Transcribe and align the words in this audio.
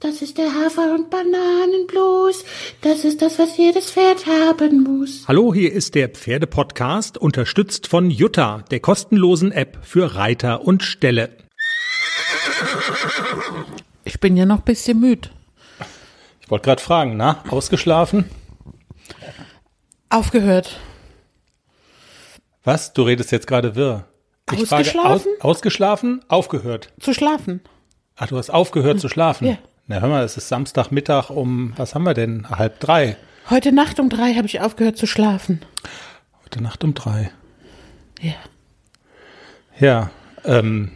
Das 0.00 0.20
ist 0.20 0.36
der 0.36 0.52
Hafer- 0.52 0.94
und 0.94 1.08
Bananenblues. 1.08 2.44
Das 2.82 3.04
ist 3.04 3.22
das, 3.22 3.38
was 3.38 3.56
jedes 3.56 3.90
Pferd 3.90 4.26
haben 4.26 4.82
muss. 4.82 5.26
Hallo, 5.26 5.54
hier 5.54 5.72
ist 5.72 5.94
der 5.94 6.10
Pferdepodcast, 6.10 7.16
unterstützt 7.16 7.86
von 7.86 8.10
Jutta, 8.10 8.62
der 8.70 8.80
kostenlosen 8.80 9.52
App 9.52 9.78
für 9.82 10.14
Reiter 10.14 10.62
und 10.62 10.82
Ställe. 10.82 11.30
Ich 14.04 14.20
bin 14.20 14.36
ja 14.36 14.44
noch 14.44 14.58
ein 14.58 14.64
bisschen 14.64 15.00
müde. 15.00 15.30
Ich 16.42 16.50
wollte 16.50 16.66
gerade 16.66 16.82
fragen, 16.82 17.16
na, 17.16 17.42
ausgeschlafen? 17.48 18.26
Aufgehört. 20.10 20.78
Was? 22.64 22.92
Du 22.92 23.02
redest 23.02 23.32
jetzt 23.32 23.46
gerade 23.46 23.74
wirr. 23.74 24.04
Ich 24.52 24.60
Ausgeschlafen? 24.60 24.92
Frage, 25.00 25.38
aus, 25.38 25.40
ausgeschlafen? 25.40 26.24
Aufgehört. 26.28 26.92
Zu 27.00 27.14
schlafen. 27.14 27.62
Ach, 28.14 28.28
du 28.28 28.36
hast 28.36 28.50
aufgehört 28.50 29.00
zu 29.00 29.08
schlafen? 29.08 29.46
Ja. 29.46 29.58
Na, 29.86 30.00
hör 30.00 30.08
mal, 30.08 30.24
es 30.24 30.36
ist 30.36 30.48
Samstagmittag 30.48 31.30
um, 31.30 31.72
was 31.76 31.94
haben 31.94 32.02
wir 32.04 32.14
denn? 32.14 32.48
Halb 32.50 32.80
drei. 32.80 33.16
Heute 33.50 33.70
Nacht 33.72 34.00
um 34.00 34.08
drei 34.08 34.34
habe 34.34 34.46
ich 34.46 34.60
aufgehört 34.60 34.96
zu 34.96 35.06
schlafen. 35.06 35.60
Heute 36.44 36.60
Nacht 36.62 36.82
um 36.82 36.94
drei. 36.94 37.30
Ja. 38.20 38.34
Ja, 39.78 40.10
ähm, 40.44 40.90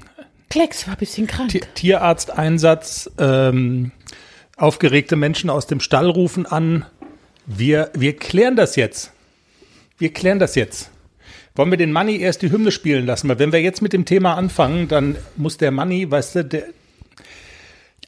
Klecks 0.49 0.87
war 0.89 0.95
ein 0.95 0.99
bisschen 0.99 1.27
krank. 1.29 1.51
Ti- 1.51 1.63
Tierarzteinsatz, 1.75 3.11
ähm, 3.19 3.93
aufgeregte 4.57 5.15
Menschen 5.15 5.51
aus 5.51 5.66
dem 5.69 5.79
Stall 5.80 6.09
rufen 6.11 6.47
an. 6.47 6.85
Wir, 7.47 7.91
wir 7.95 8.16
klären 8.16 8.57
das 8.57 8.75
jetzt. 8.75 9.13
Wir 9.99 10.13
klären 10.13 10.38
das 10.41 10.55
jetzt. 10.57 10.91
Wollen 11.55 11.71
wir 11.71 11.79
den 11.79 11.93
Manni 11.93 12.16
erst 12.16 12.43
die 12.43 12.51
Hymne 12.51 12.73
spielen 12.73 13.07
lassen? 13.07 13.29
Weil 13.29 13.38
wenn 13.38 13.52
wir 13.52 13.61
jetzt 13.61 13.83
mit 13.83 13.93
dem 13.93 14.05
Thema 14.05 14.35
anfangen, 14.35 14.88
dann 14.88 15.16
muss 15.37 15.59
der 15.59 15.71
Manni, 15.71 16.11
weißt 16.11 16.35
du, 16.37 16.45
der, 16.45 16.65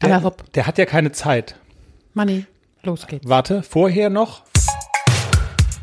der, 0.08 0.22
hopp. 0.22 0.52
der 0.52 0.66
hat 0.66 0.78
ja 0.78 0.86
keine 0.86 1.12
Zeit. 1.12 1.56
Manni, 2.14 2.46
los 2.82 3.06
geht's. 3.06 3.28
Warte, 3.28 3.62
vorher 3.62 4.10
noch 4.10 4.42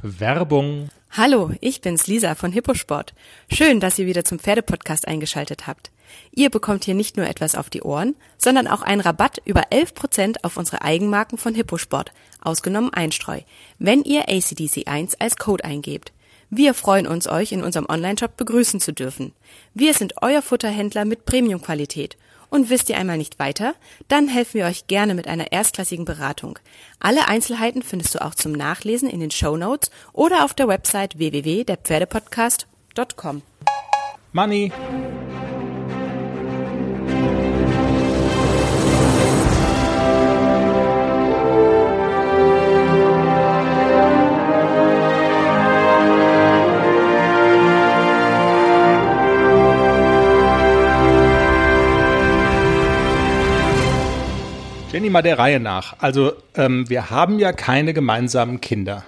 Werbung. 0.02 0.90
Hallo, 1.12 1.52
ich 1.60 1.82
bin's 1.82 2.08
Lisa 2.08 2.36
von 2.36 2.52
Hipposport. 2.52 3.14
Schön, 3.52 3.80
dass 3.80 3.98
ihr 3.98 4.06
wieder 4.06 4.24
zum 4.24 4.40
Pferdepodcast 4.40 5.08
eingeschaltet 5.08 5.66
habt. 5.66 5.92
Ihr 6.32 6.50
bekommt 6.50 6.86
hier 6.86 6.94
nicht 6.94 7.18
nur 7.18 7.28
etwas 7.28 7.56
auf 7.56 7.70
die 7.70 7.82
Ohren, 7.82 8.16
sondern 8.38 8.68
auch 8.68 8.82
einen 8.82 9.02
Rabatt 9.02 9.42
über 9.46 9.64
11% 9.72 10.38
auf 10.44 10.58
unsere 10.58 10.82
Eigenmarken 10.84 11.38
von 11.38 11.56
Hipposport, 11.56 12.12
ausgenommen 12.42 12.94
Einstreu, 12.94 13.42
wenn 13.80 14.04
ihr 14.04 14.30
ACDC1 14.30 15.16
als 15.20 15.38
Code 15.38 15.66
eingebt. 15.66 16.14
Wir 16.52 16.74
freuen 16.74 17.06
uns, 17.06 17.28
euch 17.28 17.52
in 17.52 17.64
unserem 17.64 17.88
Onlineshop 17.90 18.38
begrüßen 18.38 18.80
zu 18.80 18.92
dürfen. 18.92 19.34
Wir 19.74 19.94
sind 19.94 20.22
euer 20.22 20.42
Futterhändler 20.42 21.06
mit 21.06 21.26
Premiumqualität. 21.26 22.18
Und 22.50 22.70
wisst 22.70 22.90
ihr 22.90 22.98
einmal 22.98 23.18
nicht 23.18 23.40
weiter? 23.40 23.76
Dann 24.08 24.28
helfen 24.28 24.56
wir 24.56 24.66
euch 24.66 24.88
gerne 24.88 25.14
mit 25.14 25.28
einer 25.28 25.52
erstklassigen 25.52 26.06
Beratung. 26.06 26.58
Alle 27.00 27.28
Einzelheiten 27.28 27.84
findest 27.84 28.16
du 28.16 28.24
auch 28.24 28.34
zum 28.36 28.54
Nachlesen 28.54 29.10
in 29.10 29.20
den 29.20 29.32
Show 29.32 29.58
Notes 29.58 29.92
oder 30.14 30.46
auf 30.46 30.54
der 30.54 30.68
Website 30.68 31.18
www.derpferdepodcast.com. 31.18 33.42
Manni. 34.32 34.72
Jenny, 55.10 55.14
mal 55.14 55.22
der 55.24 55.40
Reihe 55.40 55.60
nach. 55.60 55.96
Also, 56.00 56.34
ähm, 56.56 56.88
wir 56.88 57.10
haben 57.10 57.40
ja 57.40 57.52
keine 57.52 57.94
gemeinsamen 57.94 58.62
Kinder. 58.62 59.04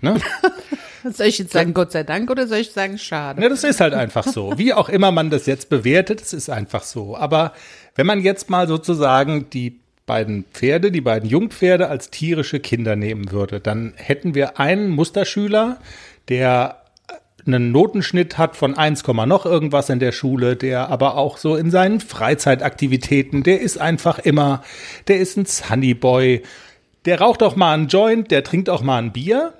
Ne? 0.00 0.20
Soll 1.10 1.26
ich 1.26 1.38
jetzt 1.38 1.52
sagen 1.52 1.74
Gott 1.74 1.92
sei 1.92 2.02
Dank 2.02 2.30
oder 2.30 2.46
soll 2.46 2.58
ich 2.58 2.72
sagen 2.72 2.96
schade? 2.96 3.42
Ja, 3.42 3.50
das 3.50 3.62
ist 3.62 3.82
halt 3.82 3.92
einfach 3.92 4.26
so. 4.26 4.56
Wie 4.56 4.72
auch 4.72 4.88
immer 4.88 5.12
man 5.12 5.28
das 5.28 5.44
jetzt 5.44 5.68
bewertet, 5.68 6.22
es 6.22 6.32
ist 6.32 6.48
einfach 6.48 6.82
so. 6.82 7.14
Aber 7.14 7.52
wenn 7.94 8.06
man 8.06 8.22
jetzt 8.22 8.48
mal 8.48 8.66
sozusagen 8.66 9.50
die 9.50 9.80
beiden 10.06 10.46
Pferde, 10.50 10.90
die 10.90 11.02
beiden 11.02 11.28
Jungpferde 11.28 11.88
als 11.88 12.08
tierische 12.08 12.58
Kinder 12.58 12.96
nehmen 12.96 13.32
würde, 13.32 13.60
dann 13.60 13.92
hätten 13.96 14.34
wir 14.34 14.58
einen 14.58 14.88
Musterschüler, 14.88 15.76
der 16.30 16.83
einen 17.46 17.72
Notenschnitt 17.72 18.38
hat 18.38 18.56
von 18.56 18.76
1, 18.76 19.06
noch 19.06 19.46
irgendwas 19.46 19.90
in 19.90 19.98
der 19.98 20.12
Schule, 20.12 20.56
der 20.56 20.88
aber 20.88 21.16
auch 21.16 21.36
so 21.36 21.56
in 21.56 21.70
seinen 21.70 22.00
Freizeitaktivitäten, 22.00 23.42
der 23.42 23.60
ist 23.60 23.78
einfach 23.78 24.18
immer, 24.18 24.62
der 25.08 25.18
ist 25.18 25.36
ein 25.36 25.46
Sunnyboy, 25.46 26.42
der 27.04 27.20
raucht 27.20 27.42
auch 27.42 27.56
mal 27.56 27.74
einen 27.74 27.88
Joint, 27.88 28.30
der 28.30 28.44
trinkt 28.44 28.70
auch 28.70 28.82
mal 28.82 28.98
ein 28.98 29.12
Bier. 29.12 29.52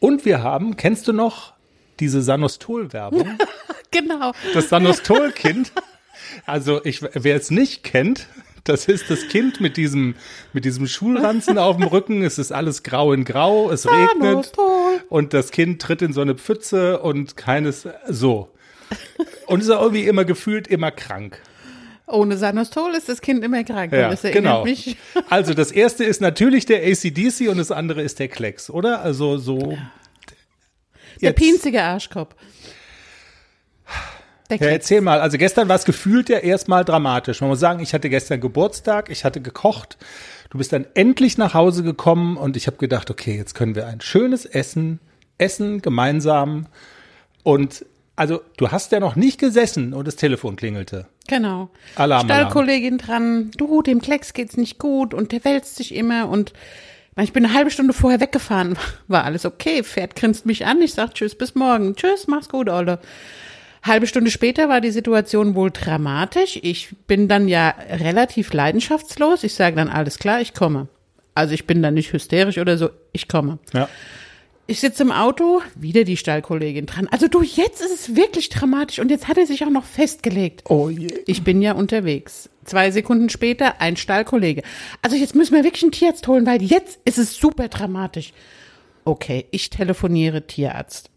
Und 0.00 0.24
wir 0.24 0.42
haben, 0.42 0.76
kennst 0.76 1.08
du 1.08 1.12
noch 1.12 1.52
diese 1.98 2.22
Sanostol-Werbung? 2.22 3.38
Genau. 3.92 4.30
Das 4.54 4.68
Sanostol-Kind. 4.68 5.72
Also 6.46 6.80
ich, 6.84 7.02
wer 7.02 7.34
es 7.34 7.50
nicht 7.50 7.82
kennt, 7.82 8.28
das 8.70 8.86
ist 8.86 9.10
das 9.10 9.26
Kind 9.28 9.60
mit 9.60 9.76
diesem, 9.76 10.14
mit 10.52 10.64
diesem 10.64 10.86
Schulranzen 10.86 11.58
auf 11.58 11.76
dem 11.76 11.86
Rücken. 11.86 12.22
Es 12.22 12.38
ist 12.38 12.52
alles 12.52 12.82
grau 12.82 13.12
in 13.12 13.24
grau, 13.24 13.70
es 13.70 13.86
regnet 13.86 14.52
und 15.08 15.34
das 15.34 15.50
Kind 15.50 15.82
tritt 15.82 16.02
in 16.02 16.12
so 16.12 16.20
eine 16.20 16.34
Pfütze 16.36 17.00
und 17.00 17.36
keines, 17.36 17.88
so. 18.08 18.48
Und 19.46 19.60
ist 19.60 19.70
auch 19.70 19.82
irgendwie 19.82 20.06
immer 20.06 20.24
gefühlt 20.24 20.68
immer 20.68 20.90
krank. 20.90 21.40
Ohne 22.06 22.36
Sanostol 22.36 22.94
ist 22.94 23.08
das 23.08 23.20
Kind 23.20 23.44
immer 23.44 23.62
krank. 23.62 23.92
Ja, 23.92 24.12
genau. 24.14 24.64
mich. 24.64 24.96
Also 25.28 25.54
das 25.54 25.70
erste 25.70 26.04
ist 26.04 26.20
natürlich 26.20 26.66
der 26.66 26.82
ACDC 26.82 27.48
und 27.48 27.58
das 27.58 27.70
andere 27.70 28.02
ist 28.02 28.18
der 28.18 28.28
Klecks, 28.28 28.68
oder? 28.68 29.02
Also 29.02 29.38
so. 29.38 29.76
Der 31.20 31.30
Jetzt- 31.30 31.36
pinzige 31.36 31.82
Arschkopf. 31.82 32.34
Ja, 34.58 34.66
erzähl 34.66 35.00
mal. 35.00 35.20
Also 35.20 35.38
gestern 35.38 35.68
war 35.68 35.76
es 35.76 35.84
gefühlt 35.84 36.28
ja 36.28 36.38
erstmal 36.38 36.84
dramatisch. 36.84 37.40
Man 37.40 37.50
muss 37.50 37.60
sagen, 37.60 37.80
ich 37.80 37.94
hatte 37.94 38.10
gestern 38.10 38.40
Geburtstag, 38.40 39.10
ich 39.10 39.24
hatte 39.24 39.40
gekocht. 39.40 39.98
Du 40.50 40.58
bist 40.58 40.72
dann 40.72 40.86
endlich 40.94 41.38
nach 41.38 41.54
Hause 41.54 41.82
gekommen 41.82 42.36
und 42.36 42.56
ich 42.56 42.66
habe 42.66 42.76
gedacht, 42.76 43.10
okay, 43.10 43.36
jetzt 43.36 43.54
können 43.54 43.74
wir 43.74 43.86
ein 43.86 44.00
schönes 44.00 44.44
Essen 44.44 45.00
essen 45.40 45.82
gemeinsam. 45.82 46.66
Und 47.42 47.84
also 48.16 48.42
du 48.58 48.70
hast 48.70 48.92
ja 48.92 49.00
noch 49.00 49.16
nicht 49.16 49.40
gesessen 49.40 49.94
und 49.94 50.06
das 50.06 50.16
Telefon 50.16 50.56
klingelte. 50.56 51.06
Genau. 51.26 51.70
Alarm, 51.96 52.26
Stallkollegin 52.26 52.98
dran, 52.98 53.50
du, 53.56 53.82
dem 53.82 54.02
Klecks 54.02 54.34
geht's 54.34 54.56
nicht 54.56 54.78
gut 54.78 55.14
und 55.14 55.32
der 55.32 55.44
wälzt 55.44 55.76
sich 55.76 55.94
immer 55.94 56.28
und 56.28 56.52
ich 57.16 57.32
bin 57.32 57.44
eine 57.44 57.54
halbe 57.54 57.70
Stunde 57.70 57.92
vorher 57.92 58.20
weggefahren, 58.20 58.76
war 59.08 59.24
alles 59.24 59.46
okay, 59.46 59.82
Pferd 59.82 60.16
grinst 60.16 60.44
mich 60.44 60.66
an, 60.66 60.82
ich 60.82 60.94
sag 60.94 61.14
tschüss, 61.14 61.34
bis 61.34 61.54
morgen, 61.54 61.94
tschüss, 61.96 62.26
mach's 62.26 62.48
gut, 62.48 62.68
Olle. 62.68 62.98
Halbe 63.82 64.06
Stunde 64.06 64.30
später 64.30 64.68
war 64.68 64.80
die 64.80 64.90
Situation 64.90 65.54
wohl 65.54 65.70
dramatisch. 65.70 66.58
Ich 66.62 66.94
bin 67.06 67.28
dann 67.28 67.48
ja 67.48 67.74
relativ 67.90 68.52
leidenschaftslos. 68.52 69.42
Ich 69.42 69.54
sage 69.54 69.76
dann, 69.76 69.88
alles 69.88 70.18
klar, 70.18 70.40
ich 70.40 70.52
komme. 70.54 70.88
Also 71.34 71.54
ich 71.54 71.66
bin 71.66 71.82
dann 71.82 71.94
nicht 71.94 72.12
hysterisch 72.12 72.58
oder 72.58 72.76
so, 72.76 72.90
ich 73.12 73.28
komme. 73.28 73.58
Ja. 73.72 73.88
Ich 74.66 74.78
sitze 74.78 75.02
im 75.02 75.10
Auto, 75.10 75.62
wieder 75.74 76.04
die 76.04 76.16
Stallkollegin 76.16 76.86
dran. 76.86 77.08
Also 77.10 77.26
du, 77.26 77.42
jetzt 77.42 77.80
ist 77.80 77.92
es 77.92 78.14
wirklich 78.14 78.50
dramatisch 78.50 79.00
und 79.00 79.10
jetzt 79.10 79.26
hat 79.26 79.36
er 79.36 79.46
sich 79.46 79.64
auch 79.64 79.70
noch 79.70 79.84
festgelegt. 79.84 80.62
Oh 80.68 80.88
je. 80.88 81.08
Ich 81.26 81.42
bin 81.42 81.60
ja 81.60 81.72
unterwegs. 81.72 82.50
Zwei 82.64 82.92
Sekunden 82.92 83.30
später 83.30 83.80
ein 83.80 83.96
Stallkollege. 83.96 84.62
Also 85.02 85.16
jetzt 85.16 85.34
müssen 85.34 85.54
wir 85.56 85.64
wirklich 85.64 85.82
einen 85.82 85.90
Tierarzt 85.90 86.28
holen, 86.28 86.46
weil 86.46 86.62
jetzt 86.62 87.00
ist 87.04 87.18
es 87.18 87.36
super 87.36 87.66
dramatisch. 87.66 88.32
Okay, 89.04 89.46
ich 89.50 89.70
telefoniere 89.70 90.46
Tierarzt. 90.46 91.09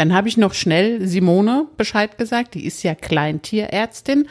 Dann 0.00 0.14
habe 0.14 0.28
ich 0.28 0.38
noch 0.38 0.54
schnell 0.54 1.06
Simone 1.06 1.66
Bescheid 1.76 2.16
gesagt, 2.16 2.54
die 2.54 2.64
ist 2.64 2.82
ja 2.82 2.94
Kleintierärztin. 2.94 4.28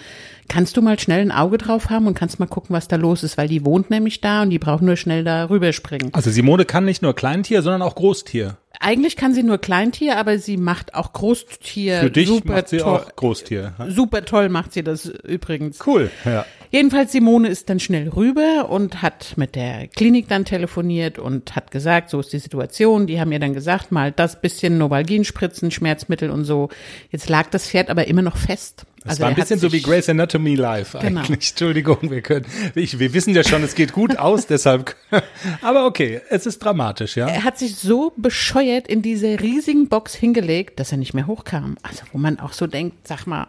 Kannst 0.47 0.75
du 0.75 0.81
mal 0.81 0.97
schnell 0.97 1.21
ein 1.21 1.31
Auge 1.31 1.59
drauf 1.59 1.91
haben 1.91 2.07
und 2.07 2.15
kannst 2.15 2.39
mal 2.39 2.47
gucken, 2.47 2.75
was 2.75 2.87
da 2.87 2.95
los 2.95 3.21
ist, 3.21 3.37
weil 3.37 3.47
die 3.47 3.63
wohnt 3.63 3.91
nämlich 3.91 4.19
da 4.19 4.41
und 4.41 4.49
die 4.49 4.57
braucht 4.57 4.81
nur 4.81 4.95
schnell 4.95 5.23
da 5.23 5.47
rüberspringen. 5.47 6.11
Also 6.11 6.31
Simone 6.31 6.65
kann 6.65 6.85
nicht 6.85 7.03
nur 7.03 7.13
Kleintier, 7.13 7.61
sondern 7.61 7.83
auch 7.83 7.93
Großtier. 7.93 8.57
Eigentlich 8.79 9.15
kann 9.15 9.35
sie 9.35 9.43
nur 9.43 9.59
Kleintier, 9.59 10.17
aber 10.17 10.39
sie 10.39 10.57
macht 10.57 10.95
auch 10.95 11.13
Großtier. 11.13 11.99
Für 11.99 12.09
dich 12.09 12.27
super 12.27 12.53
macht 12.53 12.69
sie 12.69 12.81
auch 12.81 13.15
Großtier. 13.15 13.75
Super 13.89 14.25
toll 14.25 14.49
macht 14.49 14.73
sie 14.73 14.83
das 14.83 15.05
übrigens. 15.05 15.85
Cool. 15.85 16.09
Ja. 16.25 16.47
Jedenfalls 16.71 17.11
Simone 17.11 17.47
ist 17.47 17.69
dann 17.69 17.79
schnell 17.79 18.09
rüber 18.09 18.69
und 18.69 19.01
hat 19.01 19.33
mit 19.37 19.55
der 19.55 19.87
Klinik 19.87 20.27
dann 20.27 20.45
telefoniert 20.45 21.17
und 21.17 21.55
hat 21.55 21.71
gesagt, 21.71 22.09
so 22.09 22.19
ist 22.19 22.31
die 22.31 22.39
Situation. 22.39 23.07
Die 23.07 23.19
haben 23.19 23.31
ihr 23.31 23.39
dann 23.39 23.53
gesagt, 23.53 23.91
mal 23.91 24.11
das 24.11 24.39
bisschen 24.39 24.77
Novalgin 24.77 25.25
spritzen, 25.25 25.71
Schmerzmittel 25.71 26.29
und 26.29 26.45
so. 26.45 26.69
Jetzt 27.11 27.27
lag 27.27 27.49
das 27.49 27.67
Pferd 27.67 27.89
aber 27.89 28.07
immer 28.07 28.21
noch 28.21 28.37
fest. 28.37 28.85
Das 29.01 29.11
Also 29.11 29.21
war 29.21 29.29
ein 29.29 29.35
bisschen 29.35 29.59
so 29.59 29.71
wie 29.71 29.81
Grey's 29.81 30.09
Anatomy 30.09 30.55
Live 30.55 30.91
Genau. 30.99 31.21
eigentlich. 31.21 31.49
Entschuldigung, 31.51 31.97
wir 32.11 32.21
können, 32.21 32.45
ich, 32.75 32.99
wir 32.99 33.13
wissen 33.13 33.33
ja 33.33 33.43
schon, 33.43 33.63
es 33.63 33.73
geht 33.73 33.93
gut 33.93 34.19
aus, 34.19 34.45
deshalb, 34.45 34.95
aber 35.61 35.85
okay, 35.85 36.21
es 36.29 36.45
ist 36.45 36.59
dramatisch, 36.59 37.15
ja. 37.15 37.27
Er 37.27 37.45
hat 37.45 37.57
sich 37.57 37.77
so 37.77 38.11
bescheuert 38.17 38.87
in 38.87 39.01
diese 39.01 39.39
riesigen 39.39 39.87
Box 39.87 40.13
hingelegt, 40.13 40.79
dass 40.79 40.91
er 40.91 40.97
nicht 40.97 41.13
mehr 41.13 41.27
hochkam. 41.27 41.77
Also 41.81 42.03
wo 42.11 42.17
man 42.17 42.39
auch 42.39 42.51
so 42.53 42.67
denkt, 42.67 43.07
sag 43.07 43.25
mal, 43.25 43.47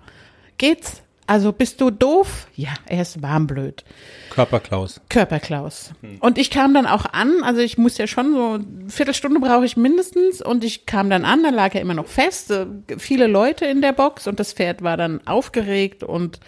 geht's? 0.56 1.02
Also 1.30 1.52
bist 1.52 1.80
du 1.80 1.92
doof? 1.92 2.48
Ja, 2.56 2.70
er 2.86 3.02
ist 3.02 3.22
warmblöd. 3.22 3.84
Körperklaus. 4.30 5.00
Körperklaus. 5.08 5.92
Und 6.18 6.38
ich 6.38 6.50
kam 6.50 6.74
dann 6.74 6.86
auch 6.86 7.04
an, 7.04 7.44
also 7.44 7.60
ich 7.60 7.78
muss 7.78 7.98
ja 7.98 8.08
schon 8.08 8.32
so, 8.32 8.54
eine 8.54 8.90
Viertelstunde 8.90 9.38
brauche 9.38 9.64
ich 9.64 9.76
mindestens 9.76 10.42
und 10.42 10.64
ich 10.64 10.86
kam 10.86 11.08
dann 11.08 11.24
an, 11.24 11.44
da 11.44 11.50
lag 11.50 11.72
er 11.76 11.82
immer 11.82 11.94
noch 11.94 12.08
fest, 12.08 12.50
äh, 12.50 12.66
viele 12.98 13.28
Leute 13.28 13.64
in 13.64 13.80
der 13.80 13.92
Box 13.92 14.26
und 14.26 14.40
das 14.40 14.54
Pferd 14.54 14.82
war 14.82 14.96
dann 14.96 15.24
aufgeregt 15.24 16.02
und 16.02 16.40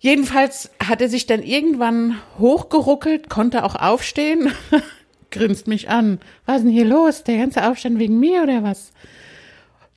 jedenfalls 0.00 0.72
hat 0.84 1.00
er 1.00 1.08
sich 1.08 1.26
dann 1.26 1.44
irgendwann 1.44 2.18
hochgeruckelt, 2.40 3.30
konnte 3.30 3.62
auch 3.62 3.76
aufstehen, 3.76 4.50
grinst 5.30 5.68
mich 5.68 5.88
an. 5.88 6.18
Was 6.46 6.56
ist 6.56 6.64
denn 6.64 6.72
hier 6.72 6.84
los? 6.84 7.22
Der 7.22 7.38
ganze 7.38 7.64
Aufstand 7.70 8.00
wegen 8.00 8.18
mir 8.18 8.42
oder 8.42 8.64
was? 8.64 8.92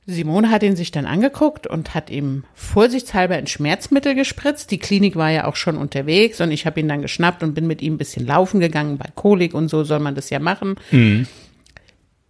Simone 0.08 0.50
hat 0.50 0.62
ihn 0.62 0.76
sich 0.76 0.92
dann 0.92 1.04
angeguckt 1.04 1.66
und 1.66 1.94
hat 1.94 2.10
ihm 2.10 2.44
vorsichtshalber 2.54 3.34
ein 3.34 3.48
Schmerzmittel 3.48 4.14
gespritzt. 4.14 4.70
Die 4.70 4.78
Klinik 4.78 5.16
war 5.16 5.30
ja 5.30 5.46
auch 5.46 5.56
schon 5.56 5.76
unterwegs 5.76 6.40
und 6.40 6.52
ich 6.52 6.64
habe 6.64 6.78
ihn 6.78 6.88
dann 6.88 7.02
geschnappt 7.02 7.42
und 7.42 7.54
bin 7.54 7.66
mit 7.66 7.82
ihm 7.82 7.94
ein 7.94 7.98
bisschen 7.98 8.24
laufen 8.24 8.60
gegangen. 8.60 8.98
Bei 8.98 9.08
Kolik 9.14 9.52
und 9.52 9.68
so 9.68 9.82
soll 9.82 9.98
man 9.98 10.14
das 10.14 10.30
ja 10.30 10.38
machen. 10.38 10.76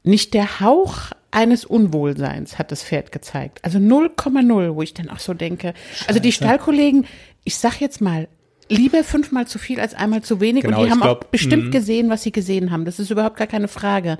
Nicht 0.04 0.32
der 0.32 0.60
Hauch 0.60 1.10
eines 1.30 1.66
Unwohlseins 1.66 2.58
hat 2.58 2.72
das 2.72 2.82
Pferd 2.82 3.12
gezeigt. 3.12 3.58
Also 3.62 3.78
0,0, 3.78 4.74
wo 4.74 4.80
ich 4.80 4.94
dann 4.94 5.10
auch 5.10 5.18
so 5.18 5.34
denke. 5.34 5.74
Also 6.06 6.18
die 6.18 6.32
Stallkollegen, 6.32 7.04
ich 7.44 7.56
sag 7.56 7.80
jetzt 7.80 8.00
mal, 8.00 8.26
lieber 8.70 9.04
fünfmal 9.04 9.46
zu 9.46 9.58
viel 9.58 9.80
als 9.80 9.92
einmal 9.92 10.22
zu 10.22 10.40
wenig. 10.40 10.64
Genau, 10.64 10.78
und 10.78 10.86
die 10.86 10.90
haben 10.90 11.00
glaub, 11.00 11.24
auch 11.26 11.28
bestimmt 11.28 11.66
mhm. 11.66 11.70
gesehen, 11.72 12.08
was 12.08 12.22
sie 12.22 12.32
gesehen 12.32 12.70
haben. 12.70 12.86
Das 12.86 12.98
ist 12.98 13.10
überhaupt 13.10 13.36
gar 13.36 13.46
keine 13.46 13.68
Frage. 13.68 14.18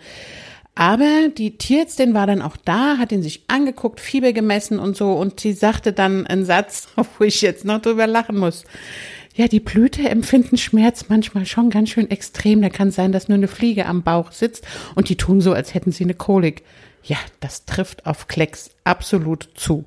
Aber 0.78 1.30
die 1.36 1.56
Tierärztin 1.56 2.12
war 2.12 2.26
dann 2.26 2.42
auch 2.42 2.58
da, 2.58 2.98
hat 2.98 3.10
ihn 3.10 3.22
sich 3.22 3.42
angeguckt, 3.48 3.98
Fieber 3.98 4.34
gemessen 4.34 4.78
und 4.78 4.94
so. 4.94 5.12
Und 5.12 5.40
sie 5.40 5.54
sagte 5.54 5.92
dann 5.92 6.26
einen 6.26 6.44
Satz, 6.44 6.88
wo 7.18 7.24
ich 7.24 7.40
jetzt 7.40 7.64
noch 7.64 7.80
drüber 7.80 8.06
lachen 8.06 8.38
muss. 8.38 8.64
Ja, 9.34 9.48
die 9.48 9.60
Blüte 9.60 10.08
empfinden 10.08 10.58
Schmerz 10.58 11.06
manchmal 11.08 11.46
schon 11.46 11.70
ganz 11.70 11.90
schön 11.90 12.10
extrem. 12.10 12.60
Da 12.60 12.68
kann 12.68 12.90
sein, 12.90 13.10
dass 13.10 13.28
nur 13.28 13.36
eine 13.36 13.48
Fliege 13.48 13.86
am 13.86 14.02
Bauch 14.02 14.32
sitzt 14.32 14.66
und 14.94 15.08
die 15.08 15.16
tun 15.16 15.40
so, 15.40 15.52
als 15.52 15.74
hätten 15.74 15.92
sie 15.92 16.04
eine 16.04 16.14
Kolik. 16.14 16.62
Ja, 17.02 17.18
das 17.40 17.64
trifft 17.64 18.04
auf 18.04 18.28
Klecks 18.28 18.70
absolut 18.84 19.48
zu. 19.54 19.84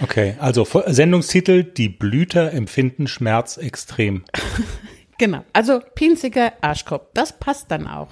Okay, 0.00 0.36
also 0.38 0.66
Sendungstitel, 0.86 1.64
die 1.64 1.88
Blüter 1.88 2.52
empfinden 2.52 3.08
Schmerz 3.08 3.56
extrem. 3.58 4.24
Genau, 5.20 5.44
also 5.52 5.80
pinziger 5.96 6.54
Arschkopf, 6.62 7.08
das 7.12 7.38
passt 7.38 7.70
dann 7.70 7.86
auch. 7.86 8.08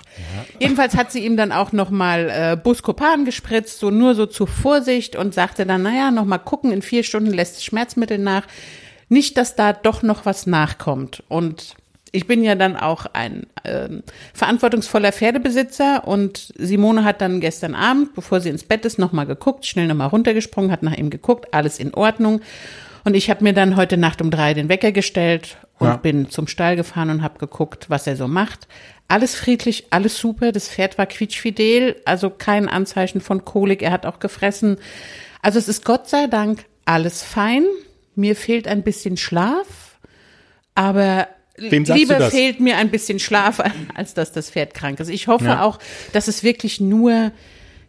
Jedenfalls 0.60 0.94
hat 0.94 1.10
sie 1.10 1.24
ihm 1.24 1.38
dann 1.38 1.52
auch 1.52 1.72
nochmal 1.72 2.28
äh, 2.28 2.54
Buscopan 2.62 3.24
gespritzt, 3.24 3.78
so 3.78 3.90
nur 3.90 4.14
so 4.14 4.26
zur 4.26 4.46
Vorsicht 4.46 5.16
und 5.16 5.32
sagte 5.32 5.64
dann, 5.64 5.84
naja, 5.84 6.10
nochmal 6.10 6.38
gucken, 6.38 6.70
in 6.70 6.82
vier 6.82 7.04
Stunden 7.04 7.32
lässt 7.32 7.56
das 7.56 7.64
Schmerzmittel 7.64 8.18
nach. 8.18 8.46
Nicht, 9.08 9.38
dass 9.38 9.56
da 9.56 9.72
doch 9.72 10.02
noch 10.02 10.26
was 10.26 10.46
nachkommt. 10.46 11.22
Und 11.28 11.76
ich 12.12 12.26
bin 12.26 12.44
ja 12.44 12.56
dann 12.56 12.76
auch 12.76 13.06
ein 13.14 13.46
ähm, 13.64 14.02
verantwortungsvoller 14.34 15.12
Pferdebesitzer 15.12 16.06
und 16.06 16.52
Simone 16.58 17.04
hat 17.04 17.22
dann 17.22 17.40
gestern 17.40 17.74
Abend, 17.74 18.14
bevor 18.14 18.42
sie 18.42 18.50
ins 18.50 18.64
Bett 18.64 18.84
ist, 18.84 18.98
nochmal 18.98 19.24
geguckt, 19.24 19.64
schnell 19.64 19.86
nochmal 19.86 20.08
runtergesprungen, 20.08 20.70
hat 20.70 20.82
nach 20.82 20.94
ihm 20.94 21.08
geguckt, 21.08 21.54
alles 21.54 21.78
in 21.78 21.94
Ordnung. 21.94 22.42
Und 23.08 23.14
ich 23.14 23.30
habe 23.30 23.42
mir 23.42 23.54
dann 23.54 23.76
heute 23.76 23.96
Nacht 23.96 24.20
um 24.20 24.30
drei 24.30 24.52
den 24.52 24.68
Wecker 24.68 24.92
gestellt 24.92 25.56
und 25.78 25.86
Ja. 25.88 25.96
bin 25.96 26.28
zum 26.28 26.46
Stall 26.46 26.76
gefahren 26.76 27.08
und 27.08 27.22
habe 27.22 27.38
geguckt, 27.38 27.88
was 27.88 28.06
er 28.06 28.16
so 28.16 28.28
macht. 28.28 28.68
Alles 29.08 29.34
friedlich, 29.34 29.86
alles 29.88 30.18
super. 30.18 30.52
Das 30.52 30.68
Pferd 30.68 30.98
war 30.98 31.06
quietschfidel, 31.06 31.96
also 32.04 32.28
kein 32.28 32.68
Anzeichen 32.68 33.22
von 33.22 33.46
Kolik. 33.46 33.80
Er 33.80 33.92
hat 33.92 34.04
auch 34.04 34.18
gefressen. 34.18 34.76
Also 35.40 35.58
es 35.58 35.68
ist 35.68 35.86
Gott 35.86 36.06
sei 36.06 36.26
Dank 36.26 36.66
alles 36.84 37.22
fein. 37.22 37.64
Mir 38.14 38.36
fehlt 38.36 38.68
ein 38.68 38.82
bisschen 38.82 39.16
Schlaf, 39.16 39.98
aber 40.74 41.28
lieber 41.56 42.30
fehlt 42.30 42.60
mir 42.60 42.76
ein 42.76 42.90
bisschen 42.90 43.18
Schlaf, 43.20 43.62
als 43.94 44.12
dass 44.12 44.32
das 44.32 44.50
Pferd 44.50 44.74
krank 44.74 45.00
ist. 45.00 45.08
Ich 45.08 45.28
hoffe 45.28 45.46
Ja. 45.46 45.62
auch, 45.62 45.78
dass 46.12 46.28
es 46.28 46.42
wirklich 46.44 46.78
nur, 46.78 47.32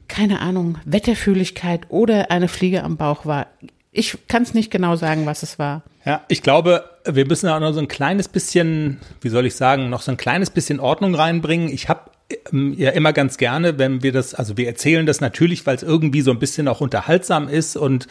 keine 0.08 0.40
Ahnung, 0.40 0.78
Wetterfühligkeit 0.86 1.82
oder 1.90 2.32
eine 2.32 2.48
Fliege 2.48 2.86
am 2.86 2.96
Bauch 2.96 3.26
war. 3.26 3.48
Ich 3.92 4.18
kann 4.28 4.44
es 4.44 4.54
nicht 4.54 4.72
genau 4.72 4.96
sagen, 4.96 5.26
was 5.26 5.42
es 5.42 5.58
war. 5.58 5.84
Ja, 6.06 6.22
ich 6.28 6.42
glaube, 6.44 6.84
wir 7.06 7.26
müssen 7.26 7.50
auch 7.50 7.60
noch 7.60 7.74
so 7.74 7.80
ein 7.80 7.88
kleines 7.88 8.28
bisschen, 8.28 9.00
wie 9.22 9.30
soll 9.30 9.46
ich 9.46 9.56
sagen, 9.56 9.90
noch 9.90 10.02
so 10.02 10.12
ein 10.12 10.18
kleines 10.18 10.52
bisschen 10.52 10.80
Ordnung 10.80 11.16
reinbringen. 11.16 11.70
Ich 11.70 11.90
habe 11.90 12.12
ähm, 12.52 12.76
ja 12.78 12.92
immer 12.92 13.14
ganz 13.14 13.38
gerne, 13.38 13.80
wenn 13.80 14.04
wir 14.04 14.12
das, 14.12 14.36
also 14.36 14.58
wir 14.58 14.68
erzählen 14.68 15.08
das 15.08 15.22
natürlich, 15.22 15.66
weil 15.66 15.76
es 15.76 15.84
irgendwie 15.84 16.22
so 16.22 16.30
ein 16.30 16.38
bisschen 16.38 16.68
auch 16.68 16.82
unterhaltsam 16.82 17.48
ist 17.48 17.76
und 17.76 18.08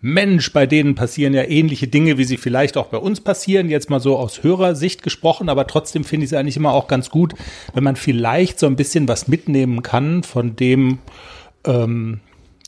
Mensch, 0.00 0.52
bei 0.52 0.66
denen 0.66 0.96
passieren 0.96 1.34
ja 1.34 1.44
ähnliche 1.44 1.86
Dinge, 1.86 2.18
wie 2.18 2.24
sie 2.24 2.36
vielleicht 2.36 2.76
auch 2.76 2.86
bei 2.86 2.98
uns 2.98 3.20
passieren, 3.20 3.68
jetzt 3.68 3.88
mal 3.88 4.00
so 4.00 4.16
aus 4.16 4.42
Hörersicht 4.42 5.04
gesprochen, 5.04 5.48
aber 5.48 5.68
trotzdem 5.68 6.02
finde 6.02 6.24
ich 6.24 6.32
es 6.32 6.36
eigentlich 6.36 6.56
immer 6.56 6.72
auch 6.72 6.88
ganz 6.88 7.10
gut, 7.10 7.34
wenn 7.72 7.84
man 7.84 7.94
vielleicht 7.96 8.58
so 8.58 8.66
ein 8.66 8.76
bisschen 8.76 9.06
was 9.06 9.28
mitnehmen 9.28 9.82
kann 9.82 10.24
von 10.24 10.56
dem, 10.56 10.98
ähm, 11.64 12.20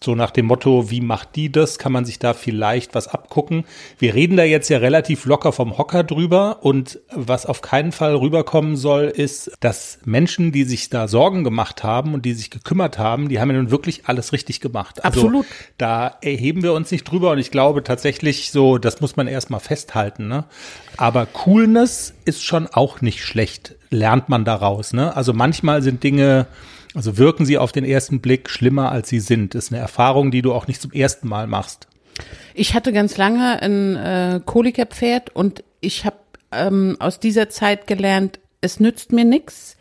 so 0.03 0.15
nach 0.15 0.31
dem 0.31 0.47
Motto, 0.47 0.91
wie 0.91 1.01
macht 1.01 1.37
die 1.37 1.51
das? 1.51 1.79
Kann 1.79 1.93
man 1.93 2.05
sich 2.05 2.19
da 2.19 2.35
vielleicht 2.35 2.95
was 2.95 3.09
abgucken? 3.09 3.65
Wir 3.99 4.15
reden 4.15 4.37
da 4.37 4.45
jetzt 4.45 4.69
ja 4.69 4.79
relativ 4.79 5.25
locker 5.25 5.53
vom 5.53 5.79
Hocker 5.79 6.05
drüber 6.05 6.59
und 6.63 7.01
was 7.15 7.47
auf 7.47 7.63
keinen 7.63 7.93
Fall 7.93 8.15
rüberkommen 8.15 8.77
soll, 8.77 9.05
ist, 9.05 9.53
dass 9.61 9.99
Menschen, 10.05 10.53
die 10.53 10.65
sich 10.65 10.91
da 10.91 11.09
Sorgen 11.09 11.45
gemacht 11.45 11.85
haben 11.85 12.15
und 12.15 12.25
die 12.25 12.35
sich 12.35 12.51
gekümmert 12.51 12.99
haben, 12.99 13.29
die 13.29 13.41
haben 13.41 13.51
ja 13.51 13.57
nun 13.57 13.71
wirklich 13.71 14.07
alles 14.07 14.33
richtig 14.33 14.61
gemacht. 14.61 15.05
Also 15.05 15.21
Absolut. 15.21 15.47
da 15.79 16.17
erheben 16.21 16.63
wir 16.63 16.73
uns 16.73 16.91
nicht 16.91 17.05
drüber 17.05 17.31
und 17.33 17.39
ich 17.39 17.51
glaube 17.51 17.83
tatsächlich 17.83 18.51
so, 18.51 18.79
das 18.79 19.01
muss 19.01 19.17
man 19.17 19.27
erstmal 19.27 19.61
festhalten, 19.61 20.29
ne? 20.29 20.45
Aber 20.97 21.27
Coolness 21.27 22.15
ist 22.25 22.45
schon 22.45 22.67
auch 22.67 23.01
nicht 23.01 23.25
schlecht, 23.25 23.77
lernt 23.91 24.29
man 24.29 24.45
daraus, 24.45 24.93
ne? 24.93 25.17
Also 25.17 25.33
manchmal 25.33 25.83
sind 25.83 26.03
Dinge, 26.03 26.47
also 26.95 27.19
wirken 27.19 27.47
sie 27.47 27.59
auf 27.59 27.73
den 27.73 27.85
ersten 27.85 28.21
Blick 28.21 28.51
schlimmer, 28.51 28.93
als 28.93 29.09
sie 29.09 29.21
sind. 29.21 29.55
Ist 29.55 29.73
eine 29.73 29.81
Erfahrung, 29.81 30.31
die 30.31 30.43
du 30.43 30.53
auch 30.53 30.67
nicht 30.67 30.81
zum 30.81 30.93
ersten 30.93 31.29
Mal 31.29 31.47
machst. 31.47 31.89
Ich 32.55 32.75
hatte 32.75 32.93
ganz 32.93 33.17
lange 33.17 33.63
ein 33.63 33.97
äh, 33.97 34.41
Kolikerpferd 34.45 35.35
und 35.35 35.65
ich 35.81 36.05
habe 36.05 36.17
ähm, 36.51 36.97
aus 37.01 37.19
dieser 37.19 37.49
Zeit 37.49 37.87
gelernt, 37.87 38.39
es 38.61 38.79
nützt 38.79 39.13
mir 39.13 39.25
nichts, 39.25 39.77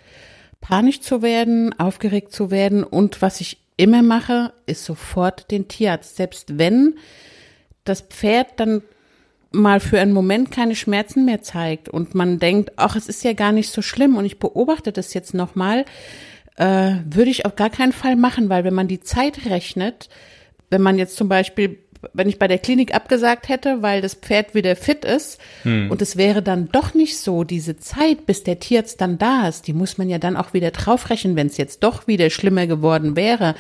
panisch 0.62 1.02
zu 1.02 1.22
werden, 1.22 1.78
aufgeregt 1.78 2.34
zu 2.34 2.50
werden 2.50 2.84
und 2.84 3.22
was 3.22 3.42
ich 3.42 3.58
immer 3.78 4.04
mache, 4.04 4.54
ist 4.66 4.86
sofort 4.86 5.52
den 5.52 5.68
Tierarzt. 5.68 6.16
Selbst 6.16 6.58
wenn 6.58 6.96
das 7.84 8.02
Pferd 8.02 8.60
dann 8.60 8.82
mal 9.52 9.80
für 9.80 10.00
einen 10.00 10.14
Moment 10.14 10.52
keine 10.52 10.76
Schmerzen 10.76 11.26
mehr 11.26 11.42
zeigt 11.42 11.90
und 11.90 12.16
man 12.16 12.40
denkt, 12.40 12.72
ach, 12.78 12.96
es 12.96 13.10
ist 13.10 13.24
ja 13.24 13.34
gar 13.34 13.52
nicht 13.52 13.70
so 13.70 13.82
schlimm 13.82 14.16
und 14.16 14.26
ich 14.26 14.40
beobachte 14.40 14.92
das 14.92 15.14
jetzt 15.14 15.34
nochmal, 15.34 15.86
äh, 16.58 16.96
würde 17.06 17.32
ich 17.32 17.46
auf 17.46 17.56
gar 17.56 17.70
keinen 17.70 17.94
Fall 17.94 18.16
machen, 18.16 18.50
weil 18.50 18.64
wenn 18.64 18.74
man 18.74 18.88
die 18.88 19.00
Zeit 19.00 19.46
rechnet, 19.46 20.10
wenn 20.70 20.82
man 20.82 20.98
jetzt 20.98 21.16
zum 21.16 21.30
Beispiel, 21.30 21.80
wenn 22.14 22.30
ich 22.30 22.40
bei 22.40 22.48
der 22.48 22.58
Klinik 22.58 22.96
abgesagt 22.96 23.50
hätte, 23.50 23.82
weil 23.82 24.02
das 24.02 24.16
Pferd 24.16 24.56
wieder 24.56 24.76
fit 24.76 25.06
ist 25.06 25.40
und 25.64 26.02
es 26.02 26.18
wäre 26.18 26.42
dann 26.42 26.70
doch 26.72 26.96
nicht 26.96 27.18
so, 27.20 27.44
diese 27.44 27.78
Zeit, 27.78 28.26
bis 28.26 28.44
der 28.44 28.60
Tierarzt 28.60 29.02
dann 29.02 29.20
da 29.20 29.48
ist, 29.48 29.68
die 29.68 29.74
muss 29.74 29.98
man 29.98 30.10
ja 30.10 30.18
dann 30.18 30.36
auch 30.36 30.54
wieder 30.54 30.72
draufrechnen, 30.72 31.36
wenn 31.36 31.48
es 31.48 31.58
jetzt 31.58 31.84
doch 31.84 32.08
wieder 32.08 32.30
schlimmer 32.32 32.66
geworden 32.66 33.16
wäre. 33.16 33.54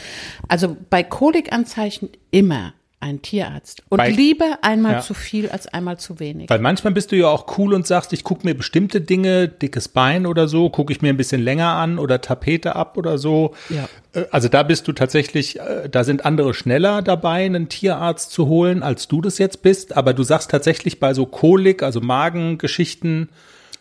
Also 0.48 0.76
bei 0.90 1.04
Kolikanzeichen 1.04 2.10
immer 2.32 2.74
ein 3.02 3.22
Tierarzt. 3.22 3.84
Und 3.90 3.98
Bei- 3.98 4.10
lieber 4.10 4.60
einmal 4.62 4.94
Ja. 4.94 5.02
zu 5.02 5.14
viel 5.14 5.50
als 5.50 5.68
einmal 5.68 5.98
zu 6.00 6.20
wenig. 6.20 6.50
Weil 6.50 6.60
manchmal 6.60 6.94
bist 6.94 7.12
du 7.12 7.16
ja 7.18 7.28
auch 7.28 7.58
cool 7.58 7.74
und 7.74 7.86
sagst, 7.88 8.14
ich 8.14 8.24
gucke 8.24 8.46
mir 8.48 8.54
bestimmte 8.56 9.02
Dinge, 9.02 9.48
dickes 9.48 9.88
Bein 9.88 10.26
oder 10.26 10.48
so, 10.48 10.70
gucke 10.70 10.94
ich 10.94 11.02
mir 11.02 11.10
ein 11.10 11.18
bisschen 11.18 11.42
länger 11.42 11.70
an 11.74 12.00
oder 12.00 12.22
Tapete 12.22 12.76
ab 12.76 12.98
oder 12.98 13.18
so. 13.18 13.54
Ja. 13.70 13.90
Äh, 14.14 14.26
Also 14.32 14.48
da 14.48 14.64
bist 14.64 14.88
du 14.88 14.94
tatsächlich, 14.94 15.60
äh, 15.60 15.90
da 15.90 16.04
sind 16.04 16.26
andere 16.26 16.54
schneller 16.54 17.02
dabei, 17.02 17.46
einen 17.46 17.68
Tierarzt 17.70 18.32
zu 18.32 18.48
holen, 18.48 18.84
als 18.84 19.08
du 19.08 19.22
das 19.22 19.38
jetzt 19.40 19.62
bist. 19.64 19.98
Aber 19.98 20.14
du 20.14 20.24
sagst 20.24 20.52
tatsächlich 20.52 21.00
bei 21.00 21.14
so 21.14 21.26
Kolik, 21.26 21.84
also 21.84 22.00
Magengeschichten, 22.02 23.30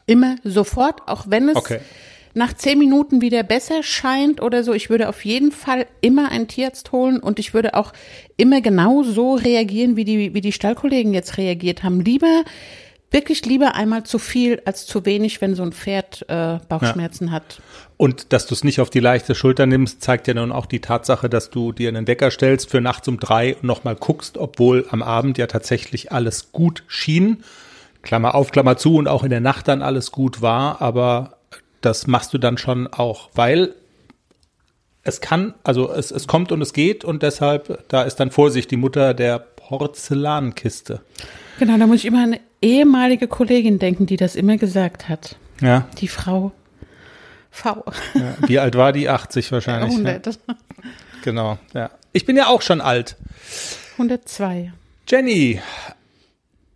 Immer 0.07 0.37
sofort, 0.43 1.03
auch 1.07 1.27
wenn 1.29 1.49
es 1.51 1.57
Okay. 1.57 1.79
Nach 2.35 2.53
zehn 2.53 2.79
Minuten 2.79 3.21
wieder 3.21 3.43
besser 3.43 3.83
scheint 3.83 4.41
oder 4.41 4.63
so. 4.63 4.73
Ich 4.73 4.91
würde 4.91 5.09
auf 5.09 5.25
jeden 5.25 5.53
Fall 5.53 5.87
immer 6.01 6.31
einen 6.31 6.49
Tierarzt 6.49 6.93
holen 6.93 7.19
und 7.19 7.39
ich 7.39 7.55
würde 7.55 7.75
auch 7.75 7.93
immer 8.37 8.61
genau 8.61 9.03
so 9.03 9.35
reagieren, 9.35 9.97
wie 9.97 10.05
die, 10.05 10.35
wie 10.35 10.41
die 10.41 10.53
Stallkollegen 10.53 11.13
jetzt 11.13 11.39
reagiert 11.39 11.83
haben. 11.83 12.01
Lieber, 12.01 12.45
wirklich 13.11 13.45
lieber 13.45 13.75
einmal 13.75 14.05
zu 14.05 14.19
viel 14.19 14.63
als 14.65 14.87
zu 14.87 15.05
wenig, 15.05 15.41
wenn 15.41 15.55
so 15.55 15.63
ein 15.63 15.73
Pferd 15.73 16.25
äh, 16.29 16.59
Bauchschmerzen 16.69 17.33
hat. 17.33 17.61
Und 17.97 18.33
dass 18.33 18.47
du 18.47 18.55
es 18.55 18.65
nicht 18.65 18.81
auf 18.81 18.91
die 18.91 19.01
leichte 19.01 19.35
Schulter 19.35 19.67
nimmst, 19.67 20.03
zeigt 20.03 20.29
ja 20.29 20.35
nun 20.35 20.53
auch 20.53 20.67
die 20.67 20.81
Tatsache, 20.81 21.29
dass 21.29 21.51
du 21.51 21.73
dir 21.73 21.89
einen 21.89 22.07
Wecker 22.07 22.31
stellst 22.31 22.71
für 22.71 22.81
nachts 22.81 23.09
um 23.09 23.19
drei 23.19 23.57
und 23.57 23.65
nochmal 23.65 23.97
guckst, 23.97 24.39
obwohl 24.39 24.87
am 24.91 25.03
Abend 25.03 25.39
ja 25.39 25.47
tatsächlich 25.49 26.13
alles 26.13 26.53
gut 26.53 26.85
schien. 26.87 27.43
Klammer 28.03 28.35
auf, 28.35 28.51
Klammer 28.51 28.77
zu 28.77 28.97
und 28.97 29.09
auch 29.09 29.25
in 29.25 29.31
der 29.31 29.41
Nacht 29.41 29.69
dann 29.69 29.83
alles 29.83 30.13
gut 30.13 30.41
war, 30.41 30.81
aber 30.81 31.40
das 31.81 32.07
machst 32.07 32.33
du 32.35 32.39
dann 32.39 32.59
schon 32.59 32.87
auch, 32.87 33.31
weil 33.35 33.75
es 35.03 35.21
kann, 35.21 35.55
also 35.65 35.91
es, 35.93 36.11
es 36.11 36.27
kommt 36.27 36.53
und 36.53 36.61
es 36.61 36.73
geht 36.73 37.05
und 37.05 37.23
deshalb, 37.23 37.89
da 37.89 38.03
ist 38.03 38.17
dann 38.17 38.31
Vorsicht, 38.31 38.71
die 38.71 38.77
Mutter 38.77 39.15
der 39.15 39.39
Porzellankiste. 39.39 41.01
Genau, 41.59 41.79
da 41.79 41.87
muss 41.87 41.99
ich 41.99 42.07
immer 42.07 42.19
an 42.19 42.33
eine 42.33 42.41
ehemalige 42.61 43.29
Kollegin 43.29 43.79
denken, 43.79 44.07
die 44.07 44.17
das 44.17 44.37
immer 44.37 44.57
gesagt 44.57 45.09
hat. 45.09 45.37
Ja. 45.61 45.89
Die 45.99 46.09
Frau 46.09 46.53
V. 47.51 47.85
ja. 48.15 48.37
Wie 48.47 48.59
alt 48.59 48.77
war 48.77 48.93
die? 48.93 49.09
80 49.09 49.53
wahrscheinlich. 49.53 49.99
Ne? 49.99 50.11
100, 50.21 50.39
Genau, 51.23 51.59
ja. 51.75 51.91
Ich 52.13 52.25
bin 52.25 52.37
ja 52.37 52.47
auch 52.49 52.63
schon 52.63 52.81
alt. 52.81 53.17
102. 53.93 54.73
Jenny, 55.07 55.61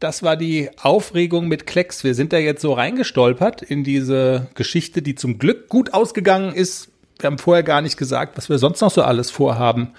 das 0.05 0.23
war 0.23 0.37
die 0.37 0.69
Aufregung 0.83 1.49
mit 1.49 1.67
Klecks. 1.67 2.05
Wir 2.05 2.15
sind 2.15 2.35
da 2.35 2.37
jetzt 2.37 2.61
so 2.61 2.75
reingestolpert 2.75 3.63
in 3.63 3.85
diese 3.85 4.49
Geschichte, 4.55 5.01
die 5.01 5.15
zum 5.15 5.39
Glück 5.39 5.71
gut 5.71 5.95
ausgegangen 5.95 6.55
ist. 6.55 6.91
Wir 7.19 7.29
haben 7.29 7.39
vorher 7.39 7.63
gar 7.63 7.81
nicht 7.81 7.97
gesagt, 7.97 8.37
was 8.37 8.51
wir 8.51 8.59
sonst 8.59 8.83
noch 8.83 8.91
so 8.91 9.03
alles 9.03 9.31
vorhaben 9.31 9.93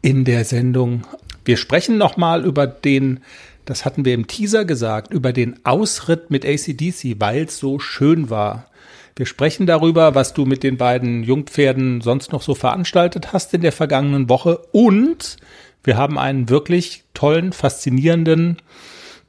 in 0.00 0.24
der 0.24 0.44
Sendung. 0.44 1.02
Wir 1.44 1.56
sprechen 1.56 1.98
noch 1.98 2.16
mal 2.16 2.44
über 2.44 2.68
den, 2.68 3.18
das 3.64 3.84
hatten 3.84 4.04
wir 4.04 4.14
im 4.14 4.28
Teaser 4.28 4.64
gesagt, 4.64 5.12
über 5.12 5.32
den 5.32 5.58
Ausritt 5.66 6.30
mit 6.30 6.46
ACDC, 6.46 7.16
weil 7.18 7.46
es 7.46 7.58
so 7.58 7.80
schön 7.80 8.30
war. 8.30 8.68
Wir 9.16 9.26
sprechen 9.26 9.66
darüber, 9.66 10.14
was 10.14 10.34
du 10.34 10.44
mit 10.44 10.62
den 10.62 10.76
beiden 10.76 11.24
Jungpferden 11.24 12.00
sonst 12.00 12.30
noch 12.30 12.42
so 12.42 12.54
veranstaltet 12.54 13.32
hast 13.32 13.52
in 13.54 13.62
der 13.62 13.72
vergangenen 13.72 14.28
Woche. 14.28 14.58
Und 14.70 15.36
wir 15.82 15.96
haben 15.96 16.16
einen 16.16 16.48
wirklich 16.48 17.02
tollen, 17.12 17.52
faszinierenden, 17.52 18.58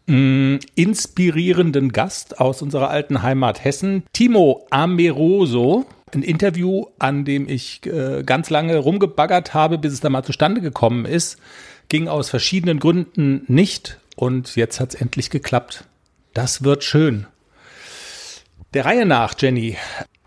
inspirierenden 0.06 1.92
Gast 1.92 2.40
aus 2.40 2.62
unserer 2.62 2.90
alten 2.90 3.22
Heimat 3.22 3.64
Hessen, 3.64 4.04
Timo 4.14 4.66
Ameroso. 4.70 5.86
Ein 6.14 6.24
Interview, 6.24 6.86
an 7.00 7.26
dem 7.26 7.48
ich 7.48 7.86
äh, 7.86 8.24
ganz 8.24 8.50
lange 8.50 8.78
rumgebaggert 8.78 9.54
habe, 9.54 9.78
bis 9.78 9.94
es 9.94 10.02
da 10.02 10.10
mal 10.10 10.24
zustande 10.24 10.62
gekommen 10.62 11.06
ist, 11.06 11.40
ging 11.90 12.08
aus 12.08 12.30
verschiedenen 12.30 12.80
Gründen 12.80 13.44
nicht. 13.48 14.00
Und 14.16 14.56
jetzt 14.56 14.80
hat 14.80 14.94
es 14.94 15.02
endlich 15.02 15.30
geklappt. 15.30 15.86
Das 16.34 16.64
wird 16.64 16.84
schön. 16.84 17.26
Der 18.74 18.86
Reihe 18.86 19.06
nach, 19.06 19.36
Jenny. 19.40 19.78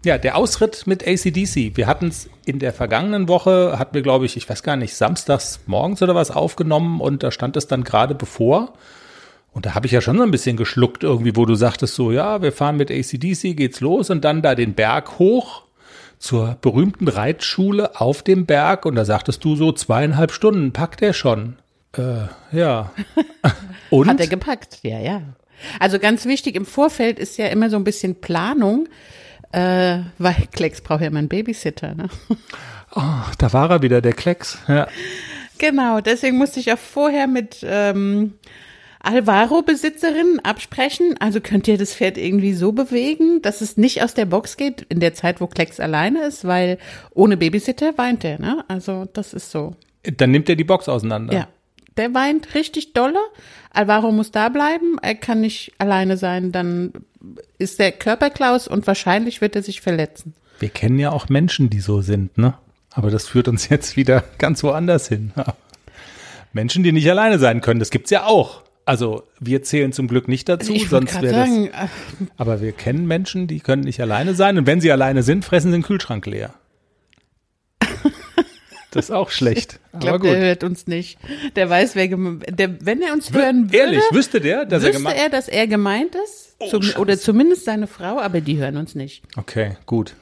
Ja, 0.04 0.18
der 0.18 0.36
Ausritt 0.36 0.86
mit 0.86 1.06
ACDC. 1.06 1.76
Wir 1.76 1.86
hatten 1.86 2.08
es 2.08 2.30
in 2.44 2.60
der 2.60 2.72
vergangenen 2.72 3.28
Woche, 3.28 3.76
hatten 3.78 3.94
wir, 3.94 4.02
glaube 4.02 4.26
ich, 4.26 4.36
ich 4.36 4.48
weiß 4.48 4.62
gar 4.62 4.76
nicht, 4.76 4.94
samstags 4.94 5.60
morgens 5.66 6.00
oder 6.02 6.14
was 6.14 6.30
aufgenommen 6.30 7.00
und 7.00 7.22
da 7.22 7.30
stand 7.30 7.56
es 7.56 7.66
dann 7.66 7.82
gerade 7.82 8.14
bevor. 8.14 8.74
Und 9.56 9.64
da 9.64 9.74
habe 9.74 9.86
ich 9.86 9.92
ja 9.92 10.02
schon 10.02 10.18
so 10.18 10.22
ein 10.22 10.30
bisschen 10.30 10.58
geschluckt 10.58 11.02
irgendwie, 11.02 11.34
wo 11.34 11.46
du 11.46 11.54
sagtest 11.54 11.94
so, 11.94 12.12
ja, 12.12 12.42
wir 12.42 12.52
fahren 12.52 12.76
mit 12.76 12.90
ACDC, 12.90 13.56
geht's 13.56 13.80
los 13.80 14.10
und 14.10 14.22
dann 14.22 14.42
da 14.42 14.54
den 14.54 14.74
Berg 14.74 15.18
hoch 15.18 15.62
zur 16.18 16.58
berühmten 16.60 17.08
Reitschule 17.08 17.98
auf 17.98 18.22
dem 18.22 18.44
Berg 18.44 18.84
und 18.84 18.96
da 18.96 19.06
sagtest 19.06 19.42
du 19.44 19.56
so 19.56 19.72
zweieinhalb 19.72 20.32
Stunden, 20.32 20.72
packt 20.72 21.00
er 21.00 21.14
schon. 21.14 21.56
Äh, 21.96 22.26
ja. 22.52 22.92
Und? 23.90 24.08
Hat 24.08 24.20
er 24.20 24.26
gepackt, 24.26 24.80
ja, 24.82 24.98
ja. 24.98 25.22
Also 25.80 25.98
ganz 25.98 26.26
wichtig, 26.26 26.54
im 26.54 26.66
Vorfeld 26.66 27.18
ist 27.18 27.38
ja 27.38 27.46
immer 27.46 27.70
so 27.70 27.76
ein 27.76 27.84
bisschen 27.84 28.20
Planung, 28.20 28.90
äh, 29.52 30.00
weil 30.18 30.34
Klecks 30.52 30.82
braucht 30.82 31.00
ja 31.00 31.06
immer 31.06 31.20
einen 31.20 31.28
Babysitter. 31.28 31.94
Ne? 31.94 32.10
Oh, 32.94 33.24
da 33.38 33.52
war 33.54 33.70
er 33.70 33.80
wieder, 33.80 34.02
der 34.02 34.12
Klecks. 34.12 34.58
Ja. 34.68 34.86
Genau, 35.56 36.02
deswegen 36.02 36.36
musste 36.36 36.60
ich 36.60 36.70
auch 36.74 36.78
vorher 36.78 37.26
mit 37.26 37.64
ähm, 37.66 38.34
Alvaro-Besitzerin 39.06 40.40
absprechen. 40.42 41.14
Also 41.20 41.40
könnt 41.40 41.68
ihr 41.68 41.78
das 41.78 41.94
Pferd 41.94 42.18
irgendwie 42.18 42.54
so 42.54 42.72
bewegen, 42.72 43.40
dass 43.42 43.60
es 43.60 43.76
nicht 43.76 44.02
aus 44.02 44.14
der 44.14 44.26
Box 44.26 44.56
geht 44.56 44.82
in 44.88 45.00
der 45.00 45.14
Zeit, 45.14 45.40
wo 45.40 45.46
Klecks 45.46 45.80
alleine 45.80 46.24
ist, 46.24 46.44
weil 46.44 46.78
ohne 47.14 47.36
Babysitter 47.36 47.96
weint 47.96 48.24
er. 48.24 48.40
Ne? 48.40 48.64
Also 48.68 49.06
das 49.12 49.32
ist 49.32 49.50
so. 49.50 49.76
Dann 50.02 50.30
nimmt 50.30 50.48
er 50.48 50.56
die 50.56 50.64
Box 50.64 50.88
auseinander. 50.88 51.34
Ja, 51.34 51.48
der 51.96 52.12
weint 52.14 52.54
richtig 52.54 52.92
dolle. 52.92 53.18
Alvaro 53.72 54.12
muss 54.12 54.32
da 54.32 54.48
bleiben. 54.48 54.98
Er 55.02 55.14
kann 55.14 55.40
nicht 55.40 55.72
alleine 55.78 56.16
sein. 56.16 56.52
Dann 56.52 56.92
ist 57.58 57.78
der 57.78 57.92
Körperklaus 57.92 58.68
und 58.68 58.86
wahrscheinlich 58.86 59.40
wird 59.40 59.56
er 59.56 59.62
sich 59.62 59.80
verletzen. 59.80 60.34
Wir 60.58 60.68
kennen 60.68 60.98
ja 60.98 61.10
auch 61.10 61.28
Menschen, 61.28 61.70
die 61.70 61.80
so 61.80 62.00
sind, 62.00 62.38
ne? 62.38 62.54
Aber 62.90 63.10
das 63.10 63.26
führt 63.28 63.46
uns 63.46 63.68
jetzt 63.68 63.96
wieder 63.96 64.24
ganz 64.38 64.62
woanders 64.62 65.08
hin. 65.08 65.32
Menschen, 66.52 66.82
die 66.82 66.92
nicht 66.92 67.10
alleine 67.10 67.38
sein 67.38 67.60
können, 67.60 67.80
das 67.80 67.90
gibt's 67.90 68.10
ja 68.10 68.24
auch. 68.24 68.62
Also 68.86 69.24
wir 69.40 69.62
zählen 69.64 69.92
zum 69.92 70.06
Glück 70.08 70.28
nicht 70.28 70.48
dazu, 70.48 70.72
Ich 70.72 70.88
sonst 70.88 71.14
wäre 71.20 71.34
das. 71.34 71.48
sagen, 71.48 71.66
äh, 71.66 71.88
Aber 72.38 72.60
wir 72.62 72.72
kennen 72.72 73.06
Menschen, 73.06 73.48
die 73.48 73.60
können 73.60 73.82
nicht 73.82 74.00
alleine 74.00 74.34
sein 74.34 74.56
und 74.58 74.66
wenn 74.66 74.80
sie 74.80 74.90
alleine 74.92 75.22
sind, 75.24 75.44
fressen 75.44 75.72
sie 75.72 75.78
den 75.78 75.82
Kühlschrank 75.82 76.24
leer. 76.26 76.54
Das 78.92 79.06
ist 79.06 79.10
auch 79.10 79.28
schlecht. 79.30 79.78
ich 79.92 80.00
glaube, 80.00 80.14
Aber 80.14 80.18
der 80.28 80.34
gut. 80.36 80.42
hört 80.44 80.64
uns 80.64 80.86
nicht. 80.86 81.18
Der 81.54 81.68
weiß, 81.68 81.96
wer 81.96 82.08
der, 82.08 82.86
wenn 82.86 83.02
er 83.02 83.12
uns 83.12 83.30
hören 83.30 83.64
würde, 83.66 83.76
Ehrlich, 83.76 84.02
wüsste 84.10 84.40
der, 84.40 84.64
dass 84.64 84.82
er 84.82 84.88
wüsste 84.88 85.02
gemacht 85.02 85.16
er, 85.18 85.28
dass 85.28 85.48
er 85.48 85.66
gemeint 85.66 86.14
ist. 86.14 86.56
Oh, 86.60 86.70
Zum, 86.70 86.82
oder 86.98 87.18
zumindest 87.18 87.66
seine 87.66 87.88
Frau, 87.88 88.18
aber 88.18 88.40
die 88.40 88.56
hören 88.56 88.78
uns 88.78 88.94
nicht. 88.94 89.22
Okay, 89.36 89.76
gut. 89.84 90.14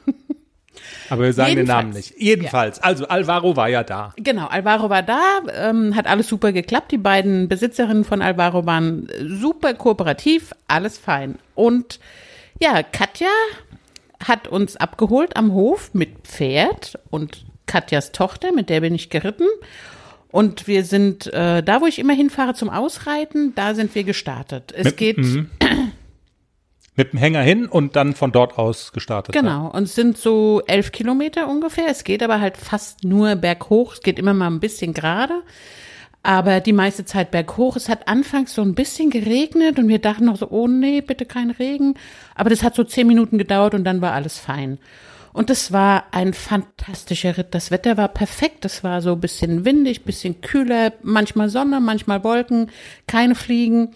Aber 1.10 1.24
wir 1.24 1.32
sagen 1.32 1.56
den 1.56 1.66
Namen 1.66 1.92
Jedenfalls. 1.92 2.10
nicht. 2.10 2.22
Jedenfalls, 2.22 2.78
also 2.82 3.06
Alvaro 3.08 3.56
war 3.56 3.68
ja 3.68 3.82
da. 3.84 4.12
Genau, 4.16 4.46
Alvaro 4.46 4.90
war 4.90 5.02
da, 5.02 5.20
ähm, 5.54 5.94
hat 5.94 6.06
alles 6.06 6.28
super 6.28 6.52
geklappt. 6.52 6.92
Die 6.92 6.98
beiden 6.98 7.48
Besitzerinnen 7.48 8.04
von 8.04 8.22
Alvaro 8.22 8.66
waren 8.66 9.08
super 9.20 9.74
kooperativ, 9.74 10.52
alles 10.68 10.98
fein. 10.98 11.36
Und 11.54 12.00
ja, 12.60 12.82
Katja 12.82 13.28
hat 14.24 14.48
uns 14.48 14.76
abgeholt 14.76 15.36
am 15.36 15.52
Hof 15.52 15.90
mit 15.92 16.26
Pferd 16.26 16.98
und 17.10 17.44
Katjas 17.66 18.12
Tochter, 18.12 18.52
mit 18.52 18.70
der 18.70 18.80
bin 18.80 18.94
ich 18.94 19.10
geritten. 19.10 19.46
Und 20.30 20.66
wir 20.66 20.84
sind 20.84 21.32
äh, 21.32 21.62
da, 21.62 21.80
wo 21.80 21.86
ich 21.86 21.98
immer 22.00 22.12
hinfahre 22.12 22.54
zum 22.54 22.68
Ausreiten, 22.68 23.54
da 23.54 23.74
sind 23.74 23.94
wir 23.94 24.02
gestartet. 24.02 24.72
Es 24.76 24.86
Mit- 24.86 24.96
geht 24.96 25.18
mhm. 25.18 25.48
Mit 26.96 27.12
dem 27.12 27.18
Hänger 27.18 27.42
hin 27.42 27.66
und 27.66 27.96
dann 27.96 28.14
von 28.14 28.30
dort 28.30 28.56
aus 28.56 28.92
gestartet. 28.92 29.34
Genau, 29.34 29.68
und 29.68 29.84
es 29.84 29.96
sind 29.96 30.16
so 30.16 30.62
elf 30.66 30.92
Kilometer 30.92 31.48
ungefähr. 31.48 31.88
Es 31.88 32.04
geht 32.04 32.22
aber 32.22 32.40
halt 32.40 32.56
fast 32.56 33.02
nur 33.02 33.34
berghoch. 33.34 33.94
Es 33.94 34.00
geht 34.00 34.18
immer 34.18 34.32
mal 34.32 34.46
ein 34.46 34.60
bisschen 34.60 34.94
gerade, 34.94 35.42
aber 36.22 36.60
die 36.60 36.72
meiste 36.72 37.04
Zeit 37.04 37.32
berghoch. 37.32 37.74
Es 37.74 37.88
hat 37.88 38.06
anfangs 38.06 38.54
so 38.54 38.62
ein 38.62 38.76
bisschen 38.76 39.10
geregnet 39.10 39.78
und 39.80 39.88
wir 39.88 39.98
dachten 39.98 40.26
noch 40.26 40.36
so, 40.36 40.48
oh 40.50 40.68
nee, 40.68 41.00
bitte 41.00 41.26
kein 41.26 41.50
Regen. 41.50 41.94
Aber 42.36 42.50
das 42.50 42.62
hat 42.62 42.76
so 42.76 42.84
zehn 42.84 43.08
Minuten 43.08 43.38
gedauert 43.38 43.74
und 43.74 43.82
dann 43.82 44.00
war 44.00 44.12
alles 44.12 44.38
fein. 44.38 44.78
Und 45.34 45.50
es 45.50 45.72
war 45.72 46.04
ein 46.12 46.32
fantastischer 46.32 47.36
Ritt. 47.36 47.56
Das 47.56 47.72
Wetter 47.72 47.96
war 47.96 48.06
perfekt. 48.06 48.64
Es 48.64 48.84
war 48.84 49.02
so 49.02 49.14
ein 49.14 49.20
bisschen 49.20 49.64
windig, 49.64 50.04
bisschen 50.04 50.40
kühler, 50.42 50.92
manchmal 51.02 51.48
Sonne, 51.48 51.80
manchmal 51.80 52.22
Wolken, 52.22 52.70
keine 53.08 53.34
Fliegen. 53.34 53.94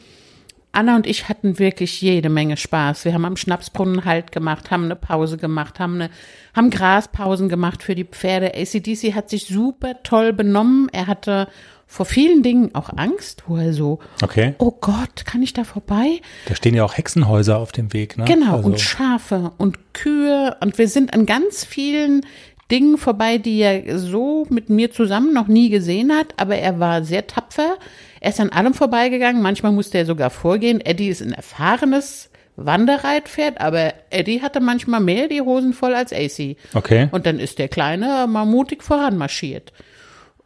Anna 0.72 0.96
und 0.96 1.06
ich 1.06 1.28
hatten 1.28 1.58
wirklich 1.58 2.00
jede 2.02 2.28
Menge 2.28 2.56
Spaß. 2.56 3.04
Wir 3.04 3.14
haben 3.14 3.24
am 3.24 3.36
Schnapsbrunnen 3.36 4.04
Halt 4.04 4.32
gemacht, 4.32 4.70
haben 4.70 4.84
eine 4.84 4.96
Pause 4.96 5.36
gemacht, 5.36 5.80
haben, 5.80 5.94
eine, 5.94 6.10
haben 6.54 6.70
Graspausen 6.70 7.48
gemacht 7.48 7.82
für 7.82 7.94
die 7.94 8.04
Pferde. 8.04 8.52
ACDC 8.54 9.14
hat 9.14 9.30
sich 9.30 9.46
super 9.46 10.02
toll 10.02 10.32
benommen. 10.32 10.88
Er 10.92 11.06
hatte 11.06 11.48
vor 11.86 12.04
vielen 12.04 12.42
Dingen 12.42 12.74
auch 12.74 12.90
Angst, 12.96 13.44
wo 13.46 13.56
er 13.56 13.72
so, 13.72 13.98
Okay. 14.22 14.54
oh 14.58 14.72
Gott, 14.78 15.24
kann 15.24 15.42
ich 15.42 15.54
da 15.54 15.64
vorbei? 15.64 16.20
Da 16.46 16.54
stehen 16.54 16.74
ja 16.74 16.84
auch 16.84 16.96
Hexenhäuser 16.98 17.58
auf 17.58 17.72
dem 17.72 17.94
Weg, 17.94 18.18
ne? 18.18 18.26
Genau, 18.26 18.56
Also, 18.56 18.68
und 18.68 18.78
Schafe 18.80 19.52
und 19.56 19.94
Kühe. 19.94 20.54
Und 20.60 20.76
wir 20.76 20.86
sind 20.88 21.14
an 21.14 21.24
ganz 21.24 21.64
vielen 21.64 22.26
Dingen 22.70 22.98
vorbei, 22.98 23.38
die 23.38 23.60
er 23.60 23.98
so 23.98 24.46
mit 24.50 24.68
mir 24.68 24.90
zusammen 24.90 25.32
noch 25.32 25.48
nie 25.48 25.70
gesehen 25.70 26.12
hat. 26.12 26.34
Aber 26.36 26.56
er 26.56 26.78
war 26.78 27.02
sehr 27.04 27.26
tapfer. 27.26 27.78
Er 28.20 28.30
ist 28.30 28.40
an 28.40 28.50
allem 28.50 28.74
vorbeigegangen. 28.74 29.42
Manchmal 29.42 29.72
musste 29.72 29.98
er 29.98 30.06
sogar 30.06 30.30
vorgehen. 30.30 30.80
Eddie 30.80 31.08
ist 31.08 31.22
ein 31.22 31.32
erfahrenes 31.32 32.30
Wanderreitpferd, 32.56 33.60
aber 33.60 33.94
Eddie 34.10 34.42
hatte 34.42 34.60
manchmal 34.60 35.00
mehr 35.00 35.28
die 35.28 35.40
Hosen 35.40 35.72
voll 35.72 35.94
als 35.94 36.12
AC. 36.12 36.56
Okay. 36.74 37.08
Und 37.12 37.24
dann 37.24 37.38
ist 37.38 37.58
der 37.58 37.68
Kleine 37.68 38.26
mal 38.28 38.46
mutig 38.46 38.82
voranmarschiert. 38.82 39.72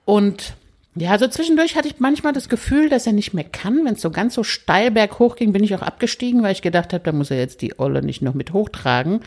Und 0.05 0.55
ja, 0.95 1.17
so 1.19 1.27
zwischendurch 1.27 1.75
hatte 1.75 1.89
ich 1.89 2.01
manchmal 2.01 2.35
das 2.35 2.51
Gefühl, 2.51 2.91
dass 2.91 3.07
er 3.07 3.15
nicht 3.15 3.33
mehr 3.33 3.45
kann. 3.45 3.87
Wenn 3.87 3.95
es 3.95 4.03
so 4.03 4.11
ganz 4.11 4.35
so 4.35 4.45
steil 4.45 4.91
berghoch 4.91 5.37
ging, 5.37 5.53
bin 5.53 5.65
ich 5.65 5.75
auch 5.75 5.81
abgestiegen, 5.81 6.43
weil 6.43 6.53
ich 6.53 6.61
gedacht 6.61 6.93
habe, 6.93 7.05
da 7.05 7.13
muss 7.13 7.31
er 7.31 7.39
jetzt 7.39 7.63
die 7.63 7.79
Olle 7.79 8.03
nicht 8.03 8.21
noch 8.21 8.35
mit 8.35 8.53
hochtragen. 8.53 9.21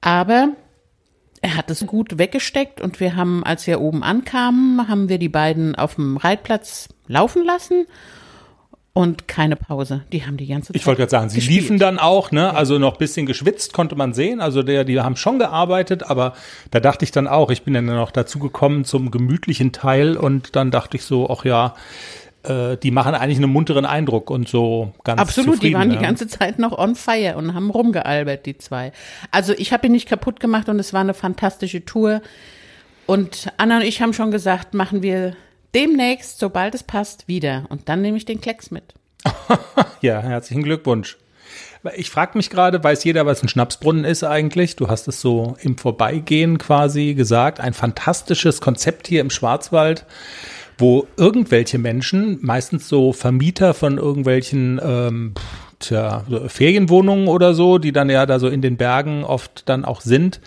Aber 0.00 0.48
er 1.42 1.56
hat 1.56 1.70
es 1.70 1.86
gut 1.86 2.18
weggesteckt 2.18 2.80
und 2.80 3.00
wir 3.00 3.16
haben, 3.16 3.44
als 3.44 3.66
wir 3.66 3.80
oben 3.80 4.02
ankamen, 4.02 4.88
haben 4.88 5.08
wir 5.08 5.18
die 5.18 5.28
beiden 5.28 5.74
auf 5.74 5.94
dem 5.94 6.16
Reitplatz 6.16 6.88
laufen 7.06 7.44
lassen 7.44 7.86
und 8.92 9.28
keine 9.28 9.56
Pause. 9.56 10.02
Die 10.12 10.26
haben 10.26 10.36
die 10.36 10.46
ganze 10.46 10.68
Zeit. 10.68 10.76
Ich 10.76 10.86
wollte 10.86 10.98
gerade 10.98 11.10
sagen, 11.10 11.28
sie 11.30 11.36
gespielt. 11.36 11.60
liefen 11.60 11.78
dann 11.78 11.98
auch, 11.98 12.32
ne? 12.32 12.54
Also 12.54 12.78
noch 12.78 12.94
ein 12.94 12.98
bisschen 12.98 13.24
geschwitzt 13.24 13.72
konnte 13.72 13.96
man 13.96 14.12
sehen. 14.12 14.40
Also 14.40 14.62
der, 14.62 14.84
die 14.84 15.00
haben 15.00 15.16
schon 15.16 15.38
gearbeitet, 15.38 16.02
aber 16.02 16.34
da 16.70 16.80
dachte 16.80 17.04
ich 17.04 17.12
dann 17.12 17.26
auch, 17.26 17.50
ich 17.50 17.62
bin 17.62 17.74
dann 17.74 17.86
noch 17.86 18.10
dazu 18.10 18.38
gekommen 18.38 18.84
zum 18.84 19.10
gemütlichen 19.10 19.72
Teil 19.72 20.16
und 20.16 20.56
dann 20.56 20.70
dachte 20.70 20.96
ich 20.96 21.04
so, 21.04 21.30
ach 21.30 21.44
ja, 21.44 21.74
äh, 22.42 22.76
die 22.76 22.90
machen 22.90 23.14
eigentlich 23.14 23.38
einen 23.38 23.52
munteren 23.52 23.84
Eindruck 23.84 24.30
und 24.30 24.48
so 24.48 24.92
ganz 25.04 25.20
Absolut, 25.20 25.62
die 25.62 25.74
waren 25.74 25.90
die 25.90 25.96
ne? 25.96 26.02
ganze 26.02 26.26
Zeit 26.26 26.58
noch 26.58 26.76
on 26.76 26.94
fire 26.94 27.36
und 27.36 27.54
haben 27.54 27.70
rumgealbert, 27.70 28.46
die 28.46 28.58
zwei. 28.58 28.92
Also 29.30 29.52
ich 29.56 29.72
habe 29.72 29.86
ihn 29.86 29.92
nicht 29.92 30.08
kaputt 30.08 30.40
gemacht 30.40 30.68
und 30.68 30.78
es 30.78 30.92
war 30.92 31.00
eine 31.00 31.14
fantastische 31.14 31.84
Tour. 31.84 32.22
Und 33.06 33.48
Anna 33.56 33.78
und 33.78 33.82
ich 33.82 34.00
haben 34.00 34.12
schon 34.12 34.30
gesagt, 34.30 34.74
machen 34.74 35.02
wir 35.02 35.34
demnächst, 35.74 36.38
sobald 36.38 36.74
es 36.74 36.82
passt, 36.82 37.28
wieder. 37.28 37.66
Und 37.68 37.88
dann 37.88 38.02
nehme 38.02 38.16
ich 38.16 38.24
den 38.24 38.40
Klecks 38.40 38.70
mit. 38.70 38.94
Ja, 40.02 40.22
herzlichen 40.22 40.62
Glückwunsch. 40.62 41.18
Ich 41.94 42.08
frage 42.10 42.38
mich 42.38 42.48
gerade, 42.48 42.82
weiß 42.82 43.04
jeder, 43.04 43.26
was 43.26 43.42
ein 43.42 43.48
Schnapsbrunnen 43.48 44.04
ist 44.04 44.22
eigentlich? 44.22 44.76
Du 44.76 44.88
hast 44.88 45.08
es 45.08 45.20
so 45.20 45.56
im 45.60 45.76
Vorbeigehen 45.76 46.56
quasi 46.56 47.14
gesagt. 47.14 47.60
Ein 47.60 47.74
fantastisches 47.74 48.60
Konzept 48.60 49.08
hier 49.08 49.20
im 49.20 49.30
Schwarzwald, 49.30 50.06
wo 50.80 51.06
irgendwelche 51.16 51.78
Menschen, 51.78 52.38
meistens 52.40 52.88
so 52.88 53.12
Vermieter 53.12 53.74
von 53.74 53.98
irgendwelchen 53.98 54.80
ähm, 54.82 55.34
tja, 55.78 56.24
so 56.28 56.48
Ferienwohnungen 56.48 57.28
oder 57.28 57.54
so, 57.54 57.78
die 57.78 57.92
dann 57.92 58.10
ja 58.10 58.26
da 58.26 58.38
so 58.38 58.48
in 58.48 58.62
den 58.62 58.76
Bergen 58.76 59.24
oft 59.24 59.68
dann 59.68 59.84
auch 59.84 60.00
sind, 60.00 60.40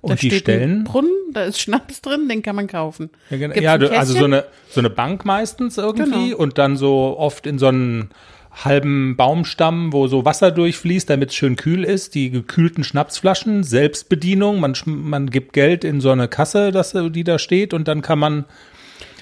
und 0.00 0.10
da 0.10 0.14
die 0.16 0.26
steht 0.28 0.40
stellen. 0.40 0.80
ein 0.80 0.84
Brunnen, 0.84 1.10
da 1.32 1.44
ist 1.44 1.60
Schnaps 1.60 2.02
drin, 2.02 2.28
den 2.28 2.42
kann 2.42 2.56
man 2.56 2.66
kaufen. 2.66 3.08
Ja, 3.30 3.38
genau. 3.38 3.54
Ja 3.54 3.72
also 3.74 4.12
so 4.12 4.24
eine, 4.24 4.44
so 4.68 4.80
eine 4.80 4.90
Bank 4.90 5.24
meistens 5.24 5.78
irgendwie 5.78 6.30
Genau. 6.30 6.36
und 6.36 6.58
dann 6.58 6.76
so 6.76 7.16
oft 7.18 7.46
in 7.46 7.58
so 7.58 7.68
einen 7.68 8.10
halben 8.52 9.16
Baumstamm, 9.16 9.92
wo 9.92 10.06
so 10.06 10.24
Wasser 10.24 10.50
durchfließt, 10.50 11.08
damit 11.08 11.30
es 11.30 11.34
schön 11.36 11.56
kühl 11.56 11.84
ist. 11.84 12.14
Die 12.14 12.30
gekühlten 12.30 12.84
Schnapsflaschen, 12.84 13.64
Selbstbedienung. 13.64 14.60
Man, 14.60 14.74
man 14.84 15.30
gibt 15.30 15.54
Geld 15.54 15.84
in 15.84 16.00
so 16.02 16.10
eine 16.10 16.28
Kasse, 16.28 16.70
das, 16.70 16.94
äh, 16.94 17.10
die 17.10 17.24
da 17.24 17.38
steht 17.38 17.72
und 17.74 17.88
dann 17.88 18.02
kann 18.02 18.18
man, 18.18 18.44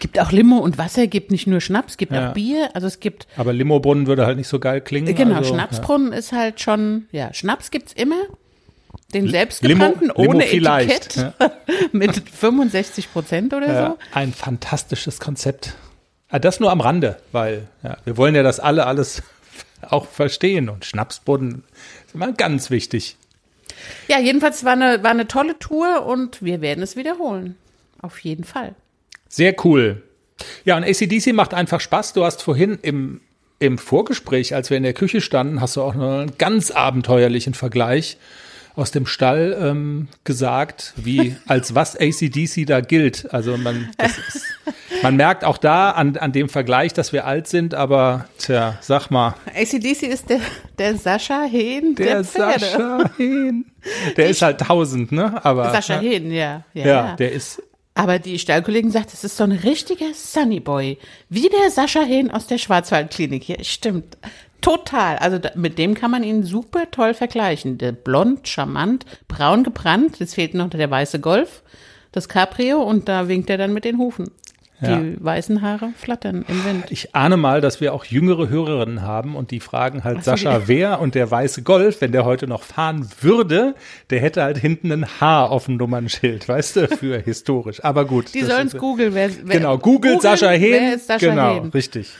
Gibt 0.02 0.18
auch 0.18 0.32
Limo 0.32 0.58
und 0.58 0.78
Wasser, 0.78 1.06
gibt 1.06 1.30
nicht 1.30 1.46
nur 1.46 1.60
Schnaps, 1.60 1.96
gibt 1.96 2.10
Ja. 2.10 2.30
auch 2.30 2.34
Bier. 2.34 2.70
Also 2.74 2.88
es 2.88 2.98
gibt, 2.98 3.28
aber 3.36 3.52
Limobrunnen 3.52 4.08
würde 4.08 4.26
halt 4.26 4.36
nicht 4.36 4.48
so 4.48 4.58
geil 4.58 4.80
klingen. 4.80 5.14
genau, 5.14 5.36
also, 5.36 5.54
Schnapsbrunnen 5.54 6.12
ist 6.12 6.32
halt 6.32 6.60
schon, 6.60 7.06
ja, 7.12 7.32
Schnaps 7.32 7.70
gibt's 7.70 7.92
immer. 7.92 8.16
Den 9.14 9.28
selbstgebrannten, 9.28 10.08
Limo 10.08 10.14
ohne 10.30 10.44
Etikett, 10.50 11.32
mit 11.92 12.16
65 12.30 13.12
Prozent 13.12 13.54
oder 13.54 13.66
Ja, 13.72 13.86
so. 13.90 13.98
ein 14.12 14.32
fantastisches 14.32 15.20
Konzept. 15.20 15.74
Ah, 16.30 16.40
Das 16.40 16.58
nur 16.58 16.72
am 16.72 16.80
Rande, 16.80 17.18
weil 17.30 17.68
ja, 17.84 17.96
wir 18.04 18.16
wollen 18.16 18.34
ja 18.34 18.42
das 18.42 18.58
alle 18.58 18.86
alles 18.88 19.22
auch 19.88 20.06
verstehen 20.06 20.68
und 20.68 20.84
Schnapsbrunnen 20.84 21.62
ist 22.06 22.14
immer 22.16 22.32
ganz 22.32 22.70
wichtig. 22.70 23.16
Ja, 24.08 24.18
jedenfalls 24.18 24.64
war 24.64 24.72
eine, 24.72 25.04
war 25.04 25.10
eine 25.12 25.28
tolle 25.28 25.58
Tour 25.60 26.04
und 26.06 26.42
wir 26.42 26.60
werden 26.60 26.82
es 26.82 26.96
wiederholen. 26.96 27.54
Auf 28.00 28.18
jeden 28.18 28.42
Fall. 28.42 28.74
Sehr 29.32 29.54
cool. 29.64 30.02
Ja, 30.66 30.76
und 30.76 30.84
ACDC 30.84 31.32
macht 31.32 31.54
einfach 31.54 31.80
Spaß. 31.80 32.12
Du 32.12 32.22
hast 32.22 32.42
vorhin 32.42 32.78
im, 32.82 33.22
im 33.60 33.78
Vorgespräch, 33.78 34.54
als 34.54 34.68
wir 34.68 34.76
in 34.76 34.82
der 34.82 34.92
Küche 34.92 35.22
standen, 35.22 35.62
hast 35.62 35.76
du 35.76 35.82
auch 35.82 35.94
noch 35.94 36.20
einen 36.20 36.36
ganz 36.36 36.70
abenteuerlichen 36.70 37.54
Vergleich 37.54 38.18
aus 38.76 38.90
dem 38.90 39.06
Stall 39.06 39.56
ähm, 39.58 40.08
gesagt, 40.24 40.92
wie 40.96 41.34
als 41.46 41.74
was 41.74 41.96
ACDC 41.96 42.66
da 42.66 42.82
gilt. 42.82 43.32
Also 43.32 43.56
man, 43.56 43.88
ist, 44.04 44.42
man 45.02 45.16
merkt 45.16 45.44
auch 45.44 45.56
da 45.56 45.92
an, 45.92 46.18
an 46.18 46.32
dem 46.32 46.50
Vergleich, 46.50 46.92
dass 46.92 47.14
wir 47.14 47.26
alt 47.26 47.48
sind, 47.48 47.74
aber 47.74 48.26
tja, 48.36 48.76
sag 48.82 49.10
mal, 49.10 49.34
ACDC 49.46 50.02
ist 50.02 50.28
der, 50.28 50.40
der 50.76 50.96
Sascha 50.98 51.44
Hehn 51.44 51.94
der, 51.94 52.06
der. 52.06 52.24
Sascha 52.24 53.10
Hehn, 53.16 53.64
der 54.14 54.28
ist 54.28 54.42
halt 54.42 54.60
tausend, 54.60 55.10
ne? 55.10 55.42
Aber 55.42 55.70
Sascha 55.70 55.94
ja, 55.94 56.00
Hehn, 56.00 56.30
ja. 56.30 56.64
Ja, 56.74 56.86
ja, 56.86 56.86
ja. 56.86 57.16
der 57.16 57.32
ist 57.32 57.62
Aber 57.94 58.18
die 58.18 58.38
Stallkollegen 58.38 58.90
sagt, 58.90 59.12
es 59.12 59.22
ist 59.22 59.36
so 59.36 59.44
ein 59.44 59.52
richtiger 59.52 60.14
Sunnyboy. 60.14 60.98
Wie 61.28 61.48
der 61.48 61.70
Sascha 61.70 62.02
Hehn 62.02 62.30
aus 62.30 62.46
der 62.46 62.58
Schwarzwaldklinik 62.58 63.44
hier. 63.44 63.62
Stimmt. 63.62 64.16
Total. 64.62 65.18
Also 65.18 65.38
da, 65.38 65.50
mit 65.56 65.76
dem 65.76 65.94
kann 65.94 66.10
man 66.10 66.22
ihn 66.22 66.44
super 66.44 66.90
toll 66.90 67.12
vergleichen. 67.12 67.76
Der 67.78 67.92
blond, 67.92 68.48
charmant, 68.48 69.04
braun 69.28 69.64
gebrannt. 69.64 70.20
Jetzt 70.20 70.36
fehlt 70.36 70.54
noch 70.54 70.70
der 70.70 70.90
weiße 70.90 71.20
Golf, 71.20 71.62
das 72.12 72.28
Cabrio 72.28 72.80
und 72.82 73.08
da 73.08 73.28
winkt 73.28 73.50
er 73.50 73.58
dann 73.58 73.74
mit 73.74 73.84
den 73.84 73.98
Hufen. 73.98 74.30
Ja. 74.82 74.98
Die 74.98 75.16
weißen 75.22 75.62
Haare 75.62 75.90
flattern 75.96 76.44
im 76.48 76.64
Wind. 76.64 76.86
Ich 76.90 77.14
ahne 77.14 77.36
mal, 77.36 77.60
dass 77.60 77.80
wir 77.80 77.94
auch 77.94 78.04
jüngere 78.04 78.48
Hörerinnen 78.48 79.02
haben 79.02 79.36
und 79.36 79.50
die 79.52 79.60
fragen 79.60 80.02
halt 80.02 80.24
so, 80.24 80.32
Sascha 80.32 80.62
wer 80.66 81.00
und 81.00 81.14
der 81.14 81.30
weiße 81.30 81.62
Golf, 81.62 82.00
wenn 82.00 82.10
der 82.10 82.24
heute 82.24 82.48
noch 82.48 82.62
fahren 82.62 83.08
würde, 83.20 83.74
der 84.10 84.20
hätte 84.20 84.42
halt 84.42 84.58
hinten 84.58 84.90
ein 84.90 85.06
H 85.20 85.46
auf 85.46 85.66
dem 85.66 85.76
Nummernschild, 85.76 86.48
weißt 86.48 86.76
du, 86.76 86.88
für 86.88 87.18
historisch. 87.24 87.84
Aber 87.84 88.04
gut. 88.04 88.34
Die 88.34 88.42
sollen 88.42 88.66
es 88.66 88.76
googeln. 88.76 89.14
Wer, 89.14 89.30
wer, 89.44 89.56
Genau, 89.56 89.78
googelt 89.78 90.14
googeln, 90.14 90.20
Sascha 90.20 90.50
Hehn. 90.50 90.72
Wer 90.72 90.94
ist 90.94 91.06
Sascha 91.06 91.30
genau, 91.30 91.54
Hehn? 91.54 91.70
richtig. 91.70 92.10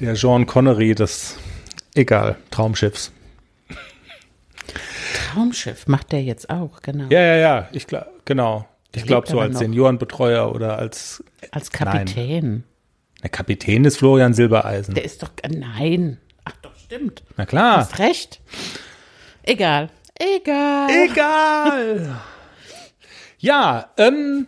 Der 0.00 0.16
Sean 0.16 0.46
Connery 0.46 0.94
des, 0.94 1.36
egal, 1.94 2.36
Traumschiffs. 2.50 3.12
Traumschiff 5.32 5.86
macht 5.86 6.12
der 6.12 6.22
jetzt 6.22 6.50
auch, 6.50 6.80
genau. 6.82 7.04
Ja, 7.10 7.20
ja, 7.20 7.36
ja, 7.36 7.68
ich 7.72 7.86
glaube, 7.86 8.06
genau. 8.24 8.66
Ich 8.94 9.04
glaube 9.06 9.28
so 9.28 9.40
als 9.40 9.54
noch. 9.54 9.60
Seniorenbetreuer 9.60 10.54
oder 10.54 10.78
als 10.78 11.24
Als 11.50 11.70
Kapitän. 11.70 12.64
der 13.22 13.30
Kapitän 13.30 13.84
ist 13.84 13.96
Florian 13.98 14.34
Silbereisen. 14.34 14.94
Der 14.94 15.04
ist 15.04 15.22
doch, 15.22 15.30
äh, 15.42 15.48
nein. 15.48 16.18
Ach 16.44 16.52
doch, 16.62 16.76
stimmt. 16.76 17.22
Na 17.36 17.46
klar. 17.46 17.78
Hast 17.78 17.98
recht. 17.98 18.40
Egal. 19.44 19.88
Egal. 20.18 20.88
Egal. 21.10 22.20
Ja, 23.38 23.90
ähm, 23.96 24.46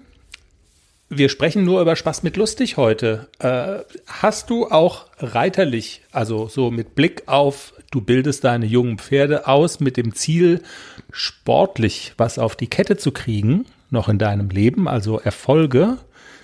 wir 1.09 1.29
sprechen 1.29 1.65
nur 1.65 1.81
über 1.81 1.97
Spaß 1.97 2.23
mit 2.23 2.37
lustig 2.37 2.77
heute. 2.77 3.29
Äh, 3.39 3.79
hast 4.07 4.51
du 4.51 4.71
auch 4.71 5.07
reiterlich, 5.19 6.03
also 6.13 6.49
so 6.49 6.71
mit 6.71 6.95
Blick 6.95 7.25
auf, 7.27 7.75
du 7.91 8.01
bildest 8.01 8.45
deine 8.45 8.67
jungen 8.67 8.99
Pferde 8.99 9.47
aus 9.49 9.81
mit 9.81 9.97
dem 9.97 10.15
Ziel, 10.15 10.63
sportlich 11.11 12.13
was 12.19 12.39
auf 12.39 12.57
die 12.57 12.69
Kette 12.69 12.97
zu 12.97 13.11
kriegen, 13.13 13.67
noch 13.95 14.11
in 14.11 14.19
deinem 14.19 14.51
Leben, 14.51 14.87
also 14.87 15.19
Erfolge 15.19 15.97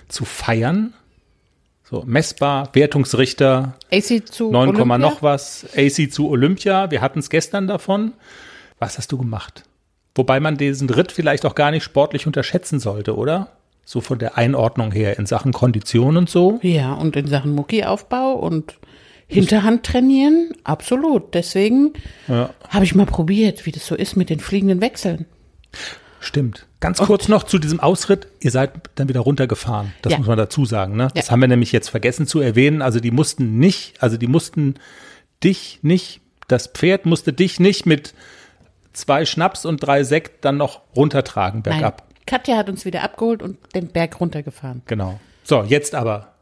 zu 0.07 0.25
feiern? 0.25 0.93
So 1.83 2.03
messbar, 2.05 2.69
Wertungsrichter, 2.73 3.75
AC 3.91 4.25
zu 4.25 4.49
9, 4.49 4.69
Olympia? 4.69 4.97
noch 4.97 5.21
was, 5.21 5.67
AC 5.75 6.11
zu 6.11 6.29
Olympia. 6.29 6.89
Wir 6.89 7.01
hatten 7.01 7.19
es 7.19 7.29
gestern 7.29 7.67
davon. 7.67 8.13
Was 8.79 8.97
hast 8.97 9.11
du 9.11 9.17
gemacht? 9.17 9.63
Wobei 10.15 10.39
man 10.39 10.57
diesen 10.57 10.89
Ritt 10.89 11.11
vielleicht 11.11 11.45
auch 11.45 11.53
gar 11.53 11.69
nicht 11.69 11.83
sportlich 11.83 12.25
unterschätzen 12.25 12.79
sollte, 12.79 13.15
oder? 13.15 13.49
So 13.85 14.01
von 14.01 14.19
der 14.19 14.37
Einordnung 14.37 14.91
her 14.91 15.19
in 15.19 15.25
Sachen 15.25 15.51
Kondition 15.53 16.17
und 16.17 16.29
so. 16.29 16.59
Ja, 16.63 16.93
und 16.93 17.15
in 17.15 17.27
Sachen 17.27 17.51
Muckiaufbau 17.53 18.33
und 18.33 18.77
Hinterhand 19.27 19.85
trainieren, 19.85 20.51
absolut. 20.63 21.33
Deswegen 21.33 21.93
habe 22.27 22.85
ich 22.85 22.95
mal 22.95 23.05
probiert, 23.05 23.65
wie 23.65 23.71
das 23.71 23.85
so 23.85 23.95
ist 23.95 24.15
mit 24.15 24.29
den 24.29 24.39
fliegenden 24.39 24.81
Wechseln. 24.81 25.25
Stimmt. 26.19 26.67
Ganz 26.81 26.97
kurz 26.97 27.27
noch 27.29 27.43
zu 27.43 27.59
diesem 27.59 27.79
Ausritt. 27.79 28.27
Ihr 28.41 28.51
seid 28.51 28.71
dann 28.95 29.07
wieder 29.07 29.21
runtergefahren. 29.21 29.93
Das 30.01 30.11
Ja. 30.13 30.17
muss 30.17 30.27
man 30.27 30.37
dazu 30.37 30.65
sagen. 30.65 30.97
Ne? 30.97 31.07
Das 31.15 31.27
Ja. 31.27 31.31
haben 31.31 31.39
wir 31.41 31.47
nämlich 31.47 31.71
jetzt 31.71 31.89
vergessen 31.89 32.27
zu 32.27 32.41
erwähnen. 32.41 32.81
Also 32.81 32.99
die 32.99 33.11
mussten 33.11 33.59
nicht, 33.59 34.01
also 34.01 34.17
die 34.17 34.27
mussten 34.27 34.75
dich 35.43 35.79
nicht, 35.83 36.21
das 36.47 36.67
Pferd 36.67 37.05
musste 37.05 37.31
dich 37.33 37.59
nicht 37.59 37.85
mit 37.85 38.13
zwei 38.93 39.25
Schnaps 39.25 39.63
und 39.63 39.77
drei 39.77 40.03
Sekt 40.03 40.43
dann 40.43 40.57
noch 40.57 40.81
runtertragen 40.95 41.61
bergab. 41.61 42.01
Nein, 42.09 42.17
Katja 42.25 42.57
hat 42.57 42.67
uns 42.67 42.83
wieder 42.83 43.03
abgeholt 43.03 43.41
und 43.43 43.57
den 43.75 43.87
Berg 43.87 44.19
runtergefahren. 44.19 44.81
Genau. 44.87 45.19
So, 45.43 45.61
jetzt 45.63 45.93
aber 45.95 46.33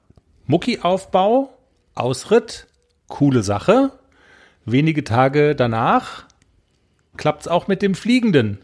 Mucki-Aufbau, 0.48 1.50
Ausritt, 1.96 2.68
coole 3.08 3.44
Sache. 3.44 3.92
Wenige 4.66 5.04
Tage 5.04 5.54
danach 5.56 6.24
klappt's 7.18 7.48
auch 7.48 7.68
mit 7.68 7.82
dem 7.82 7.94
Fliegenden. 7.94 8.60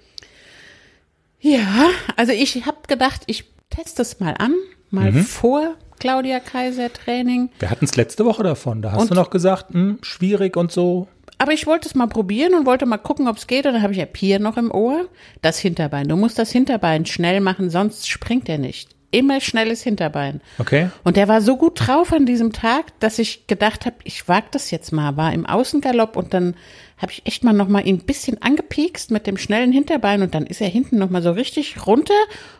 Ja, 1.47 1.89
also 2.15 2.31
ich 2.31 2.65
habe 2.65 2.77
gedacht, 2.88 3.21
ich 3.27 3.43
teste 3.69 4.01
es 4.01 4.19
mal 4.19 4.34
an, 4.39 4.55
mal 4.89 5.12
Mhm. 5.12 5.23
vor 5.23 5.75
Claudia 5.99 6.39
Kaiser 6.39 6.91
Training. 6.91 7.49
Wir 7.60 7.69
hatten's 7.69 7.95
letzte 7.95 8.25
Woche 8.25 8.41
davon. 8.41 8.81
Da 8.81 8.93
hast 8.93 9.01
Und- 9.03 9.12
du 9.12 9.13
noch 9.15 9.29
gesagt, 9.29 9.71
hm, 9.73 9.99
schwierig 10.01 10.58
und 10.58 10.71
so. 10.71 11.08
Aber 11.38 11.51
ich 11.51 11.67
wollte 11.67 11.88
es 11.88 11.93
mal 11.93 12.08
probieren 12.08 12.55
und 12.55 12.65
wollte 12.65 12.88
mal 12.88 12.97
gucken, 12.97 13.27
ob 13.27 13.38
es 13.38 13.45
geht. 13.45 13.67
Und 13.67 13.73
dann 13.73 13.84
habe 13.84 13.93
ich 13.93 13.99
ja 13.99 14.05
Pier 14.08 14.39
noch 14.39 14.58
im 14.58 14.71
Ohr. 14.71 15.05
Das 15.43 15.60
Hinterbein. 15.60 16.08
Du 16.08 16.15
musst 16.15 16.39
das 16.39 16.49
Hinterbein 16.51 17.05
schnell 17.05 17.41
machen, 17.41 17.69
sonst 17.69 18.08
springt 18.10 18.49
er 18.49 18.58
nicht. 18.58 18.95
Immer 19.15 19.39
schnelles 19.39 19.82
Hinterbein. 19.82 20.41
Okay. 20.60 20.89
Und 21.04 21.15
der 21.15 21.28
war 21.28 21.41
so 21.41 21.56
gut 21.56 21.88
drauf 21.88 22.12
an 22.12 22.25
diesem 22.25 22.51
Tag, 22.51 22.99
dass 22.99 23.17
ich 23.17 23.47
gedacht 23.47 23.86
habe, 23.86 23.95
ich 24.04 24.28
wag 24.28 24.51
das 24.51 24.71
jetzt 24.71 24.91
mal. 24.91 25.15
War 25.15 25.34
im 25.34 25.45
Außengalopp 25.45 26.17
und 26.17 26.34
dann 26.34 26.56
habe 26.97 27.13
ich 27.13 27.25
echt 27.25 27.43
mal 27.43 27.54
noch 27.54 27.69
mal 27.69 27.86
ihn 27.88 27.97
ein 27.97 28.06
bisschen 28.06 28.41
angepiekst 28.41 29.12
mit 29.12 29.25
dem 29.25 29.38
schnellen 29.38 29.71
Hinterbein 29.71 30.21
und 30.21 30.36
dann 30.36 30.45
ist 30.45 30.60
er 30.60 30.67
hinten 30.67 30.97
noch 30.97 31.10
mal 31.10 31.21
so 31.21 31.32
richtig 31.32 31.88
runter 31.88 32.13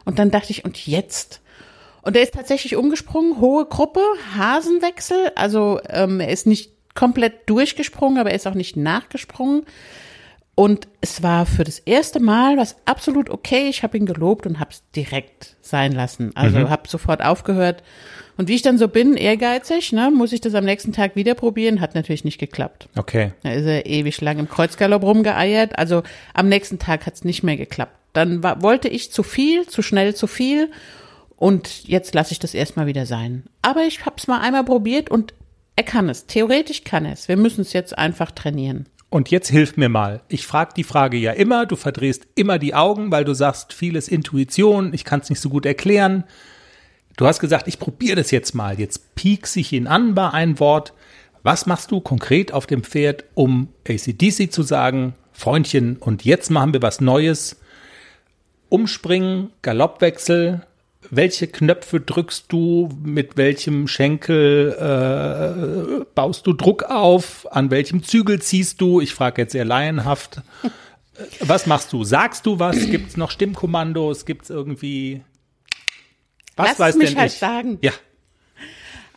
und 0.06 0.18
dann 0.18 0.32
dachte 0.32 0.52
ich, 0.52 0.63
und 0.63 0.88
jetzt? 0.88 1.41
Und 2.04 2.15
er 2.15 2.24
ist 2.24 2.36
tatsächlich 2.36 2.76
umgesprungen, 2.76 3.41
hohe 3.41 3.65
Gruppe, 3.65 4.02
Hasenwechsel. 4.38 5.32
Also 5.36 5.80
ähm, 5.89 6.20
er 6.20 6.30
ist 6.30 6.48
nicht 6.48 6.72
komplett 6.94 7.50
durchgesprungen, 7.50 8.18
aber 8.20 8.30
er 8.30 8.36
ist 8.36 8.48
auch 8.48 8.54
nicht 8.54 8.78
nachgesprungen. 8.78 9.65
Und 10.58 10.88
es 11.02 11.22
war 11.22 11.46
für 11.46 11.65
das 11.65 11.80
erste 11.80 12.22
Mal 12.22 12.56
was 12.58 12.78
absolut 12.86 13.30
okay. 13.30 13.68
Ich 13.68 13.84
habe 13.84 13.98
ihn 13.98 14.06
gelobt 14.06 14.48
und 14.48 14.60
habe 14.62 14.72
es 14.72 14.84
direkt 14.96 15.58
sein 15.62 15.91
lassen. 15.91 16.32
Also 16.36 16.60
Mhm. 16.60 16.70
habe 16.70 16.88
sofort 16.88 17.22
aufgehört. 17.24 17.84
Und 18.38 18.48
wie 18.48 18.56
ich 18.56 18.62
dann 18.62 18.78
so 18.78 18.88
bin, 18.88 19.15
ehrgeizig, 19.18 19.91
ne, 19.91 20.12
muss 20.12 20.32
ich 20.32 20.39
das 20.41 20.56
am 20.56 20.63
nächsten 20.65 20.94
Tag 20.94 21.15
wieder 21.18 21.36
probieren. 21.36 21.82
Hat 21.82 21.94
natürlich 21.96 22.24
nicht 22.24 22.38
geklappt. 22.38 22.88
Okay. 22.96 23.34
Da 23.44 23.52
ist 23.52 23.65
er 23.65 23.86
ewig 23.86 24.20
lang 24.22 24.39
im 24.39 24.50
Kreuzgalopp 24.50 25.04
rumgeeiert. 25.04 25.78
Also 25.78 26.04
am 26.34 26.48
nächsten 26.48 26.80
Tag 26.80 27.06
hat 27.06 27.15
es 27.15 27.24
nicht 27.26 27.44
mehr 27.44 27.58
geklappt. 27.58 27.96
Dann 28.13 28.41
war, 28.44 28.62
wollte 28.62 28.88
ich 28.88 29.12
zu 29.12 29.24
viel, 29.24 29.68
zu 29.68 29.82
schnell 29.82 30.15
zu 30.15 30.26
viel. 30.28 30.72
Und 31.38 31.86
jetzt 31.88 32.13
lasse 32.15 32.32
ich 32.32 32.39
das 32.39 32.54
erstmal 32.54 32.88
wieder 32.88 33.06
sein. 33.06 33.44
Aber 33.62 33.84
ich 33.84 34.06
habe 34.06 34.15
es 34.18 34.28
mal 34.28 34.39
einmal 34.39 34.63
probiert 34.63 35.12
und 35.12 35.34
er 35.76 35.84
kann 35.84 36.08
es. 36.08 36.26
Theoretisch 36.28 36.86
kann 36.86 37.06
es. 37.06 37.28
Wir 37.28 37.36
müssen 37.36 37.60
es 37.62 37.74
jetzt 37.74 37.98
einfach 37.98 38.32
trainieren. 38.32 38.86
Und 39.10 39.32
jetzt 39.32 39.50
hilf 39.50 39.78
mir 39.78 39.89
mal. 39.89 40.22
Ich 40.28 40.46
frage 40.46 40.74
die 40.76 40.84
Frage 40.84 41.18
ja 41.18 41.32
immer, 41.32 41.65
du 41.65 41.76
verdrehst 41.76 42.28
immer 42.36 42.60
die 42.60 42.74
Augen, 42.74 43.12
weil 43.12 43.24
du 43.24 43.34
sagst, 43.34 43.74
vieles 43.74 44.08
Intuition, 44.08 44.94
ich 44.94 45.06
kann 45.06 45.22
es 45.22 45.30
nicht 45.30 45.39
so 45.39 45.50
gut 45.50 45.65
erklären. 45.65 46.26
Du 47.18 47.26
hast 47.26 47.39
gesagt, 47.39 47.68
ich 47.68 47.80
probiere 47.80 48.18
das 48.18 48.32
jetzt 48.32 48.56
mal. 48.56 48.78
Jetzt 48.80 49.15
piekse 49.15 49.60
ich 49.60 49.72
ihn 49.72 49.88
an 49.88 50.15
bei 50.15 50.30
einem 50.32 50.60
Wort. 50.60 50.94
Was 51.44 51.65
machst 51.65 51.91
du 51.91 52.02
konkret 52.02 52.52
auf 52.52 52.65
dem 52.65 52.84
Pferd, 52.84 53.24
um 53.36 53.70
ACDC 53.88 54.52
zu 54.52 54.63
sagen, 54.63 55.13
Freundchen, 55.32 55.98
und 55.98 56.26
jetzt 56.26 56.50
machen 56.50 56.74
wir 56.74 56.82
was 56.82 57.00
Neues? 57.00 57.62
Umspringen, 58.70 59.52
Galoppwechsel, 59.62 60.65
welche 61.10 61.48
Knöpfe 61.48 62.00
drückst 62.00 62.46
du, 62.50 62.89
mit 63.04 63.38
welchem 63.38 63.88
Schenkel 63.88 64.76
äh, 64.80 66.06
baust 66.15 66.48
du 66.48 66.54
Druck 66.54 66.84
auf, 66.84 67.48
an 67.52 67.72
welchem 67.72 68.04
Zügel 68.04 68.41
ziehst 68.41 68.82
du? 68.82 69.02
Ich 69.02 69.13
frage 69.13 69.41
jetzt 69.41 69.52
sehr 69.52 69.65
laienhaft. 69.65 70.41
Was 71.39 71.65
machst 71.65 71.94
du? 71.94 72.04
Sagst 72.04 72.46
du 72.46 72.60
was? 72.60 72.78
Gibt 72.89 73.10
es 73.10 73.18
noch 73.18 73.32
Stimmkommandos? 73.32 74.26
Gibt 74.26 74.44
es 74.44 74.50
irgendwie. 74.50 75.22
Was 76.56 76.70
Lass 76.70 76.80
weiß 76.80 76.96
mich 76.96 77.10
denn 77.10 77.20
halt 77.20 77.32
ich? 77.32 77.38
sagen. 77.38 77.78
Ja. 77.82 77.91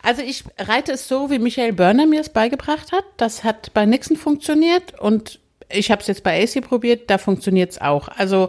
Also 0.03 0.23
ich 0.23 0.45
reite 0.59 0.93
es 0.93 1.09
so, 1.09 1.31
wie 1.31 1.39
Michael 1.39 1.73
Börner 1.73 2.07
mir 2.07 2.21
es 2.21 2.29
beigebracht 2.29 2.93
hat. 2.93 3.05
Das 3.17 3.43
hat 3.45 3.75
bei 3.75 3.85
Nixon 3.85 4.17
funktioniert 4.17 4.99
und 5.01 5.41
ich 5.71 5.91
habe 5.91 6.01
es 6.01 6.07
jetzt 6.07 6.23
bei 6.23 6.43
AC 6.43 6.63
probiert, 6.63 7.11
da 7.11 7.19
funktioniert 7.19 7.73
es 7.73 7.81
auch. 7.81 8.09
Also 8.09 8.49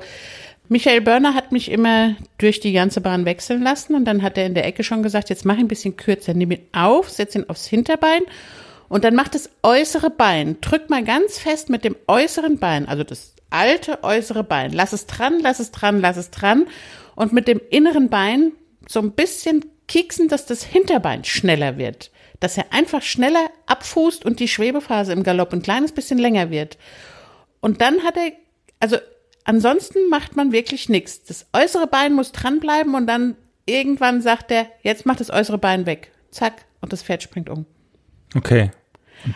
Michael 0.71 1.01
Börner 1.01 1.33
hat 1.33 1.51
mich 1.51 1.71
immer 1.71 2.15
durch 2.37 2.59
die 2.59 2.73
ganze 2.73 3.01
Bahn 3.01 3.25
wechseln 3.25 3.63
lassen 3.63 3.95
und 3.95 4.05
dann 4.05 4.21
hat 4.21 4.37
er 4.37 4.45
in 4.45 4.53
der 4.53 4.65
Ecke 4.65 4.83
schon 4.83 5.01
gesagt, 5.01 5.29
jetzt 5.31 5.43
mach 5.43 5.55
ihn 5.55 5.61
ein 5.61 5.67
bisschen 5.67 5.97
kürzer, 5.97 6.35
nimm 6.35 6.51
ihn 6.51 6.61
auf, 6.73 7.09
setz 7.09 7.33
ihn 7.33 7.49
aufs 7.49 7.65
Hinterbein 7.65 8.21
und 8.87 9.03
dann 9.03 9.15
mach 9.15 9.29
das 9.29 9.49
äußere 9.63 10.11
Bein, 10.11 10.61
drück 10.61 10.91
mal 10.91 11.03
ganz 11.03 11.39
fest 11.39 11.71
mit 11.71 11.83
dem 11.83 11.95
äußeren 12.07 12.59
Bein, 12.59 12.87
also 12.87 13.03
das 13.03 13.33
alte 13.49 14.03
äußere 14.03 14.43
Bein, 14.43 14.71
lass 14.71 14.93
es 14.93 15.07
dran, 15.07 15.39
lass 15.41 15.57
es 15.57 15.71
dran, 15.71 16.01
lass 16.01 16.17
es 16.17 16.29
dran 16.29 16.67
und 17.15 17.33
mit 17.33 17.47
dem 17.47 17.59
inneren 17.71 18.09
Bein 18.09 18.51
so 18.87 18.99
ein 18.99 19.13
bisschen 19.13 19.65
kieksen, 19.87 20.27
dass 20.27 20.45
das 20.45 20.63
Hinterbein 20.63 21.23
schneller 21.23 21.79
wird, 21.79 22.11
dass 22.39 22.57
er 22.59 22.71
einfach 22.71 23.01
schneller 23.01 23.49
abfußt 23.65 24.23
und 24.23 24.39
die 24.39 24.47
Schwebephase 24.47 25.13
im 25.13 25.23
Galopp 25.23 25.51
ein 25.51 25.63
kleines 25.63 25.93
bisschen 25.93 26.19
länger 26.19 26.51
wird. 26.51 26.77
Und 27.59 27.81
dann 27.81 28.03
hat 28.03 28.17
er, 28.17 28.33
also 28.79 28.97
ansonsten 29.49 30.09
macht 30.09 30.35
man 30.35 30.51
wirklich 30.51 30.89
nichts. 30.89 31.23
Das 31.23 31.47
äußere 31.53 31.87
Bein 31.87 32.13
muss 32.13 32.31
dranbleiben 32.31 32.93
und 32.93 33.07
dann 33.07 33.35
irgendwann 33.65 34.21
sagt 34.21 34.51
er, 34.51 34.67
jetzt 34.83 35.07
macht 35.07 35.19
das 35.19 35.31
äußere 35.31 35.57
Bein 35.57 35.87
weg. 35.87 36.11
Zack, 36.29 36.65
und 36.81 36.93
das 36.93 37.01
Pferd 37.01 37.23
springt 37.23 37.49
um. 37.49 37.65
Okay. 38.35 38.69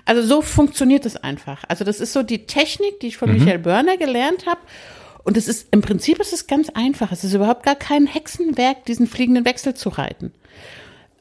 Also 0.06 0.22
so 0.22 0.42
funktioniert 0.44 1.06
es 1.08 1.18
einfach. 1.18 1.64
Also 1.68 1.84
das 1.84 2.00
ist 2.00 2.14
so 2.14 2.22
die 2.22 2.46
Technik, 2.46 3.00
die 3.00 3.08
ich 3.08 3.18
von 3.18 3.34
Michael 3.34 3.58
Börner 3.60 3.98
gelernt 3.98 4.46
habe. 4.46 4.62
Und 5.24 5.36
es 5.36 5.48
ist 5.48 5.68
im 5.72 5.82
Prinzip 5.82 6.20
ist 6.20 6.32
es 6.32 6.46
ganz 6.46 6.70
einfach. 6.70 7.12
Es 7.12 7.24
ist 7.24 7.34
überhaupt 7.34 7.64
gar 7.64 7.76
kein 7.76 8.06
Hexenwerk, 8.06 8.86
diesen 8.86 9.08
fliegenden 9.08 9.46
Wechsel 9.46 9.74
zu 9.74 9.90
reiten. 9.90 10.32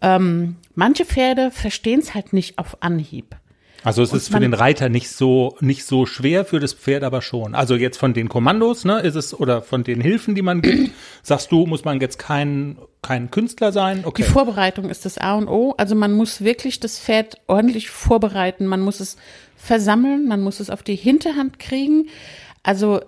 Ähm, 0.03 0.57
manche 0.75 1.07
Pferde 1.07 1.51
verstehen 1.51 2.01
es 2.01 2.13
halt 2.13 2.33
nicht 2.35 2.59
auf 2.59 2.83
Anhieb. 2.83 3.37
Also 3.85 4.03
es 4.03 4.13
ist 4.13 4.29
für 4.29 4.41
den 4.41 4.55
Reiter 4.55 4.89
nicht 4.89 5.11
so 5.11 5.57
nicht 5.61 5.85
so 5.85 6.07
schwer, 6.07 6.45
für 6.45 6.61
das 6.61 6.73
Pferd 6.73 7.03
aber 7.03 7.23
schon. 7.23 7.55
Also 7.55 7.75
jetzt 7.75 7.97
von 7.99 8.15
den 8.15 8.29
Kommandos, 8.29 8.85
ne, 8.85 9.01
ist 9.01 9.17
es 9.17 9.39
oder 9.39 9.63
von 9.63 9.85
den 9.85 10.01
Hilfen, 10.01 10.35
die 10.35 10.43
man 10.43 10.63
gibt, 10.63 10.93
sagst 11.23 11.51
du, 11.51 11.67
muss 11.67 11.85
man 11.85 12.01
jetzt 12.01 12.19
kein 12.19 12.79
kein 13.03 13.31
Künstler 13.31 13.73
sein? 13.73 14.05
Okay. 14.05 14.23
Die 14.23 14.29
Vorbereitung 14.29 14.89
ist 14.89 15.05
das 15.05 15.19
A 15.19 15.35
und 15.35 15.49
O. 15.49 15.75
Also 15.77 15.95
man 15.95 16.13
muss 16.13 16.43
wirklich 16.43 16.79
das 16.79 16.99
Pferd 17.01 17.37
ordentlich 17.49 17.91
vorbereiten. 17.91 18.67
Man 18.67 18.81
muss 18.81 19.01
es 19.01 19.17
versammeln, 19.57 20.29
man 20.29 20.41
muss 20.41 20.61
es 20.61 20.71
auf 20.71 20.83
die 20.83 20.97
Hinterhand 20.97 21.59
kriegen. 21.59 22.09
Also 22.63 23.01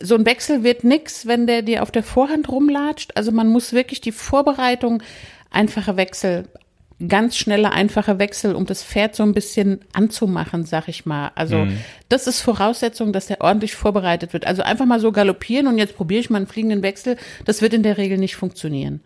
so 0.00 0.14
ein 0.14 0.26
Wechsel 0.26 0.62
wird 0.62 0.84
nix, 0.84 1.26
wenn 1.26 1.46
der 1.46 1.62
dir 1.62 1.82
auf 1.82 1.90
der 1.90 2.02
Vorhand 2.02 2.48
rumlatscht. 2.48 3.12
Also 3.16 3.32
man 3.32 3.48
muss 3.48 3.72
wirklich 3.72 4.00
die 4.00 4.12
Vorbereitung, 4.12 5.02
einfache 5.50 5.96
Wechsel, 5.96 6.48
ganz 7.08 7.36
schnelle, 7.36 7.72
einfache 7.72 8.18
Wechsel, 8.18 8.54
um 8.54 8.66
das 8.66 8.82
Pferd 8.82 9.14
so 9.14 9.22
ein 9.22 9.34
bisschen 9.34 9.80
anzumachen, 9.92 10.64
sag 10.64 10.88
ich 10.88 11.06
mal. 11.06 11.30
Also 11.34 11.66
das 12.08 12.26
ist 12.26 12.40
Voraussetzung, 12.40 13.12
dass 13.12 13.26
der 13.26 13.40
ordentlich 13.40 13.74
vorbereitet 13.74 14.32
wird. 14.32 14.46
Also 14.46 14.62
einfach 14.62 14.86
mal 14.86 15.00
so 15.00 15.12
galoppieren 15.12 15.66
und 15.66 15.78
jetzt 15.78 15.96
probiere 15.96 16.20
ich 16.20 16.30
mal 16.30 16.38
einen 16.38 16.46
fliegenden 16.46 16.82
Wechsel. 16.82 17.16
Das 17.44 17.62
wird 17.62 17.74
in 17.74 17.82
der 17.82 17.96
Regel 17.98 18.18
nicht 18.18 18.36
funktionieren. 18.36 19.00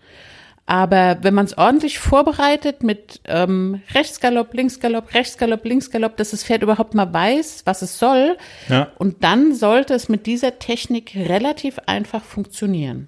Aber 0.68 1.18
wenn 1.22 1.32
man 1.32 1.44
es 1.46 1.56
ordentlich 1.56 2.00
vorbereitet 2.00 2.82
mit 2.82 3.20
ähm, 3.26 3.82
Rechtsgalopp, 3.94 4.52
Linksgalopp, 4.52 5.14
Rechtsgalopp, 5.14 5.64
Linksgalopp, 5.64 6.16
dass 6.16 6.32
das 6.32 6.42
Pferd 6.42 6.62
überhaupt 6.64 6.92
mal 6.94 7.12
weiß, 7.12 7.62
was 7.66 7.82
es 7.82 8.00
soll, 8.00 8.37
Ja. 8.68 8.88
und 8.98 9.22
dann 9.22 9.54
sollte 9.54 9.94
es 9.94 10.09
mit 10.09 10.26
dieser 10.26 10.59
Technik 10.59 11.14
relativ 11.14 11.78
einfach 11.87 12.24
funktionieren. 12.24 13.06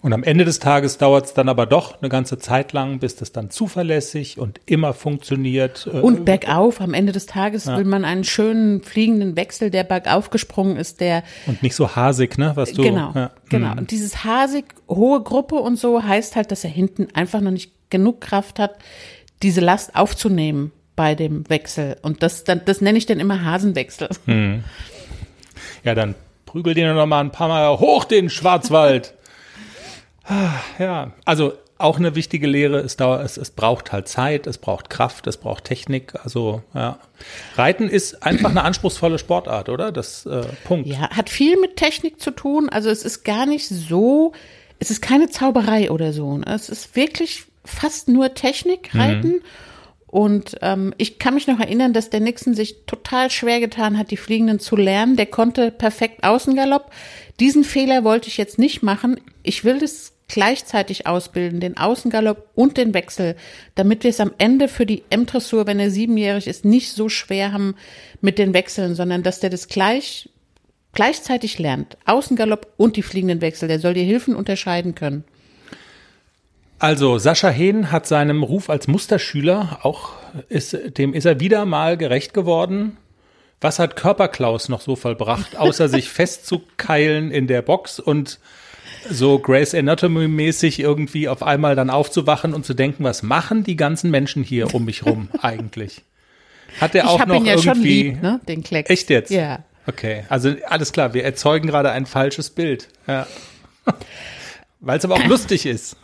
Und 0.00 0.12
am 0.12 0.22
Ende 0.22 0.44
des 0.44 0.60
Tages 0.60 0.98
dauert 0.98 1.26
es 1.26 1.34
dann 1.34 1.48
aber 1.48 1.66
doch 1.66 2.00
eine 2.00 2.08
ganze 2.08 2.38
Zeit 2.38 2.72
lang, 2.72 3.00
bis 3.00 3.16
das 3.16 3.32
dann 3.32 3.50
zuverlässig 3.50 4.38
und 4.38 4.60
immer 4.66 4.94
funktioniert. 4.94 5.88
Äh, 5.92 5.98
Und 5.98 6.24
bergauf, 6.24 6.80
am 6.80 6.94
Ende 6.94 7.12
des 7.12 7.26
Tages 7.26 7.66
will 7.66 7.84
man 7.84 8.04
einen 8.04 8.24
schönen 8.24 8.82
fliegenden 8.82 9.36
Wechsel, 9.36 9.70
der 9.70 9.84
bergauf 9.84 10.30
gesprungen 10.30 10.76
ist, 10.76 11.00
der 11.00 11.24
und 11.46 11.62
nicht 11.62 11.74
so 11.74 11.96
hasig, 11.96 12.38
ne, 12.38 12.52
was 12.54 12.72
du. 12.72 12.82
genau, 12.82 13.12
ja. 13.14 13.30
genau. 13.48 13.72
Und 13.72 13.90
dieses 13.90 14.24
hasig 14.24 14.66
hohe 14.88 15.22
Gruppe 15.22 15.56
und 15.56 15.76
so 15.76 16.02
heißt 16.02 16.36
halt, 16.36 16.52
dass 16.52 16.62
er 16.62 16.70
hinten 16.70 17.08
einfach 17.14 17.40
noch 17.40 17.50
nicht 17.50 17.72
genug 17.90 18.20
Kraft 18.20 18.58
hat, 18.58 18.76
diese 19.42 19.60
Last 19.60 19.96
aufzunehmen 19.96 20.72
bei 20.94 21.14
dem 21.14 21.48
Wechsel. 21.48 21.96
Und 22.02 22.22
das, 22.22 22.44
dann, 22.44 22.62
das 22.64 22.80
nenne 22.80 22.98
ich 22.98 23.06
dann 23.06 23.20
immer 23.20 23.44
Hasenwechsel. 23.44 24.08
Ja, 25.84 25.94
dann 25.94 26.14
prügel 26.44 26.74
den 26.74 26.94
noch 26.94 27.06
mal 27.06 27.20
ein 27.20 27.30
paar 27.30 27.48
Mal 27.48 27.78
hoch 27.78 28.04
den 28.04 28.30
Schwarzwald. 28.30 29.14
Ah, 30.28 30.60
ja, 30.78 31.12
also 31.24 31.54
auch 31.78 31.98
eine 31.98 32.14
wichtige 32.16 32.46
Lehre, 32.46 32.80
es, 32.80 32.96
dauert, 32.96 33.24
es, 33.24 33.36
es 33.36 33.50
braucht 33.50 33.92
halt 33.92 34.08
Zeit, 34.08 34.46
es 34.46 34.58
braucht 34.58 34.90
Kraft, 34.90 35.26
es 35.26 35.36
braucht 35.36 35.64
Technik. 35.64 36.14
Also 36.24 36.62
ja, 36.74 36.98
Reiten 37.54 37.88
ist 37.88 38.22
einfach 38.24 38.50
eine 38.50 38.64
anspruchsvolle 38.64 39.18
Sportart, 39.18 39.68
oder? 39.68 39.92
Das 39.92 40.26
äh, 40.26 40.42
Punkt. 40.64 40.88
Ja, 40.88 41.10
hat 41.10 41.30
viel 41.30 41.58
mit 41.58 41.76
Technik 41.76 42.20
zu 42.20 42.32
tun. 42.32 42.68
Also 42.68 42.90
es 42.90 43.04
ist 43.04 43.24
gar 43.24 43.46
nicht 43.46 43.68
so, 43.68 44.32
es 44.80 44.90
ist 44.90 45.00
keine 45.00 45.30
Zauberei 45.30 45.90
oder 45.90 46.12
so. 46.12 46.38
ne? 46.38 46.46
Es 46.48 46.68
ist 46.68 46.96
wirklich 46.96 47.44
fast 47.64 48.08
nur 48.08 48.34
Technik, 48.34 48.94
Reiten. 48.94 49.42
Und 50.08 50.56
ähm, 50.62 50.94
ich 50.96 51.18
kann 51.18 51.34
mich 51.34 51.46
noch 51.46 51.60
erinnern, 51.60 51.92
dass 51.92 52.08
der 52.08 52.20
Nixon 52.20 52.54
sich 52.54 52.86
total 52.86 53.30
schwer 53.30 53.60
getan 53.60 53.98
hat, 53.98 54.10
die 54.10 54.16
Fliegenden 54.16 54.58
zu 54.58 54.74
lernen. 54.74 55.16
Der 55.16 55.26
konnte 55.26 55.70
perfekt 55.70 56.24
Außengalopp. 56.24 56.90
Diesen 57.40 57.62
Fehler 57.62 58.04
wollte 58.04 58.28
ich 58.28 58.38
jetzt 58.38 58.58
nicht 58.58 58.82
machen. 58.82 59.20
Ich 59.42 59.64
will 59.64 59.78
das 59.78 60.14
gleichzeitig 60.28 61.06
ausbilden, 61.06 61.60
den 61.60 61.76
Außengalopp 61.76 62.50
und 62.54 62.76
den 62.76 62.94
Wechsel, 62.94 63.34
damit 63.74 64.04
wir 64.04 64.10
es 64.10 64.20
am 64.20 64.32
Ende 64.38 64.68
für 64.68 64.86
die 64.86 65.02
M-Dressur, 65.10 65.66
wenn 65.66 65.80
er 65.80 65.90
siebenjährig 65.90 66.46
ist, 66.46 66.64
nicht 66.64 66.92
so 66.92 67.08
schwer 67.08 67.52
haben 67.52 67.74
mit 68.20 68.38
den 68.38 68.52
Wechseln, 68.52 68.94
sondern 68.94 69.22
dass 69.22 69.40
der 69.40 69.50
das 69.50 69.68
gleich 69.68 70.28
gleichzeitig 70.92 71.58
lernt. 71.58 71.96
Außengalopp 72.06 72.72
und 72.76 72.96
die 72.96 73.02
fliegenden 73.02 73.40
Wechsel. 73.40 73.68
Der 73.68 73.78
soll 73.78 73.94
die 73.94 74.04
Hilfen 74.04 74.34
unterscheiden 74.34 74.94
können. 74.94 75.24
Also 76.78 77.18
Sascha 77.18 77.50
Hehn 77.50 77.90
hat 77.90 78.06
seinem 78.06 78.42
Ruf 78.42 78.70
als 78.70 78.86
Musterschüler 78.88 79.80
auch 79.82 80.12
ist, 80.48 80.76
dem 80.98 81.12
ist 81.12 81.24
er 81.24 81.40
wieder 81.40 81.66
mal 81.66 81.96
gerecht 81.96 82.34
geworden. 82.34 82.96
Was 83.60 83.80
hat 83.80 83.96
Körperklaus 83.96 84.68
noch 84.68 84.80
so 84.80 84.94
vollbracht, 84.94 85.56
außer 85.56 85.88
sich 85.88 86.08
festzukeilen 86.08 87.32
in 87.32 87.48
der 87.48 87.62
Box 87.62 87.98
und 87.98 88.38
so 89.10 89.38
Grace 89.38 89.74
Anatomy 89.74 90.28
mäßig 90.28 90.80
irgendwie 90.80 91.28
auf 91.28 91.42
einmal 91.42 91.76
dann 91.76 91.90
aufzuwachen 91.90 92.54
und 92.54 92.64
zu 92.64 92.74
denken, 92.74 93.04
was 93.04 93.22
machen 93.22 93.64
die 93.64 93.76
ganzen 93.76 94.10
Menschen 94.10 94.42
hier 94.42 94.74
um 94.74 94.84
mich 94.84 95.04
rum 95.04 95.28
eigentlich? 95.42 96.02
Hat 96.80 96.94
er 96.94 97.08
auch 97.08 97.24
noch 97.26 97.36
ihn 97.36 97.46
ja 97.46 97.52
irgendwie 97.52 97.68
schon 97.68 97.82
lieb, 97.82 98.22
ne? 98.22 98.40
Den 98.46 98.62
Klecks. 98.62 98.90
Echt 98.90 99.10
jetzt? 99.10 99.30
Ja. 99.30 99.64
Okay, 99.86 100.24
also 100.28 100.54
alles 100.66 100.92
klar, 100.92 101.14
wir 101.14 101.24
erzeugen 101.24 101.66
gerade 101.66 101.90
ein 101.90 102.04
falsches 102.04 102.50
Bild. 102.50 102.88
Ja. 103.06 103.26
Weil 104.80 104.98
es 104.98 105.04
aber 105.04 105.14
auch 105.14 105.24
lustig 105.24 105.66
ist. 105.66 105.96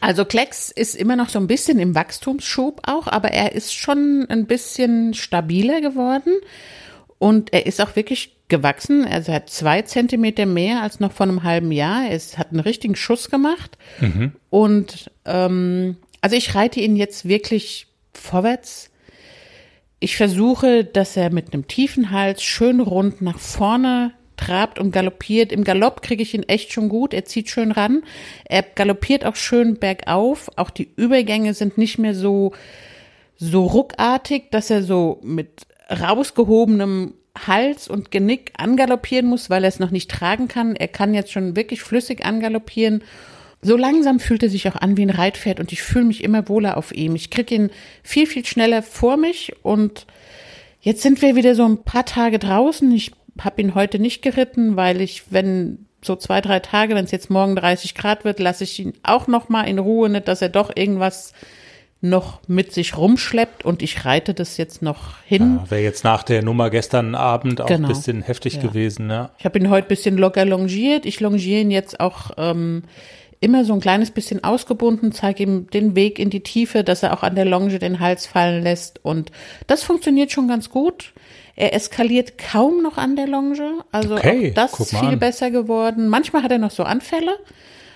Also 0.00 0.24
Klecks 0.24 0.70
ist 0.72 0.96
immer 0.96 1.14
noch 1.14 1.28
so 1.28 1.38
ein 1.38 1.46
bisschen 1.46 1.78
im 1.78 1.94
Wachstumsschub 1.94 2.80
auch, 2.88 3.06
aber 3.06 3.28
er 3.28 3.52
ist 3.52 3.72
schon 3.72 4.26
ein 4.28 4.46
bisschen 4.46 5.14
stabiler 5.14 5.80
geworden 5.80 6.32
und 7.18 7.52
er 7.52 7.66
ist 7.66 7.80
auch 7.80 7.94
wirklich 7.94 8.34
gewachsen. 8.52 9.06
Also 9.06 9.32
er 9.32 9.36
hat 9.36 9.50
zwei 9.50 9.80
Zentimeter 9.82 10.44
mehr 10.44 10.82
als 10.82 11.00
noch 11.00 11.10
vor 11.10 11.24
einem 11.24 11.42
halben 11.42 11.72
Jahr. 11.72 12.04
Er 12.04 12.18
hat 12.36 12.50
einen 12.50 12.60
richtigen 12.60 12.94
Schuss 12.94 13.30
gemacht 13.30 13.78
und 14.50 15.10
ähm, 15.24 15.96
also 16.20 16.36
ich 16.36 16.54
reite 16.54 16.78
ihn 16.78 16.94
jetzt 16.94 17.26
wirklich 17.26 17.86
vorwärts. 18.12 18.90
Ich 20.00 20.16
versuche, 20.16 20.84
dass 20.84 21.16
er 21.16 21.32
mit 21.32 21.54
einem 21.54 21.66
tiefen 21.66 22.10
Hals 22.10 22.42
schön 22.42 22.80
rund 22.80 23.22
nach 23.22 23.38
vorne 23.38 24.12
trabt 24.36 24.78
und 24.78 24.92
galoppiert. 24.92 25.50
Im 25.50 25.64
Galopp 25.64 26.02
kriege 26.02 26.22
ich 26.22 26.34
ihn 26.34 26.42
echt 26.42 26.72
schon 26.72 26.90
gut. 26.90 27.14
Er 27.14 27.24
zieht 27.24 27.48
schön 27.48 27.72
ran. 27.72 28.02
Er 28.44 28.62
galoppiert 28.62 29.24
auch 29.24 29.36
schön 29.36 29.78
bergauf. 29.78 30.50
Auch 30.56 30.70
die 30.70 30.90
Übergänge 30.96 31.54
sind 31.54 31.78
nicht 31.78 31.98
mehr 31.98 32.14
so, 32.14 32.52
so 33.36 33.64
ruckartig, 33.64 34.50
dass 34.50 34.68
er 34.68 34.82
so 34.82 35.20
mit 35.22 35.66
rausgehobenem 35.88 37.14
Hals 37.38 37.88
und 37.88 38.10
Genick 38.10 38.52
angaloppieren 38.56 39.26
muss, 39.26 39.50
weil 39.50 39.64
er 39.64 39.68
es 39.68 39.78
noch 39.78 39.90
nicht 39.90 40.10
tragen 40.10 40.48
kann. 40.48 40.76
Er 40.76 40.88
kann 40.88 41.14
jetzt 41.14 41.32
schon 41.32 41.56
wirklich 41.56 41.82
flüssig 41.82 42.24
angaloppieren. 42.24 43.02
So 43.62 43.76
langsam 43.76 44.20
fühlt 44.20 44.42
er 44.42 44.50
sich 44.50 44.68
auch 44.68 44.76
an 44.76 44.96
wie 44.96 45.02
ein 45.02 45.10
Reitpferd 45.10 45.60
und 45.60 45.72
ich 45.72 45.82
fühle 45.82 46.04
mich 46.04 46.24
immer 46.24 46.48
wohler 46.48 46.76
auf 46.76 46.92
ihm. 46.92 47.14
Ich 47.14 47.30
kriege 47.30 47.54
ihn 47.54 47.70
viel, 48.02 48.26
viel 48.26 48.44
schneller 48.44 48.82
vor 48.82 49.16
mich 49.16 49.54
und 49.62 50.06
jetzt 50.80 51.02
sind 51.02 51.22
wir 51.22 51.36
wieder 51.36 51.54
so 51.54 51.64
ein 51.64 51.84
paar 51.84 52.04
Tage 52.04 52.38
draußen. 52.38 52.90
Ich 52.92 53.12
habe 53.40 53.62
ihn 53.62 53.74
heute 53.74 53.98
nicht 53.98 54.20
geritten, 54.20 54.76
weil 54.76 55.00
ich, 55.00 55.24
wenn 55.30 55.86
so 56.04 56.16
zwei, 56.16 56.40
drei 56.40 56.58
Tage, 56.58 56.94
wenn 56.94 57.04
es 57.04 57.12
jetzt 57.12 57.30
morgen 57.30 57.54
30 57.54 57.94
Grad 57.94 58.24
wird, 58.24 58.40
lasse 58.40 58.64
ich 58.64 58.78
ihn 58.80 58.94
auch 59.04 59.28
noch 59.28 59.48
mal 59.48 59.62
in 59.62 59.78
Ruhe, 59.78 60.08
nicht, 60.08 60.26
dass 60.26 60.42
er 60.42 60.48
doch 60.48 60.74
irgendwas 60.74 61.32
noch 62.02 62.40
mit 62.48 62.72
sich 62.72 62.96
rumschleppt 62.96 63.64
und 63.64 63.80
ich 63.80 64.04
reite 64.04 64.34
das 64.34 64.56
jetzt 64.56 64.82
noch 64.82 65.18
hin. 65.24 65.60
Ja, 65.62 65.70
Wäre 65.70 65.82
jetzt 65.82 66.02
nach 66.02 66.24
der 66.24 66.42
Nummer 66.42 66.68
gestern 66.68 67.14
Abend 67.14 67.60
auch 67.60 67.66
genau. 67.66 67.88
ein 67.88 67.94
bisschen 67.94 68.22
heftig 68.22 68.56
ja. 68.56 68.62
gewesen. 68.62 69.08
Ja. 69.08 69.30
Ich 69.38 69.44
habe 69.44 69.58
ihn 69.58 69.70
heute 69.70 69.86
ein 69.86 69.88
bisschen 69.88 70.18
locker 70.18 70.44
longiert. 70.44 71.06
Ich 71.06 71.20
longiere 71.20 71.60
ihn 71.60 71.70
jetzt 71.70 72.00
auch 72.00 72.32
ähm, 72.38 72.82
immer 73.38 73.64
so 73.64 73.72
ein 73.72 73.80
kleines 73.80 74.10
bisschen 74.10 74.42
ausgebunden, 74.42 75.12
zeige 75.12 75.44
ihm 75.44 75.70
den 75.70 75.94
Weg 75.94 76.18
in 76.18 76.28
die 76.28 76.42
Tiefe, 76.42 76.82
dass 76.82 77.04
er 77.04 77.12
auch 77.12 77.22
an 77.22 77.36
der 77.36 77.44
Longe 77.44 77.78
den 77.78 78.00
Hals 78.00 78.26
fallen 78.26 78.64
lässt. 78.64 79.04
Und 79.04 79.30
das 79.68 79.84
funktioniert 79.84 80.32
schon 80.32 80.48
ganz 80.48 80.70
gut. 80.70 81.12
Er 81.54 81.72
eskaliert 81.72 82.36
kaum 82.36 82.82
noch 82.82 82.98
an 82.98 83.14
der 83.14 83.28
Longe. 83.28 83.84
Also 83.92 84.14
okay, 84.14 84.50
auch 84.50 84.54
das 84.54 84.80
ist 84.80 84.90
viel 84.90 85.08
an. 85.08 85.18
besser 85.20 85.52
geworden. 85.52 86.08
Manchmal 86.08 86.42
hat 86.42 86.50
er 86.50 86.58
noch 86.58 86.72
so 86.72 86.82
Anfälle. 86.82 87.38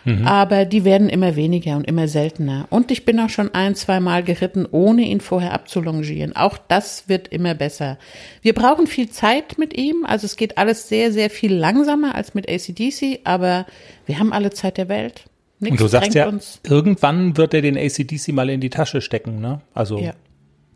Mhm. 0.06 0.26
Aber 0.26 0.64
die 0.64 0.84
werden 0.84 1.08
immer 1.08 1.34
weniger 1.34 1.76
und 1.76 1.84
immer 1.84 2.06
seltener. 2.06 2.66
Und 2.70 2.92
ich 2.92 3.04
bin 3.04 3.18
auch 3.18 3.28
schon 3.28 3.52
ein, 3.54 3.74
zwei 3.74 3.98
Mal 3.98 4.22
geritten, 4.22 4.66
ohne 4.70 5.02
ihn 5.02 5.20
vorher 5.20 5.52
abzulongieren. 5.52 6.34
Auch 6.34 6.56
das 6.56 7.08
wird 7.08 7.28
immer 7.28 7.54
besser. 7.54 7.98
Wir 8.40 8.54
brauchen 8.54 8.86
viel 8.86 9.10
Zeit 9.10 9.58
mit 9.58 9.76
ihm. 9.76 10.06
Also 10.06 10.26
es 10.26 10.36
geht 10.36 10.58
alles 10.58 10.88
sehr, 10.88 11.12
sehr 11.12 11.28
viel 11.28 11.52
langsamer 11.52 12.14
als 12.14 12.34
mit 12.34 12.48
ACDC, 12.48 13.20
aber 13.24 13.66
wir 14.06 14.20
haben 14.20 14.32
alle 14.32 14.50
Zeit 14.50 14.78
der 14.78 14.88
Welt. 14.88 15.24
Nichts 15.58 15.72
und 15.72 15.80
du 15.80 15.88
sagst 15.88 16.14
ja, 16.14 16.28
uns. 16.28 16.60
irgendwann 16.62 17.36
wird 17.36 17.52
er 17.52 17.62
den 17.62 17.76
ACDC 17.76 18.28
mal 18.28 18.48
in 18.48 18.60
die 18.60 18.70
Tasche 18.70 19.00
stecken, 19.00 19.40
ne? 19.40 19.60
Also, 19.74 19.98
ja. 19.98 20.12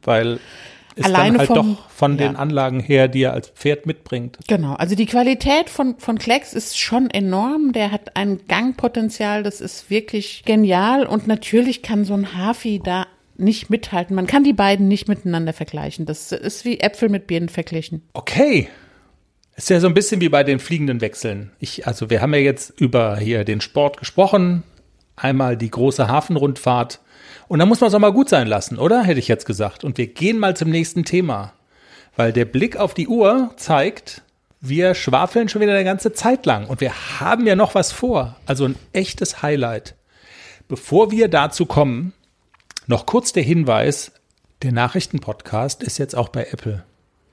weil 0.03 0.41
ist 0.97 1.05
Alleine 1.05 1.39
dann 1.39 1.39
halt 1.39 1.47
vom, 1.49 1.77
doch 1.77 1.91
von 1.91 2.19
ja. 2.19 2.29
den 2.29 2.37
Anlagen 2.37 2.81
her, 2.81 3.09
die 3.09 3.23
er 3.23 3.33
als 3.33 3.49
Pferd 3.49 3.87
mitbringt. 3.87 4.39
Genau, 4.49 4.75
also 4.75 4.95
die 4.95 5.07
Qualität 5.07 5.71
von, 5.71 5.97
von 5.99 6.19
Klecks 6.19 6.53
ist 6.53 6.79
schon 6.79 7.11
enorm. 7.11 7.73
Der 7.73 7.93
hat 7.93 8.17
ein 8.17 8.41
Gangpotenzial, 8.49 9.43
das 9.43 9.61
ist 9.61 9.91
wirklich 9.91 10.45
genial. 10.45 11.07
Und 11.07 11.27
natürlich 11.27 11.83
kann 11.83 12.05
so 12.05 12.15
ein 12.15 12.37
Hafi 12.37 12.81
da 12.83 13.07
nicht 13.37 13.71
mithalten. 13.71 14.15
Man 14.15 14.27
kann 14.27 14.45
die 14.45 14.53
beiden 14.53 14.89
nicht 14.89 15.09
miteinander 15.09 15.53
vergleichen. 15.53 16.07
Das 16.07 16.33
ist 16.33 16.65
wie 16.65 16.81
Äpfel 16.81 17.09
mit 17.09 17.27
Birnen 17.27 17.49
verglichen. 17.49 18.03
Okay. 18.13 18.69
Ist 19.57 19.71
ja 19.71 19.81
so 19.81 19.89
ein 19.89 19.95
bisschen 19.95 20.21
wie 20.21 20.29
bei 20.29 20.45
den 20.45 20.59
fliegenden 20.59 21.01
Wechseln. 21.01 21.51
Ich, 21.59 21.87
also 21.87 22.11
wir 22.11 22.23
haben 22.23 22.33
ja 22.35 22.41
jetzt 22.41 22.81
über 22.81 23.17
hier 23.17 23.45
den 23.45 23.61
Sport 23.61 23.99
gesprochen. 23.99 24.63
Einmal 25.17 25.57
die 25.57 25.71
große 25.71 26.09
Hafenrundfahrt 26.09 27.01
und 27.51 27.59
da 27.59 27.67
muss 27.67 27.81
man 27.81 27.89
es 27.89 27.95
auch 27.95 27.99
mal 27.99 28.13
gut 28.13 28.29
sein 28.29 28.47
lassen, 28.47 28.79
oder? 28.79 29.03
Hätte 29.03 29.19
ich 29.19 29.27
jetzt 29.27 29.45
gesagt. 29.45 29.83
Und 29.83 29.99
wir 29.99 30.07
gehen 30.07 30.39
mal 30.39 30.57
zum 30.57 30.71
nächsten 30.71 31.05
Thema. 31.05 31.53
Weil 32.15 32.33
der 32.33 32.45
Blick 32.45 32.77
auf 32.77 32.95
die 32.95 33.09
Uhr 33.09 33.51
zeigt, 33.57 34.23
wir 34.61 34.95
schwafeln 34.95 35.49
schon 35.49 35.61
wieder 35.61 35.75
eine 35.75 35.83
ganze 35.83 36.13
Zeit 36.13 36.47
lang. 36.47 36.69
Und 36.69 36.81
wir 36.81 36.93
haben 37.19 37.49
ja 37.49 37.57
noch 37.57 37.75
was 37.75 37.91
vor. 37.91 38.37
Also 38.47 38.67
ein 38.67 38.77
echtes 38.93 39.43
Highlight. 39.43 39.97
Bevor 40.69 41.11
wir 41.11 41.27
dazu 41.27 41.67
kommen, 41.67 42.13
noch 42.87 43.05
kurz 43.05 43.33
der 43.33 43.43
Hinweis, 43.43 44.13
der 44.63 44.71
Nachrichtenpodcast 44.71 45.83
ist 45.83 45.99
jetzt 45.99 46.15
auch 46.15 46.29
bei 46.29 46.47
Apple. 46.53 46.85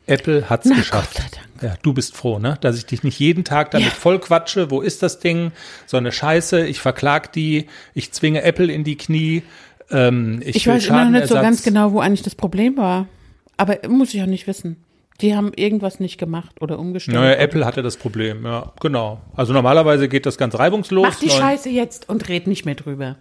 Apple 0.07 0.49
hat 0.49 0.65
es 0.65 0.75
geschafft. 0.75 1.21
Ja, 1.61 1.75
du 1.81 1.93
bist 1.93 2.15
froh, 2.15 2.39
ne? 2.39 2.57
Dass 2.61 2.77
ich 2.77 2.85
dich 2.85 3.03
nicht 3.03 3.19
jeden 3.19 3.43
Tag 3.43 3.71
damit 3.71 3.89
ja. 3.89 3.93
voll 3.93 4.19
quatsche. 4.19 4.71
Wo 4.71 4.81
ist 4.81 5.03
das 5.03 5.19
Ding? 5.19 5.51
So 5.85 5.97
eine 5.97 6.11
Scheiße. 6.11 6.65
Ich 6.65 6.79
verklag 6.79 7.33
die. 7.33 7.67
Ich 7.93 8.13
zwinge 8.13 8.41
Apple 8.43 8.71
in 8.71 8.83
die 8.83 8.95
Knie. 8.95 9.43
Ähm, 9.89 10.41
ich, 10.43 10.57
ich 10.57 10.67
weiß 10.67 10.87
immer 10.87 11.05
noch 11.05 11.11
nicht 11.11 11.27
so 11.27 11.35
ganz 11.35 11.63
genau, 11.63 11.91
wo 11.93 11.99
eigentlich 11.99 12.23
das 12.23 12.35
Problem 12.35 12.77
war. 12.77 13.07
Aber 13.57 13.77
muss 13.87 14.13
ich 14.13 14.21
auch 14.21 14.27
nicht 14.27 14.47
wissen. 14.47 14.83
Die 15.21 15.35
haben 15.35 15.51
irgendwas 15.55 15.99
nicht 15.99 16.19
gemacht 16.19 16.61
oder 16.61 16.77
umgestellt. 16.77 17.17
Naja, 17.17 17.35
Apple 17.37 17.65
hatte 17.65 17.81
das 17.81 17.97
Problem, 17.97 18.45
ja, 18.45 18.71
genau. 18.79 19.19
Also 19.35 19.51
normalerweise 19.51 20.07
geht 20.07 20.27
das 20.27 20.37
ganz 20.37 20.57
reibungslos. 20.59 21.07
Mach 21.09 21.19
die 21.19 21.31
Scheiße 21.31 21.69
jetzt 21.69 22.07
und 22.07 22.29
red 22.29 22.45
nicht 22.45 22.65
mehr 22.65 22.75
drüber. 22.75 23.15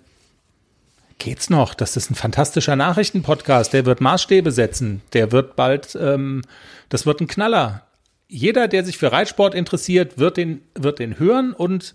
Geht's 1.19 1.49
noch? 1.49 1.73
Das 1.73 1.97
ist 1.97 2.11
ein 2.11 2.15
fantastischer 2.15 2.77
Nachrichtenpodcast. 2.77 3.73
Der 3.73 3.87
wird 3.87 4.03
Maßstäbe 4.03 4.53
setzen. 4.53 5.01
Der 5.15 5.33
wird 5.33 5.57
bald, 5.57 5.97
ähm, 5.99 6.43
das 6.91 7.07
wird 7.07 7.23
ein 7.23 7.29
Knaller. 7.29 7.87
Jeder, 8.29 8.69
der 8.69 8.85
sich 8.85 8.99
für 8.99 9.13
Reitsport 9.13 9.55
interessiert, 9.55 10.19
wird 10.19 10.37
den, 10.37 10.61
wird 10.75 10.99
den 10.99 11.19
hören 11.19 11.55
und 11.55 11.95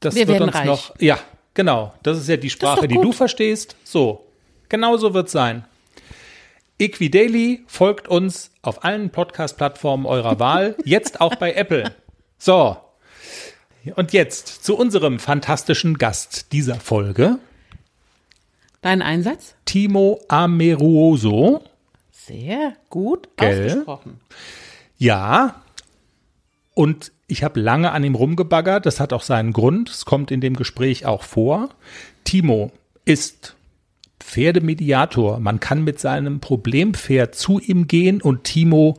das 0.00 0.16
Wir 0.16 0.26
wird 0.26 0.40
uns 0.40 0.54
reich. 0.54 0.66
noch, 0.66 0.94
ja, 0.98 1.18
Genau, 1.58 1.92
das 2.04 2.18
ist 2.18 2.28
ja 2.28 2.36
die 2.36 2.50
Sprache, 2.50 2.86
die 2.86 2.94
du 2.94 3.10
verstehst. 3.10 3.74
So, 3.82 4.28
genau 4.68 4.96
so 4.96 5.12
wird 5.12 5.26
es 5.26 5.32
sein. 5.32 5.64
Equidaily 6.78 7.64
folgt 7.66 8.06
uns 8.06 8.52
auf 8.62 8.84
allen 8.84 9.10
Podcast-Plattformen 9.10 10.06
eurer 10.06 10.38
Wahl, 10.38 10.76
jetzt 10.84 11.20
auch 11.20 11.34
bei 11.34 11.54
Apple. 11.54 11.92
So, 12.38 12.76
und 13.96 14.12
jetzt 14.12 14.64
zu 14.64 14.76
unserem 14.76 15.18
fantastischen 15.18 15.98
Gast 15.98 16.52
dieser 16.52 16.76
Folge. 16.76 17.40
Dein 18.80 19.02
Einsatz? 19.02 19.56
Timo 19.64 20.20
Ameruoso. 20.28 21.64
Sehr 22.12 22.74
gut 22.88 23.30
Gell? 23.36 23.66
ausgesprochen. 23.66 24.20
Ja, 24.96 25.60
und 26.74 27.10
ich 27.28 27.44
habe 27.44 27.60
lange 27.60 27.92
an 27.92 28.02
ihm 28.02 28.14
rumgebaggert. 28.14 28.86
Das 28.86 28.98
hat 28.98 29.12
auch 29.12 29.22
seinen 29.22 29.52
Grund. 29.52 29.90
Es 29.90 30.04
kommt 30.06 30.30
in 30.30 30.40
dem 30.40 30.56
Gespräch 30.56 31.06
auch 31.06 31.22
vor. 31.22 31.68
Timo 32.24 32.72
ist 33.04 33.54
Pferdemediator. 34.18 35.38
Man 35.38 35.60
kann 35.60 35.84
mit 35.84 36.00
seinem 36.00 36.40
Problempferd 36.40 37.34
zu 37.34 37.60
ihm 37.60 37.86
gehen 37.86 38.22
und 38.22 38.44
Timo 38.44 38.96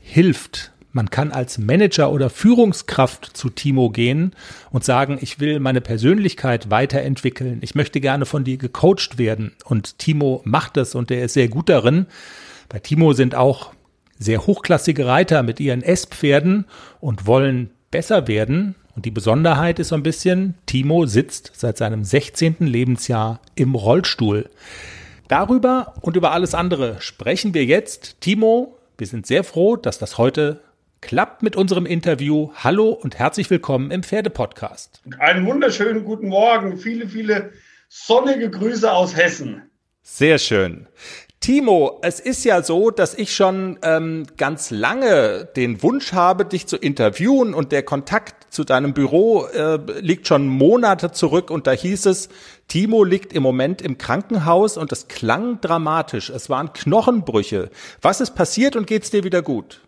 hilft. 0.00 0.72
Man 0.92 1.10
kann 1.10 1.30
als 1.30 1.58
Manager 1.58 2.10
oder 2.10 2.28
Führungskraft 2.30 3.36
zu 3.36 3.48
Timo 3.48 3.90
gehen 3.90 4.34
und 4.72 4.84
sagen, 4.84 5.18
ich 5.20 5.38
will 5.38 5.60
meine 5.60 5.80
Persönlichkeit 5.80 6.70
weiterentwickeln. 6.70 7.58
Ich 7.62 7.76
möchte 7.76 8.00
gerne 8.00 8.26
von 8.26 8.42
dir 8.42 8.56
gecoacht 8.56 9.16
werden. 9.16 9.52
Und 9.64 9.98
Timo 9.98 10.42
macht 10.44 10.76
das 10.76 10.96
und 10.96 11.12
er 11.12 11.24
ist 11.24 11.34
sehr 11.34 11.48
gut 11.48 11.68
darin. 11.68 12.06
Bei 12.68 12.80
Timo 12.80 13.12
sind 13.12 13.36
auch 13.36 13.72
sehr 14.20 14.46
hochklassige 14.46 15.06
Reiter 15.06 15.42
mit 15.42 15.58
ihren 15.58 15.82
S-Pferden 15.82 16.66
und 17.00 17.26
wollen 17.26 17.70
besser 17.90 18.28
werden. 18.28 18.76
Und 18.94 19.06
die 19.06 19.10
Besonderheit 19.10 19.78
ist 19.78 19.88
so 19.88 19.94
ein 19.94 20.02
bisschen, 20.02 20.54
Timo 20.66 21.06
sitzt 21.06 21.52
seit 21.54 21.78
seinem 21.78 22.04
16. 22.04 22.56
Lebensjahr 22.60 23.40
im 23.54 23.74
Rollstuhl. 23.74 24.50
Darüber 25.26 25.94
und 26.02 26.16
über 26.16 26.32
alles 26.32 26.54
andere 26.54 27.00
sprechen 27.00 27.54
wir 27.54 27.64
jetzt. 27.64 28.20
Timo, 28.20 28.76
wir 28.98 29.06
sind 29.06 29.26
sehr 29.26 29.42
froh, 29.42 29.76
dass 29.76 29.98
das 29.98 30.18
heute 30.18 30.60
klappt 31.00 31.42
mit 31.42 31.56
unserem 31.56 31.86
Interview. 31.86 32.50
Hallo 32.56 32.90
und 32.90 33.18
herzlich 33.18 33.48
willkommen 33.48 33.90
im 33.90 34.02
Pferdepodcast. 34.02 35.00
Einen 35.18 35.46
wunderschönen 35.46 36.04
guten 36.04 36.28
Morgen. 36.28 36.76
Viele, 36.76 37.08
viele 37.08 37.52
sonnige 37.88 38.50
Grüße 38.50 38.92
aus 38.92 39.16
Hessen. 39.16 39.62
Sehr 40.02 40.38
schön. 40.38 40.88
Timo, 41.40 42.00
es 42.02 42.20
ist 42.20 42.44
ja 42.44 42.62
so, 42.62 42.90
dass 42.90 43.14
ich 43.14 43.34
schon 43.34 43.78
ähm, 43.82 44.26
ganz 44.36 44.70
lange 44.70 45.48
den 45.56 45.82
Wunsch 45.82 46.12
habe, 46.12 46.44
dich 46.44 46.66
zu 46.66 46.76
interviewen 46.76 47.54
und 47.54 47.72
der 47.72 47.82
Kontakt 47.82 48.52
zu 48.52 48.62
deinem 48.62 48.92
Büro 48.92 49.46
äh, 49.46 49.78
liegt 50.00 50.26
schon 50.26 50.48
Monate 50.48 51.12
zurück 51.12 51.50
und 51.50 51.66
da 51.66 51.72
hieß 51.72 52.04
es, 52.04 52.28
Timo 52.68 53.04
liegt 53.04 53.32
im 53.32 53.42
Moment 53.42 53.80
im 53.80 53.96
Krankenhaus 53.96 54.76
und 54.76 54.92
es 54.92 55.08
klang 55.08 55.62
dramatisch. 55.62 56.28
Es 56.28 56.50
waren 56.50 56.74
Knochenbrüche. 56.74 57.70
Was 58.02 58.20
ist 58.20 58.34
passiert 58.34 58.76
und 58.76 58.86
geht's 58.86 59.10
dir 59.10 59.24
wieder 59.24 59.40
gut? 59.40 59.80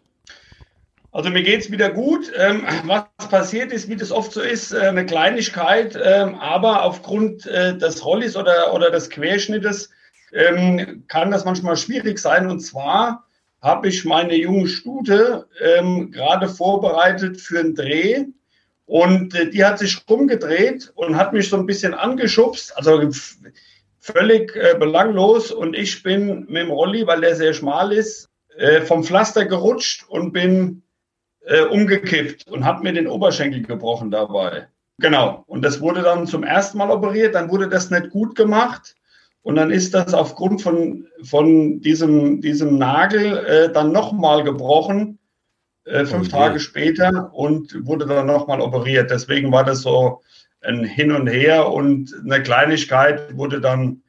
Also 1.11 1.29
mir 1.29 1.43
geht's 1.43 1.71
wieder 1.71 1.91
gut. 1.91 2.33
Ähm, 2.35 2.63
was 2.87 3.05
passiert 3.29 3.73
ist, 3.73 3.91
wie 3.91 3.97
das 3.97 4.11
oft 4.11 4.33
so 4.33 4.41
ist, 4.41 4.73
äh, 4.73 4.79
eine 4.79 5.05
Kleinigkeit, 5.05 6.01
ähm, 6.03 6.35
aber 6.37 6.83
aufgrund 6.85 7.45
äh, 7.45 7.77
des 7.77 8.07
Rollis 8.07 8.37
oder, 8.37 8.73
oder 8.73 8.91
des 8.91 9.11
Querschnittes 9.11 9.91
ähm, 10.33 11.05
kann 11.09 11.31
das 11.31 11.45
manchmal 11.45 11.77
schwierig 11.77 12.19
sein. 12.19 12.51
Und 12.51 12.61
zwar 12.61 13.27
habe 13.61 13.89
ich 13.89 14.05
meine 14.05 14.35
junge 14.35 14.67
Stute 14.67 15.47
ähm, 15.61 16.11
gerade 16.11 16.49
vorbereitet 16.49 17.41
für 17.41 17.61
einen 17.61 17.75
Dreh 17.75 18.25
und 18.87 19.35
äh, 19.35 19.49
die 19.49 19.65
hat 19.65 19.79
sich 19.79 20.03
rumgedreht 20.09 20.93
und 20.97 21.17
hat 21.17 21.33
mich 21.33 21.49
so 21.49 21.57
ein 21.57 21.67
bisschen 21.67 21.95
angeschubst, 21.95 22.77
also 22.77 23.01
völlig 24.01 24.57
äh, 24.57 24.75
belanglos. 24.79 25.53
Und 25.53 25.77
ich 25.77 26.03
bin 26.03 26.47
mit 26.49 26.63
dem 26.63 26.71
Rolli, 26.71 27.07
weil 27.07 27.21
der 27.21 27.37
sehr 27.37 27.55
schmal 27.55 27.93
ist, 27.93 28.29
äh, 28.57 28.83
vom 28.83 29.05
Pflaster 29.05 29.45
gerutscht 29.45 30.05
und 30.09 30.33
bin 30.33 30.83
äh, 31.47 31.63
umgekippt 31.63 32.51
und 32.51 32.65
habe 32.65 32.83
mir 32.83 32.93
den 32.93 33.07
Oberschenkel 33.07 33.63
gebrochen 33.63 34.11
dabei. 34.11 34.69
Genau. 34.99 35.45
Und 35.47 35.63
das 35.63 35.81
wurde 35.81 36.03
dann 36.03 36.27
zum 36.27 36.45
ersten 36.45 36.79
Mal 36.79 36.91
operiert, 36.91 37.35
dann 37.35 37.51
wurde 37.51 37.69
das 37.69 37.91
nicht 37.91 38.11
gut 38.11 38.35
gemacht. 38.35 38.95
Und 39.43 39.57
dann 39.57 39.71
ist 39.71 39.93
das 39.93 40.15
aufgrund 40.15 40.63
von, 40.63 41.09
von 41.25 41.81
diesem, 41.81 42.41
diesem 42.41 42.79
Nagel 42.79 43.39
äh, 43.39 43.73
dann 43.73 43.91
nochmal 43.91 44.45
gebrochen, 44.45 45.19
äh, 45.85 46.05
fünf 46.05 46.29
oh 46.29 46.31
Tage 46.31 46.61
später, 46.61 47.33
und 47.35 47.87
wurde 47.87 48.07
dann 48.07 48.27
nochmal 48.27 48.61
operiert. 48.61 49.11
Deswegen 49.11 49.51
war 49.51 49.65
das 49.65 49.83
so 49.83 50.23
ein 50.61 50.85
Hin 50.85 51.11
und 51.11 51.27
Her 51.27 51.69
und 51.69 52.15
eine 52.25 52.41
Kleinigkeit 52.43 53.37
wurde 53.37 53.61
dann, 53.61 54.03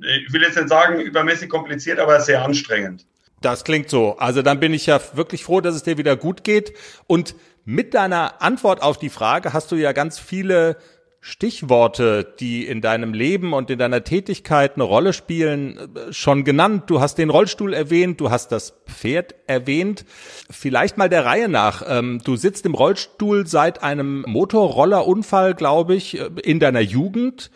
ich 0.00 0.32
will 0.32 0.42
jetzt 0.42 0.56
nicht 0.56 0.68
sagen 0.68 1.00
übermäßig 1.00 1.48
kompliziert, 1.48 1.98
aber 1.98 2.20
sehr 2.20 2.44
anstrengend. 2.44 3.06
Das 3.40 3.64
klingt 3.64 3.88
so. 3.88 4.16
Also 4.18 4.42
dann 4.42 4.60
bin 4.60 4.74
ich 4.74 4.86
ja 4.86 5.00
wirklich 5.14 5.44
froh, 5.44 5.62
dass 5.62 5.74
es 5.74 5.82
dir 5.82 5.98
wieder 5.98 6.16
gut 6.16 6.44
geht. 6.44 6.74
Und 7.06 7.34
mit 7.64 7.94
deiner 7.94 8.42
Antwort 8.42 8.82
auf 8.82 8.98
die 8.98 9.08
Frage 9.08 9.52
hast 9.52 9.72
du 9.72 9.76
ja 9.76 9.92
ganz 9.92 10.18
viele 10.18 10.76
Stichworte, 11.26 12.34
die 12.38 12.66
in 12.66 12.82
deinem 12.82 13.14
Leben 13.14 13.54
und 13.54 13.70
in 13.70 13.78
deiner 13.78 14.04
Tätigkeit 14.04 14.74
eine 14.74 14.84
Rolle 14.84 15.14
spielen, 15.14 15.78
schon 16.10 16.44
genannt. 16.44 16.82
Du 16.88 17.00
hast 17.00 17.16
den 17.16 17.30
Rollstuhl 17.30 17.72
erwähnt, 17.72 18.20
du 18.20 18.30
hast 18.30 18.52
das 18.52 18.74
Pferd 18.86 19.34
erwähnt. 19.46 20.04
Vielleicht 20.50 20.98
mal 20.98 21.08
der 21.08 21.24
Reihe 21.24 21.48
nach. 21.48 21.82
Ähm, 21.88 22.20
du 22.22 22.36
sitzt 22.36 22.66
im 22.66 22.74
Rollstuhl 22.74 23.46
seit 23.46 23.82
einem 23.82 24.22
Motorrollerunfall, 24.28 25.54
glaube 25.54 25.94
ich, 25.94 26.20
in 26.42 26.60
deiner 26.60 26.82
Jugend. 26.82 27.50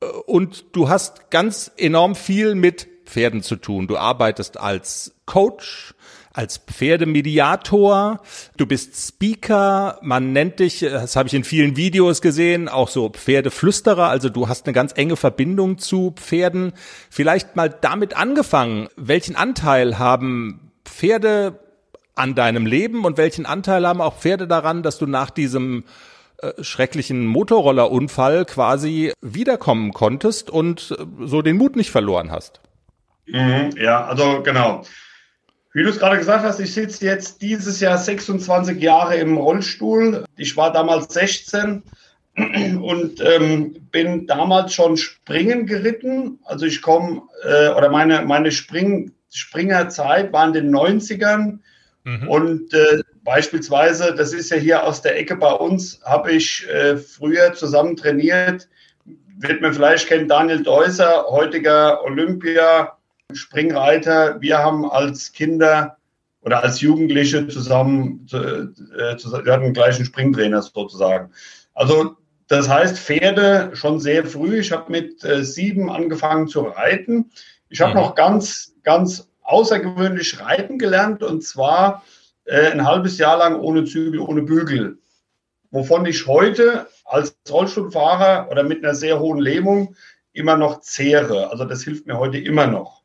Äh, 0.00 0.06
und 0.06 0.66
du 0.70 0.88
hast 0.88 1.28
ganz 1.32 1.72
enorm 1.76 2.14
viel 2.14 2.54
mit 2.54 2.86
Pferden 3.04 3.42
zu 3.42 3.56
tun. 3.56 3.88
Du 3.88 3.96
arbeitest 3.96 4.60
als 4.60 5.16
Coach, 5.26 5.94
als 6.32 6.58
Pferdemediator. 6.58 8.20
Du 8.56 8.66
bist 8.66 8.96
Speaker. 8.96 9.98
Man 10.02 10.32
nennt 10.32 10.60
dich, 10.60 10.80
das 10.80 11.16
habe 11.16 11.28
ich 11.28 11.34
in 11.34 11.44
vielen 11.44 11.76
Videos 11.76 12.22
gesehen, 12.22 12.68
auch 12.68 12.88
so 12.88 13.10
Pferdeflüsterer. 13.10 14.08
Also 14.08 14.28
du 14.28 14.48
hast 14.48 14.66
eine 14.66 14.72
ganz 14.72 14.92
enge 14.96 15.16
Verbindung 15.16 15.78
zu 15.78 16.12
Pferden. 16.16 16.72
Vielleicht 17.10 17.56
mal 17.56 17.68
damit 17.68 18.16
angefangen. 18.16 18.88
Welchen 18.96 19.36
Anteil 19.36 19.98
haben 19.98 20.72
Pferde 20.84 21.58
an 22.14 22.34
deinem 22.34 22.66
Leben 22.66 23.04
und 23.04 23.16
welchen 23.16 23.46
Anteil 23.46 23.86
haben 23.86 24.00
auch 24.00 24.18
Pferde 24.18 24.46
daran, 24.46 24.82
dass 24.82 24.98
du 24.98 25.06
nach 25.06 25.30
diesem 25.30 25.84
äh, 26.38 26.62
schrecklichen 26.62 27.26
Motorrollerunfall 27.26 28.44
quasi 28.44 29.12
wiederkommen 29.20 29.92
konntest 29.92 30.50
und 30.50 30.94
äh, 30.98 31.04
so 31.26 31.42
den 31.42 31.56
Mut 31.56 31.76
nicht 31.76 31.90
verloren 31.90 32.30
hast? 32.30 32.60
Mhm, 33.26 33.70
ja, 33.76 34.04
also 34.04 34.42
genau. 34.42 34.82
Wie 35.74 35.82
du 35.82 35.88
es 35.88 35.98
gerade 35.98 36.18
gesagt 36.18 36.44
hast, 36.44 36.60
ich 36.60 36.74
sitze 36.74 37.04
jetzt 37.06 37.40
dieses 37.40 37.80
Jahr 37.80 37.96
26 37.96 38.80
Jahre 38.80 39.16
im 39.16 39.38
Rollstuhl. 39.38 40.24
Ich 40.36 40.56
war 40.56 40.72
damals 40.72 41.14
16 41.14 41.82
und 42.36 43.20
ähm, 43.20 43.88
bin 43.90 44.26
damals 44.26 44.74
schon 44.74 44.96
Springen 44.98 45.66
geritten. 45.66 46.38
Also 46.44 46.66
ich 46.66 46.82
komme, 46.82 47.22
äh, 47.44 47.70
oder 47.70 47.88
meine, 47.88 48.22
meine 48.22 48.52
Spring, 48.52 49.12
Springerzeit 49.30 50.32
war 50.32 50.46
in 50.46 50.52
den 50.52 50.74
90ern. 50.74 51.60
Mhm. 52.04 52.28
Und 52.28 52.74
äh, 52.74 53.02
beispielsweise, 53.22 54.14
das 54.14 54.34
ist 54.34 54.50
ja 54.50 54.58
hier 54.58 54.84
aus 54.84 55.00
der 55.00 55.18
Ecke 55.18 55.36
bei 55.36 55.52
uns, 55.52 56.00
habe 56.04 56.32
ich 56.32 56.68
äh, 56.68 56.98
früher 56.98 57.54
zusammen 57.54 57.96
trainiert. 57.96 58.68
Wird 59.38 59.62
man 59.62 59.72
vielleicht 59.72 60.06
kennen, 60.06 60.28
Daniel 60.28 60.62
Deuser, 60.62 61.26
heutiger 61.30 62.04
Olympia, 62.04 62.96
Springreiter. 63.36 64.40
Wir 64.40 64.58
haben 64.58 64.88
als 64.88 65.32
Kinder 65.32 65.96
oder 66.42 66.62
als 66.62 66.80
Jugendliche 66.80 67.46
zusammen, 67.48 68.26
äh, 68.32 69.16
zusammen 69.16 69.44
wir 69.44 69.52
hatten 69.52 69.64
den 69.64 69.74
gleichen 69.74 70.04
Springtrainer 70.04 70.62
sozusagen. 70.62 71.30
Also 71.74 72.16
das 72.48 72.68
heißt, 72.68 72.98
Pferde 72.98 73.70
schon 73.74 74.00
sehr 74.00 74.26
früh. 74.26 74.58
Ich 74.58 74.72
habe 74.72 74.90
mit 74.90 75.24
äh, 75.24 75.44
sieben 75.44 75.90
angefangen 75.90 76.48
zu 76.48 76.60
reiten. 76.60 77.30
Ich 77.68 77.80
habe 77.80 77.92
mhm. 77.92 78.00
noch 78.00 78.14
ganz, 78.14 78.74
ganz 78.82 79.30
außergewöhnlich 79.42 80.40
reiten 80.40 80.78
gelernt 80.78 81.22
und 81.22 81.42
zwar 81.42 82.02
äh, 82.44 82.70
ein 82.70 82.86
halbes 82.86 83.18
Jahr 83.18 83.38
lang 83.38 83.58
ohne 83.60 83.84
Zügel, 83.84 84.20
ohne 84.20 84.42
Bügel. 84.42 84.98
Wovon 85.70 86.04
ich 86.04 86.26
heute 86.26 86.88
als 87.04 87.36
Rollstuhlfahrer 87.50 88.48
oder 88.50 88.62
mit 88.62 88.84
einer 88.84 88.94
sehr 88.94 89.18
hohen 89.20 89.38
Lähmung 89.38 89.96
immer 90.32 90.56
noch 90.56 90.80
zehre. 90.80 91.50
Also 91.50 91.64
das 91.64 91.82
hilft 91.82 92.06
mir 92.06 92.18
heute 92.18 92.38
immer 92.38 92.66
noch. 92.66 93.01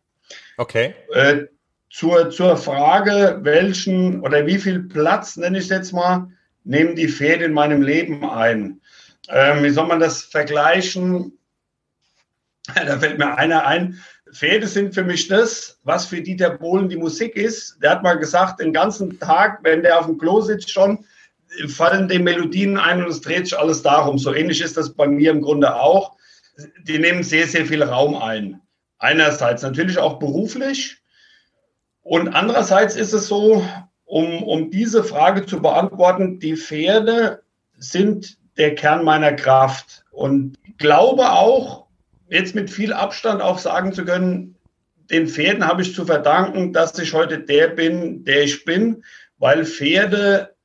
Okay. 0.58 0.96
Äh, 1.14 1.46
zur, 1.90 2.30
zur 2.32 2.58
Frage, 2.58 3.40
welchen 3.44 4.22
oder 4.22 4.46
wie 4.46 4.58
viel 4.58 4.82
Platz, 4.84 5.38
nenne 5.38 5.58
ich 5.58 5.66
es 5.66 5.70
jetzt 5.70 5.94
mal, 5.94 6.28
nehmen 6.64 6.96
die 6.96 7.08
Pferde 7.08 7.46
in 7.46 7.54
meinem 7.54 7.82
Leben 7.82 8.28
ein? 8.30 8.82
Ähm, 9.30 9.64
wie 9.64 9.70
soll 9.70 9.88
man 9.88 10.00
das 10.00 10.24
vergleichen? 10.24 11.34
Da 12.76 13.00
fällt 13.00 13.18
mir 13.18 13.38
einer 13.38 13.66
ein. 13.66 13.98
Pferde 14.34 14.68
sind 14.68 14.94
für 14.94 15.06
mich 15.06 15.30
das, 15.30 15.80
was 15.84 16.06
für 16.06 16.22
Dieter 16.22 16.50
Bohlen 16.50 16.90
die 16.90 16.98
Musik 16.98 17.38
ist. 17.38 17.78
Der 17.82 17.92
hat 17.92 18.04
mal 18.04 18.20
gesagt, 18.20 18.60
den 18.60 18.74
ganzen 18.74 19.18
Tag, 19.20 19.60
wenn 19.64 19.84
der 19.84 19.98
auf 19.98 20.06
dem 20.06 20.18
Klo 20.18 20.42
sitzt 20.42 20.70
schon, 20.70 21.06
fallen 21.70 22.10
die 22.10 22.20
Melodien 22.20 22.78
ein 22.78 23.02
und 23.02 23.10
es 23.10 23.22
dreht 23.22 23.46
sich 23.46 23.58
alles 23.58 23.84
darum. 23.84 24.18
So 24.18 24.34
ähnlich 24.34 24.62
ist 24.62 24.76
das 24.76 24.94
bei 24.94 25.08
mir 25.08 25.32
im 25.32 25.42
Grunde 25.42 25.76
auch. 25.76 26.18
Die 26.84 27.00
nehmen 27.00 27.24
sehr, 27.24 27.48
sehr 27.48 27.66
viel 27.66 27.84
Raum 27.84 28.16
ein. 28.16 28.60
Einerseits 29.00 29.62
natürlich 29.62 29.98
auch 30.00 30.20
beruflich 30.20 31.02
und 32.02 32.30
andererseits 32.30 32.96
ist 32.96 33.14
es 33.14 33.28
so, 33.28 33.64
um, 34.06 34.42
um 34.44 34.72
diese 34.72 35.04
Frage 35.04 35.46
zu 35.46 35.62
beantworten, 35.62 36.40
die 36.40 36.56
Pferde 36.56 37.44
sind 37.78 38.38
der 38.58 38.76
Kern 38.76 39.04
meiner 39.04 39.34
Kraft 39.34 40.06
und 40.12 40.56
glaube 40.78 41.30
auch, 41.30 41.88
jetzt 42.30 42.56
mit 42.56 42.70
viel 42.70 42.94
Abstand 42.94 43.42
auch 43.42 43.60
sagen 43.60 43.94
zu 43.94 44.06
können, 44.06 44.56
den 45.10 45.28
Pferden 45.28 45.66
habe 45.66 45.82
ich 45.82 45.94
zu 45.94 46.06
verdanken, 46.06 46.74
dass 46.74 46.98
ich 46.98 47.14
heute 47.14 47.40
der 47.40 47.70
bin, 47.70 48.24
der 48.24 48.44
ich 48.44 48.66
bin, 48.66 49.04
weil 49.38 49.66
Pferde 49.66 50.56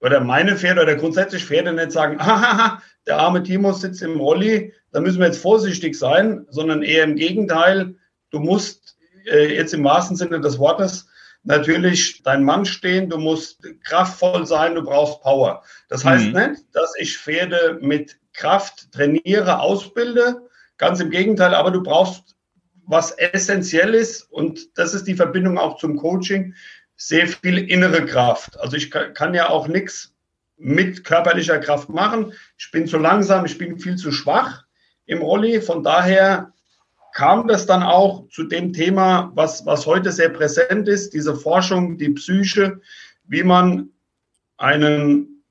oder 0.00 0.20
meine 0.20 0.56
Pferde 0.56 0.82
oder 0.82 0.96
grundsätzlich 0.96 1.44
Pferde 1.44 1.72
nicht 1.72 1.92
sagen, 1.92 2.18
hahaha, 2.24 2.82
der 3.06 3.18
arme 3.18 3.42
Timo 3.42 3.72
sitzt 3.72 4.02
im 4.02 4.18
Rolli, 4.18 4.72
da 4.92 5.00
müssen 5.00 5.18
wir 5.18 5.26
jetzt 5.26 5.42
vorsichtig 5.42 5.98
sein, 5.98 6.46
sondern 6.50 6.82
eher 6.82 7.04
im 7.04 7.16
Gegenteil, 7.16 7.96
du 8.30 8.40
musst 8.40 8.96
äh, 9.26 9.54
jetzt 9.54 9.74
im 9.74 9.84
wahrsten 9.84 10.16
Sinne 10.16 10.40
des 10.40 10.58
Wortes 10.58 11.06
natürlich 11.44 12.22
dein 12.22 12.42
Mann 12.42 12.64
stehen, 12.64 13.10
du 13.10 13.18
musst 13.18 13.62
kraftvoll 13.84 14.46
sein, 14.46 14.74
du 14.74 14.82
brauchst 14.82 15.20
Power. 15.20 15.62
Das 15.88 16.04
heißt 16.04 16.26
mhm. 16.26 16.32
nicht, 16.32 16.62
dass 16.72 16.92
ich 16.98 17.18
Pferde 17.18 17.78
mit 17.80 18.18
Kraft 18.32 18.90
trainiere, 18.92 19.60
ausbilde, 19.60 20.48
ganz 20.78 21.00
im 21.00 21.10
Gegenteil, 21.10 21.54
aber 21.54 21.70
du 21.70 21.82
brauchst 21.82 22.34
was 22.86 23.12
essentiell 23.12 23.94
ist 23.94 24.22
und 24.30 24.76
das 24.78 24.94
ist 24.94 25.06
die 25.06 25.14
Verbindung 25.14 25.58
auch 25.58 25.78
zum 25.78 25.96
Coaching, 25.96 26.54
sehr 26.96 27.26
viel 27.26 27.58
innere 27.58 28.04
Kraft. 28.04 28.58
Also 28.60 28.76
ich 28.76 28.90
kann 28.90 29.34
ja 29.34 29.48
auch 29.48 29.68
nichts 29.68 30.13
mit 30.56 31.04
körperlicher 31.04 31.58
Kraft 31.58 31.88
machen. 31.88 32.32
Ich 32.58 32.70
bin 32.70 32.86
zu 32.86 32.98
langsam, 32.98 33.44
ich 33.44 33.58
bin 33.58 33.78
viel 33.78 33.96
zu 33.96 34.12
schwach 34.12 34.64
im 35.06 35.22
Rolli. 35.22 35.60
Von 35.60 35.82
daher 35.82 36.52
kam 37.12 37.46
das 37.46 37.66
dann 37.66 37.82
auch 37.82 38.28
zu 38.28 38.44
dem 38.44 38.72
Thema, 38.72 39.30
was, 39.34 39.64
was 39.66 39.86
heute 39.86 40.10
sehr 40.12 40.30
präsent 40.30 40.88
ist, 40.88 41.14
diese 41.14 41.34
Forschung, 41.34 41.96
die 41.96 42.10
Psyche, 42.10 42.80
wie 43.24 43.42
man 43.42 43.90
einen 44.56 45.42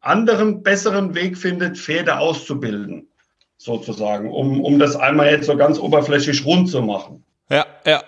anderen, 0.00 0.62
besseren 0.62 1.14
Weg 1.14 1.36
findet, 1.36 1.78
Pferde 1.78 2.18
auszubilden, 2.18 3.08
sozusagen, 3.56 4.30
um, 4.30 4.60
um 4.60 4.78
das 4.78 4.96
einmal 4.96 5.30
jetzt 5.30 5.46
so 5.46 5.56
ganz 5.56 5.78
oberflächlich 5.78 6.44
rund 6.44 6.68
zu 6.68 6.82
machen. 6.82 7.24
Ja, 7.50 7.66
ja. 7.86 8.02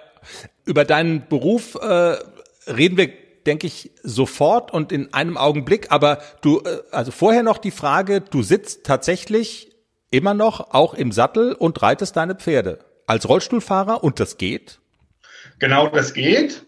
Über 0.64 0.85
deinen 0.85 1.26
Beruf 1.28 1.74
äh, 1.74 2.16
reden 2.68 2.96
wir 2.96 3.21
denke 3.46 3.66
ich, 3.66 3.90
sofort 4.02 4.72
und 4.72 4.92
in 4.92 5.12
einem 5.12 5.37
Augenblick. 5.37 5.90
Aber 5.90 6.18
du, 6.40 6.61
äh, 6.61 6.83
also 6.90 7.11
vorher 7.11 7.42
noch 7.42 7.59
die 7.59 7.70
Frage, 7.70 8.20
du 8.20 8.42
sitzt 8.42 8.85
tatsächlich 8.85 9.72
immer 10.11 10.35
noch 10.35 10.72
auch 10.72 10.94
im 10.94 11.11
Sattel 11.12 11.55
und 11.55 11.81
reitest 11.83 12.16
deine 12.16 12.35
Pferde 12.35 12.81
als 13.07 13.28
Rollstuhlfahrer 13.28 14.05
und 14.05 14.20
das 14.20 14.38
geht? 14.38 14.78
Genau, 15.59 15.88
das 15.88 16.14
geht. 16.14 16.66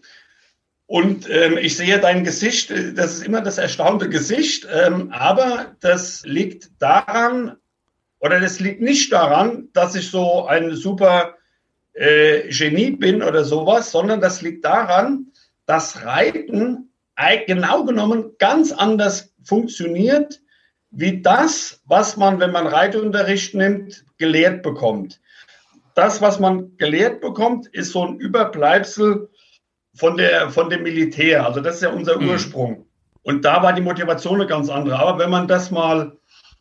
Und 0.87 1.27
ähm, 1.29 1.57
ich 1.57 1.77
sehe 1.77 1.99
dein 1.99 2.23
Gesicht, 2.23 2.69
äh, 2.71 2.93
das 2.93 3.13
ist 3.13 3.25
immer 3.25 3.41
das 3.41 3.57
erstaunte 3.57 4.09
Gesicht, 4.09 4.67
ähm, 4.71 5.11
aber 5.11 5.75
das 5.79 6.23
liegt 6.25 6.69
daran, 6.79 7.57
oder 8.19 8.39
das 8.39 8.59
liegt 8.59 8.81
nicht 8.81 9.11
daran, 9.11 9.69
dass 9.73 9.95
ich 9.95 10.09
so 10.11 10.45
ein 10.45 10.75
super 10.75 11.35
äh, 11.93 12.49
Genie 12.49 12.91
bin 12.91 13.23
oder 13.23 13.43
sowas, 13.43 13.91
sondern 13.91 14.21
das 14.21 14.41
liegt 14.41 14.63
daran, 14.63 15.31
dass 15.65 16.03
Reiten 16.05 16.89
genau 17.47 17.83
genommen 17.83 18.31
ganz 18.39 18.71
anders 18.71 19.33
funktioniert, 19.43 20.41
wie 20.91 21.21
das, 21.21 21.81
was 21.85 22.17
man, 22.17 22.39
wenn 22.39 22.51
man 22.51 22.67
Reitunterricht 22.67 23.53
nimmt, 23.53 24.05
gelehrt 24.17 24.63
bekommt. 24.63 25.19
Das, 25.93 26.21
was 26.21 26.39
man 26.39 26.77
gelehrt 26.77 27.21
bekommt, 27.21 27.67
ist 27.67 27.91
so 27.91 28.05
ein 28.05 28.17
Überbleibsel 28.17 29.29
von, 29.95 30.17
der, 30.17 30.49
von 30.49 30.69
dem 30.69 30.83
Militär. 30.83 31.45
Also 31.45 31.61
das 31.61 31.75
ist 31.75 31.83
ja 31.83 31.89
unser 31.89 32.19
mhm. 32.19 32.29
Ursprung. 32.29 32.85
Und 33.23 33.43
da 33.43 33.63
war 33.63 33.73
die 33.73 33.81
Motivation 33.81 34.35
eine 34.35 34.47
ganz 34.47 34.69
andere. 34.69 34.99
Aber 34.99 35.19
wenn 35.19 35.29
man 35.29 35.47
das 35.47 35.71
mal 35.71 36.17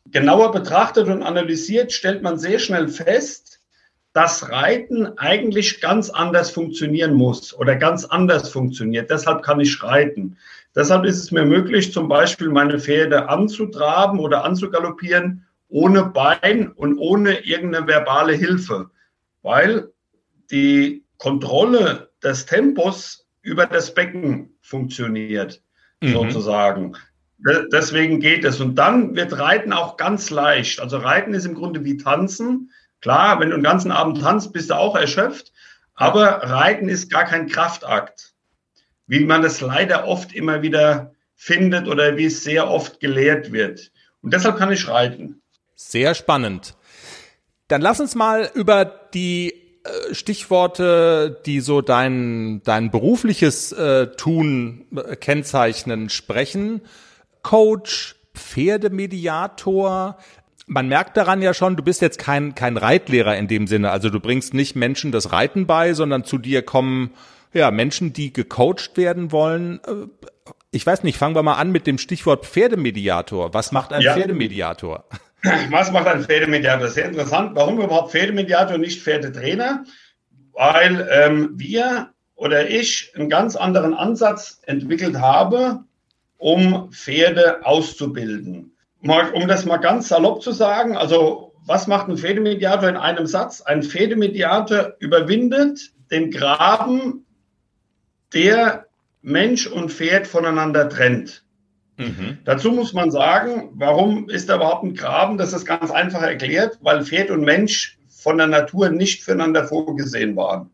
genauer 0.07 0.53
betrachtet 0.53 1.09
und 1.09 1.23
analysiert, 1.23 1.93
stellt 1.93 2.23
man 2.23 2.39
sehr 2.39 2.59
schnell 2.59 2.89
fest, 2.89 3.54
dass 4.15 4.49
Reiten 4.49 5.19
eigentlich 5.19 5.81
ganz 5.81 6.09
anders 6.09 6.51
funktionieren 6.51 7.15
muss 7.15 7.53
oder 7.53 7.75
ganz 7.75 8.05
anders 8.05 8.49
funktioniert. 8.49 9.11
Deshalb 9.11 9.43
kann 9.43 9.59
ich 9.59 9.83
reiten. 9.83 10.37
Deshalb 10.75 11.05
ist 11.05 11.19
es 11.19 11.33
mir 11.33 11.45
möglich, 11.45 11.93
zum 11.93 12.09
Beispiel 12.09 12.49
meine 12.49 12.79
Pferde 12.79 13.29
anzutraben 13.29 14.21
oder 14.21 14.45
anzugaloppieren 14.45 15.45
ohne 15.69 16.05
Bein 16.05 16.71
und 16.71 16.99
ohne 16.99 17.41
irgendeine 17.41 17.89
verbale 17.89 18.33
Hilfe, 18.35 18.91
weil 19.43 19.93
die 20.51 21.05
Kontrolle 21.19 22.11
des 22.23 22.47
Tempos 22.47 23.27
über 23.43 23.67
das 23.67 23.95
Becken 23.95 24.55
funktioniert, 24.62 25.61
mhm. 26.01 26.12
sozusagen. 26.12 26.97
Deswegen 27.73 28.21
geht 28.21 28.45
es. 28.45 28.61
Und 28.61 28.77
dann 28.77 29.17
wird 29.17 29.37
Reiten 29.37 29.73
auch 29.73 29.97
ganz 29.97 30.31
leicht. 30.31 30.81
Also 30.81 30.99
Reiten 30.99 31.35
ist 31.35 31.45
im 31.45 31.55
Grunde 31.55 31.85
wie 31.85 31.97
Tanzen. 31.97 32.71
Klar, 33.05 33.39
wenn 33.39 33.51
du 33.51 33.57
den 33.57 33.63
ganzen 33.63 33.93
Abend 33.93 34.23
tanzt, 34.23 34.55
bist 34.55 34.71
du 34.71 34.79
auch 34.79 34.97
erschöpft. 34.97 35.53
Aber 35.95 36.43
Reiten 36.43 36.89
ist 36.89 37.11
gar 37.11 37.25
kein 37.25 37.49
Kraftakt, 37.49 38.33
wie 39.07 39.27
man 39.27 39.45
es 39.45 39.61
leider 39.61 40.09
oft 40.09 40.35
immer 40.35 40.63
wieder 40.63 41.13
findet 41.35 41.87
oder 41.87 42.17
wie 42.17 42.25
es 42.25 42.43
sehr 42.45 42.71
oft 42.71 43.01
gelehrt 43.01 43.53
wird. 43.53 43.93
Und 44.23 44.33
deshalb 44.33 44.57
kann 44.57 44.73
ich 44.73 44.89
reiten. 44.89 45.43
Sehr 45.75 46.15
spannend. 46.15 46.77
Dann 47.69 47.83
lass 47.83 48.01
uns 48.01 48.15
mal 48.15 48.51
über 48.55 48.87
die 48.87 49.51
äh, 49.51 50.15
Stichworte, 50.15 51.43
die 51.45 51.61
so 51.61 51.83
dein, 51.83 52.63
dein 52.65 52.91
berufliches 52.91 53.71
äh, 53.73 54.17
Tun 54.17 54.87
äh, 54.97 55.15
kennzeichnen, 55.17 56.09
sprechen. 56.09 56.81
Coach, 57.43 58.17
Pferdemediator. 58.33 60.17
Man 60.67 60.89
merkt 60.89 61.17
daran 61.17 61.43
ja 61.43 61.53
schon, 61.53 61.77
du 61.77 61.83
bist 61.83 62.01
jetzt 62.01 62.19
kein, 62.19 62.55
kein 62.55 62.77
Reitlehrer 62.77 63.37
in 63.37 63.49
dem 63.49 63.67
Sinne. 63.67 63.91
Also 63.91 64.09
du 64.09 64.21
bringst 64.21 64.55
nicht 64.55 64.77
Menschen 64.77 65.12
das 65.12 65.33
Reiten 65.33 65.67
bei, 65.67 65.93
sondern 65.93 66.25
zu 66.25 66.39
dir 66.39 66.62
kommen 66.62 67.12
ja 67.53 67.71
Menschen, 67.71 68.12
die 68.12 68.33
gecoacht 68.33 68.97
werden 68.97 69.31
wollen. 69.33 69.81
Äh, 69.87 70.53
ich 70.71 70.87
weiß 70.87 71.05
nicht, 71.05 71.19
fangen 71.19 71.37
wir 71.37 71.43
mal 71.43 71.55
an 71.55 71.71
mit 71.71 71.87
dem 71.87 71.99
Stichwort 71.99 72.47
Pferdemediator. 72.47 73.55
Was 73.55 73.73
macht 73.73 73.93
ein 73.93 74.01
ja. 74.03 74.15
Pferdemediator? 74.15 75.05
Was 75.71 75.93
macht 75.93 76.07
ein 76.07 76.23
Pferdemediator? 76.23 76.89
Sehr 76.89 77.07
interessant. 77.07 77.53
Warum 77.55 77.79
überhaupt 77.79 78.11
Pferdemediator, 78.11 78.79
nicht 78.79 79.03
Pferdetrainer? 79.03 79.85
Weil 80.53 81.09
ähm, 81.11 81.51
wir 81.55 82.11
oder 82.35 82.69
ich 82.69 83.12
einen 83.15 83.29
ganz 83.29 83.55
anderen 83.55 83.95
Ansatz 83.95 84.61
entwickelt 84.67 85.21
habe, 85.21 85.85
um 86.39 86.91
Pferde 86.91 87.65
auszubilden. 87.65 88.74
Um 89.07 89.49
das 89.49 89.67
mal 89.67 89.77
ganz 89.77 90.09
salopp 90.09 90.43
zu 90.43 90.53
sagen, 90.53 90.97
also 90.97 91.53
was 91.67 91.87
macht 91.87 92.09
ein 92.09 92.17
Pferdemediator 92.17 92.89
in 92.89 92.97
einem 92.97 93.27
Satz? 93.27 93.61
Ein 93.61 93.83
Pferdemediator 93.83 94.95
überwindet 94.99 95.93
den 96.11 96.31
Graben, 96.31 97.27
der 98.33 98.87
Mensch 99.23 99.67
und 99.67 99.93
Pferd 99.93 100.27
voneinander 100.27 100.89
trennt. 100.89 101.45
Mhm. 101.97 102.39
Dazu 102.45 102.73
muss 102.73 102.93
man 102.93 103.11
sagen, 103.11 103.71
warum 103.75 104.29
ist 104.29 104.49
da 104.49 104.57
überhaupt 104.57 104.85
ein 104.85 104.95
Graben? 104.95 105.39
Das 105.39 105.53
ist 105.53 105.65
ganz 105.65 105.91
einfach 105.91 106.23
erklärt, 106.23 106.79
weil 106.83 107.05
Pferd 107.05 107.31
und 107.31 107.43
Mensch 107.43 107.99
von 108.09 108.39
der 108.39 108.47
Natur 108.47 108.91
nicht 108.91 109.23
füreinander 109.23 109.65
vorgesehen 109.65 110.35
waren. 110.37 110.71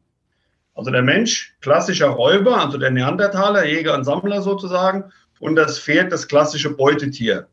Also 0.75 0.91
der 0.91 1.03
Mensch, 1.03 1.57
klassischer 1.61 2.09
Räuber, 2.09 2.65
also 2.65 2.79
der 2.79 2.91
Neandertaler, 2.91 3.67
Jäger 3.67 3.95
und 3.95 4.05
Sammler 4.05 4.41
sozusagen, 4.41 5.13
und 5.41 5.57
das 5.57 5.79
Pferd, 5.79 6.13
das 6.13 6.29
klassische 6.29 6.71
Beutetier. 6.71 7.49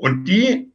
Und 0.00 0.24
die 0.24 0.72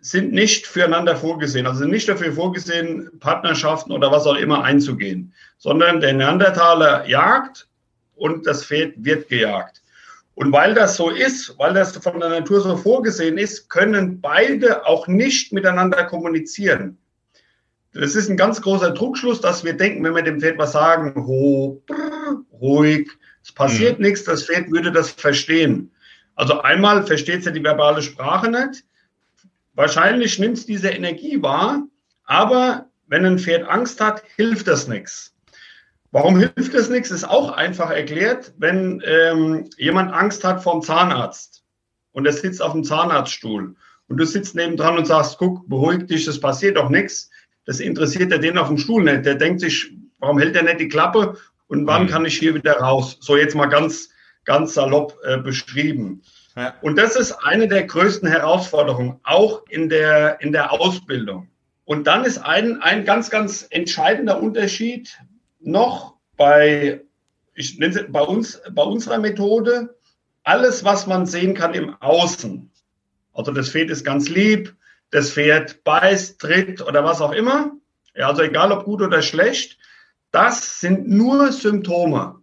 sind 0.00 0.32
nicht 0.32 0.66
füreinander 0.66 1.16
vorgesehen, 1.16 1.66
also 1.66 1.84
nicht 1.84 2.08
dafür 2.08 2.32
vorgesehen, 2.32 3.10
Partnerschaften 3.20 3.92
oder 3.92 4.10
was 4.10 4.26
auch 4.26 4.36
immer 4.36 4.64
einzugehen, 4.64 5.32
sondern 5.58 6.00
der 6.00 6.14
Neandertaler 6.14 7.06
jagt 7.06 7.68
und 8.16 8.46
das 8.46 8.64
Pferd 8.64 8.94
wird 8.96 9.28
gejagt. 9.28 9.82
Und 10.34 10.50
weil 10.50 10.72
das 10.72 10.96
so 10.96 11.10
ist, 11.10 11.56
weil 11.58 11.74
das 11.74 11.94
von 11.98 12.18
der 12.18 12.30
Natur 12.30 12.62
so 12.62 12.76
vorgesehen 12.76 13.36
ist, 13.36 13.68
können 13.68 14.20
beide 14.20 14.86
auch 14.86 15.06
nicht 15.06 15.52
miteinander 15.52 16.04
kommunizieren. 16.04 16.96
Das 17.92 18.14
ist 18.14 18.30
ein 18.30 18.38
ganz 18.38 18.62
großer 18.62 18.94
Trugschluss, 18.94 19.42
dass 19.42 19.62
wir 19.62 19.74
denken, 19.74 20.02
wenn 20.02 20.14
wir 20.14 20.22
dem 20.22 20.40
Pferd 20.40 20.56
was 20.56 20.72
sagen, 20.72 21.14
ho, 21.26 21.82
brr, 21.86 22.42
ruhig, 22.60 23.10
es 23.44 23.52
passiert 23.52 23.98
mhm. 23.98 24.06
nichts, 24.06 24.24
das 24.24 24.46
Pferd 24.46 24.70
würde 24.70 24.90
das 24.90 25.10
verstehen. 25.10 25.90
Also 26.34 26.60
einmal 26.60 27.04
versteht 27.06 27.44
ja 27.44 27.52
die 27.52 27.62
verbale 27.62 28.02
Sprache 28.02 28.50
nicht. 28.50 28.84
Wahrscheinlich 29.74 30.38
nimmt 30.38 30.58
es 30.58 30.66
diese 30.66 30.90
Energie 30.90 31.42
wahr, 31.42 31.82
aber 32.24 32.86
wenn 33.06 33.24
ein 33.24 33.38
Pferd 33.38 33.68
Angst 33.68 34.00
hat, 34.00 34.22
hilft 34.36 34.68
das 34.68 34.88
nichts. 34.88 35.34
Warum 36.10 36.38
hilft 36.38 36.74
das 36.74 36.90
nichts? 36.90 37.10
Ist 37.10 37.24
auch 37.24 37.52
einfach 37.52 37.90
erklärt, 37.90 38.52
wenn 38.58 39.02
ähm, 39.04 39.70
jemand 39.78 40.12
Angst 40.12 40.44
hat 40.44 40.62
vom 40.62 40.82
Zahnarzt 40.82 41.64
und 42.12 42.26
er 42.26 42.34
sitzt 42.34 42.60
auf 42.60 42.72
dem 42.72 42.84
Zahnarztstuhl 42.84 43.74
und 44.08 44.16
du 44.16 44.26
sitzt 44.26 44.54
nebendran 44.54 44.98
und 44.98 45.06
sagst, 45.06 45.38
guck, 45.38 45.66
beruhig 45.68 46.06
dich, 46.06 46.26
das 46.26 46.38
passiert 46.38 46.76
doch 46.76 46.90
nichts. 46.90 47.30
Das 47.64 47.80
interessiert 47.80 48.30
ja 48.30 48.38
den 48.38 48.58
auf 48.58 48.68
dem 48.68 48.76
Stuhl 48.76 49.02
nicht. 49.02 49.24
Der 49.24 49.36
denkt 49.36 49.60
sich, 49.60 49.90
warum 50.18 50.38
hält 50.38 50.54
er 50.54 50.64
nicht 50.64 50.80
die 50.80 50.88
Klappe 50.88 51.38
und 51.68 51.86
wann 51.86 52.04
mhm. 52.04 52.08
kann 52.08 52.24
ich 52.26 52.38
hier 52.38 52.54
wieder 52.54 52.74
raus? 52.74 53.16
So 53.20 53.36
jetzt 53.36 53.54
mal 53.54 53.66
ganz, 53.66 54.10
ganz 54.44 54.74
salopp 54.74 55.18
äh, 55.24 55.38
beschrieben. 55.38 56.22
Ja. 56.56 56.74
Und 56.82 56.96
das 56.96 57.16
ist 57.16 57.32
eine 57.32 57.68
der 57.68 57.84
größten 57.84 58.28
Herausforderungen, 58.28 59.18
auch 59.22 59.62
in 59.68 59.88
der, 59.88 60.40
in 60.40 60.52
der 60.52 60.72
Ausbildung. 60.72 61.48
Und 61.84 62.06
dann 62.06 62.24
ist 62.24 62.38
ein, 62.38 62.80
ein 62.82 63.04
ganz, 63.04 63.30
ganz 63.30 63.66
entscheidender 63.70 64.40
Unterschied, 64.40 65.18
noch 65.60 66.14
bei, 66.36 67.02
ich 67.54 67.78
nenne 67.78 67.94
es 67.94 68.12
bei 68.12 68.22
uns, 68.22 68.60
bei 68.70 68.82
unserer 68.82 69.18
Methode, 69.18 69.96
alles, 70.44 70.84
was 70.84 71.06
man 71.06 71.26
sehen 71.26 71.54
kann 71.54 71.74
im 71.74 71.94
Außen. 72.00 72.70
Also 73.32 73.52
das 73.52 73.70
Pferd 73.70 73.90
ist 73.90 74.04
ganz 74.04 74.28
lieb, 74.28 74.74
das 75.10 75.32
Pferd 75.32 75.84
beißt, 75.84 76.40
tritt 76.40 76.82
oder 76.82 77.04
was 77.04 77.20
auch 77.20 77.32
immer. 77.32 77.72
Ja, 78.14 78.28
also 78.28 78.42
egal 78.42 78.72
ob 78.72 78.84
gut 78.84 79.00
oder 79.00 79.22
schlecht, 79.22 79.78
das 80.30 80.80
sind 80.80 81.08
nur 81.08 81.52
Symptome. 81.52 82.41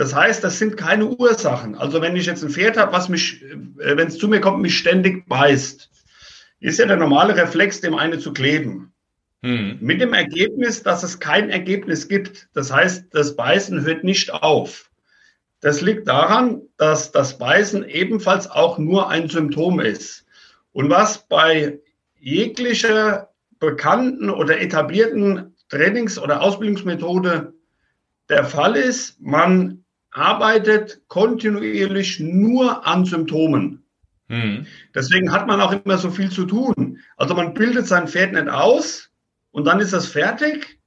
Das 0.00 0.14
heißt, 0.14 0.42
das 0.42 0.58
sind 0.58 0.78
keine 0.78 1.04
Ursachen. 1.04 1.74
Also 1.74 2.00
wenn 2.00 2.16
ich 2.16 2.24
jetzt 2.24 2.42
ein 2.42 2.48
Pferd 2.48 2.78
habe, 2.78 2.90
was 2.90 3.10
mich, 3.10 3.42
äh, 3.42 3.98
wenn 3.98 4.08
es 4.08 4.16
zu 4.16 4.28
mir 4.28 4.40
kommt, 4.40 4.62
mich 4.62 4.78
ständig 4.78 5.28
beißt, 5.28 5.90
ist 6.60 6.78
ja 6.78 6.86
der 6.86 6.96
normale 6.96 7.36
Reflex, 7.36 7.82
dem 7.82 7.94
eine 7.94 8.18
zu 8.18 8.32
kleben. 8.32 8.94
Mhm. 9.42 9.76
Mit 9.82 10.00
dem 10.00 10.14
Ergebnis, 10.14 10.82
dass 10.82 11.02
es 11.02 11.20
kein 11.20 11.50
Ergebnis 11.50 12.08
gibt. 12.08 12.48
Das 12.54 12.72
heißt, 12.72 13.08
das 13.10 13.36
Beißen 13.36 13.84
hört 13.84 14.02
nicht 14.02 14.32
auf. 14.32 14.90
Das 15.60 15.82
liegt 15.82 16.08
daran, 16.08 16.62
dass 16.78 17.12
das 17.12 17.36
Beißen 17.36 17.86
ebenfalls 17.86 18.50
auch 18.50 18.78
nur 18.78 19.10
ein 19.10 19.28
Symptom 19.28 19.80
ist. 19.80 20.24
Und 20.72 20.88
was 20.88 21.28
bei 21.28 21.78
jeglicher 22.18 23.28
bekannten 23.58 24.30
oder 24.30 24.62
etablierten 24.62 25.54
Trainings- 25.68 26.18
oder 26.18 26.40
Ausbildungsmethode 26.40 27.52
der 28.30 28.44
Fall 28.46 28.76
ist, 28.76 29.20
man 29.20 29.84
arbeitet 30.12 31.00
kontinuierlich 31.08 32.20
nur 32.20 32.86
an 32.86 33.04
Symptomen. 33.04 33.84
Mhm. 34.28 34.66
Deswegen 34.94 35.32
hat 35.32 35.46
man 35.46 35.60
auch 35.60 35.72
immer 35.72 35.98
so 35.98 36.10
viel 36.10 36.30
zu 36.30 36.44
tun. 36.46 36.98
Also 37.16 37.34
man 37.34 37.54
bildet 37.54 37.86
sein 37.86 38.08
Pferd 38.08 38.32
nicht 38.32 38.48
aus, 38.48 39.10
und 39.52 39.64
dann 39.64 39.80
ist 39.80 39.92
das 39.92 40.06
fertig. 40.06 40.78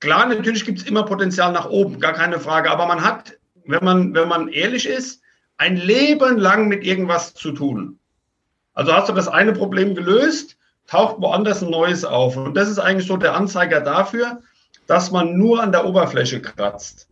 Klar, 0.00 0.26
natürlich 0.26 0.64
gibt 0.64 0.80
es 0.80 0.86
immer 0.86 1.04
Potenzial 1.04 1.52
nach 1.52 1.68
oben, 1.68 1.98
gar 1.98 2.12
keine 2.12 2.38
Frage. 2.38 2.70
Aber 2.70 2.86
man 2.86 3.02
hat, 3.02 3.38
wenn 3.64 3.84
man, 3.84 4.14
wenn 4.14 4.28
man 4.28 4.48
ehrlich 4.48 4.86
ist, 4.86 5.22
ein 5.56 5.76
Leben 5.76 6.38
lang 6.38 6.68
mit 6.68 6.84
irgendwas 6.84 7.34
zu 7.34 7.52
tun. 7.52 7.98
Also 8.74 8.92
hast 8.92 9.08
du 9.08 9.12
das 9.12 9.28
eine 9.28 9.52
Problem 9.52 9.94
gelöst, 9.94 10.56
taucht 10.86 11.20
woanders 11.20 11.62
ein 11.62 11.70
neues 11.70 12.04
auf. 12.04 12.36
Und 12.36 12.54
das 12.54 12.68
ist 12.68 12.78
eigentlich 12.78 13.06
so 13.06 13.16
der 13.16 13.34
Anzeiger 13.34 13.80
dafür, 13.80 14.40
dass 14.86 15.10
man 15.10 15.38
nur 15.38 15.62
an 15.62 15.72
der 15.72 15.86
Oberfläche 15.86 16.42
kratzt. 16.42 17.08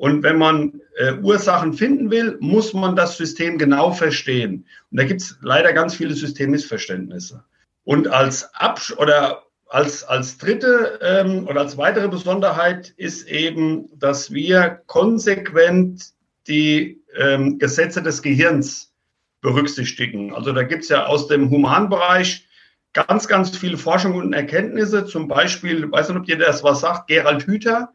Und 0.00 0.22
wenn 0.22 0.38
man 0.38 0.80
äh, 0.96 1.12
Ursachen 1.20 1.74
finden 1.74 2.10
will, 2.10 2.38
muss 2.40 2.72
man 2.72 2.96
das 2.96 3.18
System 3.18 3.58
genau 3.58 3.92
verstehen. 3.92 4.64
Und 4.90 4.98
da 4.98 5.04
gibt 5.04 5.20
es 5.20 5.36
leider 5.42 5.74
ganz 5.74 5.94
viele 5.94 6.14
Systemmissverständnisse. 6.14 7.44
Und 7.84 8.08
als 8.08 8.54
Absch 8.54 8.92
oder 8.96 9.42
als, 9.68 10.02
als 10.02 10.38
dritte 10.38 11.00
ähm, 11.02 11.46
oder 11.46 11.60
als 11.60 11.76
weitere 11.76 12.08
Besonderheit 12.08 12.94
ist 12.96 13.28
eben, 13.28 13.90
dass 13.98 14.32
wir 14.32 14.80
konsequent 14.86 16.14
die 16.48 17.02
ähm, 17.18 17.58
Gesetze 17.58 18.02
des 18.02 18.22
Gehirns 18.22 18.94
berücksichtigen. 19.42 20.34
Also 20.34 20.52
da 20.52 20.62
gibt 20.62 20.84
es 20.84 20.88
ja 20.88 21.04
aus 21.04 21.28
dem 21.28 21.50
Humanbereich 21.50 22.48
ganz, 22.94 23.28
ganz 23.28 23.54
viele 23.54 23.76
Forschungen 23.76 24.22
und 24.22 24.32
Erkenntnisse. 24.32 25.04
Zum 25.04 25.28
Beispiel, 25.28 25.92
weiß 25.92 26.08
nicht, 26.08 26.18
ob 26.18 26.26
ihr 26.26 26.38
das 26.38 26.64
was 26.64 26.80
sagt, 26.80 27.08
Gerald 27.08 27.46
Hüther, 27.46 27.92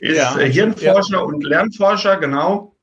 ist 0.00 0.16
Ja, 0.16 0.38
äh, 0.38 0.50
Hirnforscher 0.50 1.18
ja. 1.18 1.20
und 1.20 1.44
Lernforscher, 1.44 2.16
genau. 2.16 2.76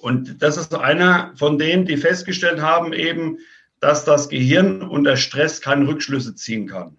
Und 0.00 0.42
das 0.42 0.56
ist 0.56 0.74
einer 0.74 1.32
von 1.36 1.58
denen, 1.58 1.86
die 1.86 1.96
festgestellt 1.96 2.60
haben 2.60 2.92
eben, 2.92 3.38
dass 3.80 4.04
das 4.04 4.28
Gehirn 4.28 4.82
unter 4.82 5.16
Stress 5.16 5.60
keine 5.60 5.88
Rückschlüsse 5.88 6.34
ziehen 6.34 6.68
kann. 6.68 6.98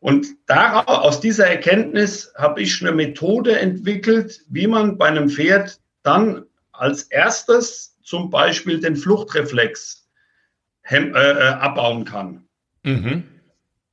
Und 0.00 0.26
daraus, 0.46 0.86
aus 0.86 1.20
dieser 1.20 1.46
Erkenntnis 1.46 2.32
habe 2.36 2.60
ich 2.60 2.80
eine 2.80 2.92
Methode 2.92 3.58
entwickelt, 3.58 4.42
wie 4.48 4.66
man 4.66 4.98
bei 4.98 5.06
einem 5.06 5.30
Pferd 5.30 5.80
dann 6.02 6.44
als 6.72 7.04
erstes 7.04 7.96
zum 8.02 8.30
Beispiel 8.30 8.80
den 8.80 8.96
Fluchtreflex 8.96 10.06
äh, 10.90 10.98
äh, 10.98 11.48
abbauen 11.48 12.04
kann. 12.04 12.44
Mhm. 12.82 13.24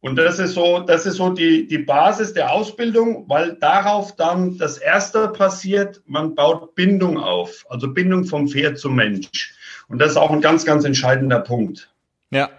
Und 0.02 0.16
das 0.16 0.40
ist 0.40 0.56
so, 0.56 0.80
das 0.80 1.06
ist 1.06 1.18
so 1.18 1.30
die, 1.30 1.68
die 1.68 1.78
Basis 1.78 2.34
der 2.34 2.52
Ausbildung, 2.52 3.26
weil 3.28 3.54
darauf 3.60 4.16
dann 4.16 4.58
das 4.58 4.80
erste 4.80 5.28
passiert, 5.28 6.02
man 6.08 6.34
baut 6.34 6.74
Bindung 6.74 7.20
auf, 7.20 7.66
also 7.70 7.88
Bindung 7.88 8.26
vom 8.26 8.48
Pferd 8.48 8.80
zum 8.80 8.96
Mensch. 8.96 9.54
Und 9.88 10.00
das 10.00 10.12
ist 10.12 10.18
auch 10.18 10.32
ein 10.32 10.42
ganz, 10.42 10.66
ganz 10.66 10.86
entscheidender 10.86 11.40
Punkt. 11.40 11.94
Ja. 12.32 12.50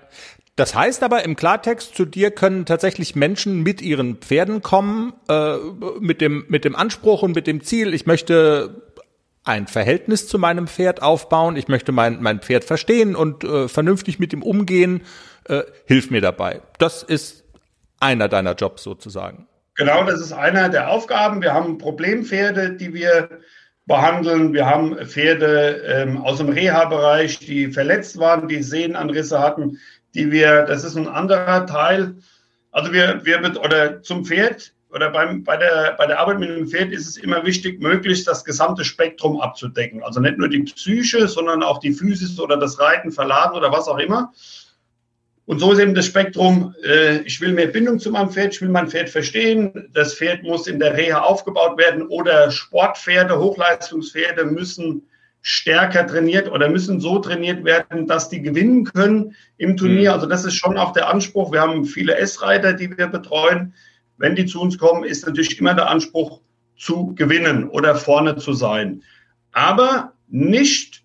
Das 0.55 0.75
heißt 0.75 1.03
aber 1.03 1.25
im 1.25 1.35
Klartext, 1.35 1.97
zu 1.97 2.05
dir 2.05 2.31
können 2.31 2.67
tatsächlich 2.67 3.17
Menschen 3.17 3.63
mit 3.63 3.81
ihren 3.81 4.17
Pferden 4.17 4.61
kommen, 4.61 5.15
äh, 5.29 5.57
mit, 5.99 6.21
dem, 6.21 6.45
mit 6.49 6.65
dem 6.65 6.77
Anspruch 6.77 7.23
und 7.23 7.35
mit 7.35 7.47
dem 7.47 7.65
Ziel, 7.65 7.95
ich 7.95 8.05
möchte 8.07 8.83
ein 9.45 9.67
Verhältnis 9.67 10.29
zu 10.29 10.39
meinem 10.39 10.69
Pferd 10.69 11.03
aufbauen, 11.03 11.57
ich 11.57 11.69
möchte 11.69 11.91
mein, 11.91 12.23
mein 12.23 12.41
Pferd 12.41 12.65
verstehen 12.65 13.17
und 13.17 13.45
äh, 13.45 13.67
vernünftig 13.67 14.19
mit 14.19 14.33
ihm 14.33 14.43
umgehen, 14.43 15.03
äh, 15.45 15.63
hilf 15.87 16.11
mir 16.11 16.21
dabei. 16.21 16.63
Das 16.79 17.03
ist 17.03 17.45
einer 18.01 18.29
deiner 18.29 18.55
Jobs 18.55 18.83
sozusagen. 18.83 19.47
Genau, 19.75 20.05
das 20.05 20.21
ist 20.21 20.33
einer 20.33 20.69
der 20.69 20.91
Aufgaben. 20.91 21.41
Wir 21.41 21.55
haben 21.55 21.79
Problempferde, 21.79 22.73
die 22.73 22.93
wir 22.93 23.29
behandeln. 23.87 24.53
Wir 24.53 24.67
haben 24.67 24.97
Pferde 25.07 25.83
ähm, 25.87 26.19
aus 26.19 26.39
dem 26.39 26.51
Reha-Bereich, 26.51 27.39
die 27.39 27.69
verletzt 27.69 28.19
waren, 28.19 28.49
die 28.49 28.63
Sehnenanrisse 28.63 29.41
hatten, 29.41 29.79
die 30.15 30.31
wir, 30.31 30.63
das 30.63 30.85
ist 30.85 30.97
ein 30.97 31.09
anderer 31.09 31.67
Teil. 31.67 32.15
Also 32.71 32.93
wir, 32.93 33.25
wir 33.25 33.41
mit, 33.41 33.59
oder 33.59 34.03
zum 34.03 34.25
Pferd 34.25 34.73
oder 34.91 35.11
beim, 35.11 35.43
bei, 35.43 35.57
der, 35.57 35.95
bei 35.97 36.07
der 36.07 36.21
Arbeit 36.21 36.39
mit 36.39 36.51
dem 36.51 36.69
Pferd 36.69 36.93
ist 36.93 37.09
es 37.09 37.17
immer 37.17 37.45
wichtig, 37.47 37.81
möglichst 37.81 38.29
das 38.29 38.45
gesamte 38.45 38.85
Spektrum 38.85 39.41
abzudecken. 39.41 40.03
Also 40.03 40.21
nicht 40.21 40.37
nur 40.37 40.49
die 40.49 40.65
Psyche, 40.65 41.27
sondern 41.29 41.63
auch 41.63 41.79
die 41.79 41.93
Physis 41.93 42.39
oder 42.39 42.59
das 42.59 42.79
Reiten, 42.79 43.11
Verladen 43.11 43.57
oder 43.57 43.73
was 43.73 43.89
auch 43.89 43.99
immer. 43.99 44.33
Und 45.53 45.59
so 45.59 45.71
ist 45.73 45.81
eben 45.81 45.95
das 45.95 46.07
Spektrum, 46.07 46.75
äh, 46.83 47.19
ich 47.27 47.39
will 47.43 47.53
mehr 47.53 47.67
Bindung 47.67 47.99
zu 47.99 48.11
meinem 48.11 48.31
Pferd, 48.31 48.55
ich 48.55 48.63
will 48.63 48.71
mein 48.71 48.89
Pferd 48.89 49.11
verstehen, 49.11 49.91
das 49.93 50.15
Pferd 50.15 50.43
muss 50.45 50.67
in 50.67 50.81
der 50.81 50.97
Reha 50.97 51.21
aufgebaut 51.21 51.77
werden 51.77 52.07
oder 52.07 52.51
Sportpferde, 52.51 53.39
Hochleistungspferde 53.39 54.47
müssen 54.47 55.03
stärker 55.43 56.07
trainiert 56.07 56.51
oder 56.51 56.71
müssen 56.71 57.01
so 57.01 57.19
trainiert 57.19 57.65
werden, 57.65 58.07
dass 58.07 58.31
die 58.31 58.41
gewinnen 58.41 58.85
können 58.85 59.37
im 59.59 59.77
Turnier. 59.77 60.15
Also 60.15 60.25
das 60.25 60.47
ist 60.47 60.55
schon 60.55 60.79
auch 60.79 60.95
der 60.95 61.11
Anspruch. 61.11 61.53
Wir 61.53 61.61
haben 61.61 61.85
viele 61.85 62.17
S-Reiter, 62.17 62.73
die 62.73 62.97
wir 62.97 63.09
betreuen. 63.09 63.75
Wenn 64.17 64.35
die 64.35 64.47
zu 64.47 64.59
uns 64.59 64.79
kommen, 64.79 65.05
ist 65.05 65.27
natürlich 65.27 65.61
immer 65.61 65.75
der 65.75 65.91
Anspruch 65.91 66.41
zu 66.79 67.15
gewinnen 67.15 67.69
oder 67.69 67.95
vorne 67.95 68.39
zu 68.39 68.55
sein. 68.55 69.03
Aber 69.53 70.15
nicht 70.29 71.03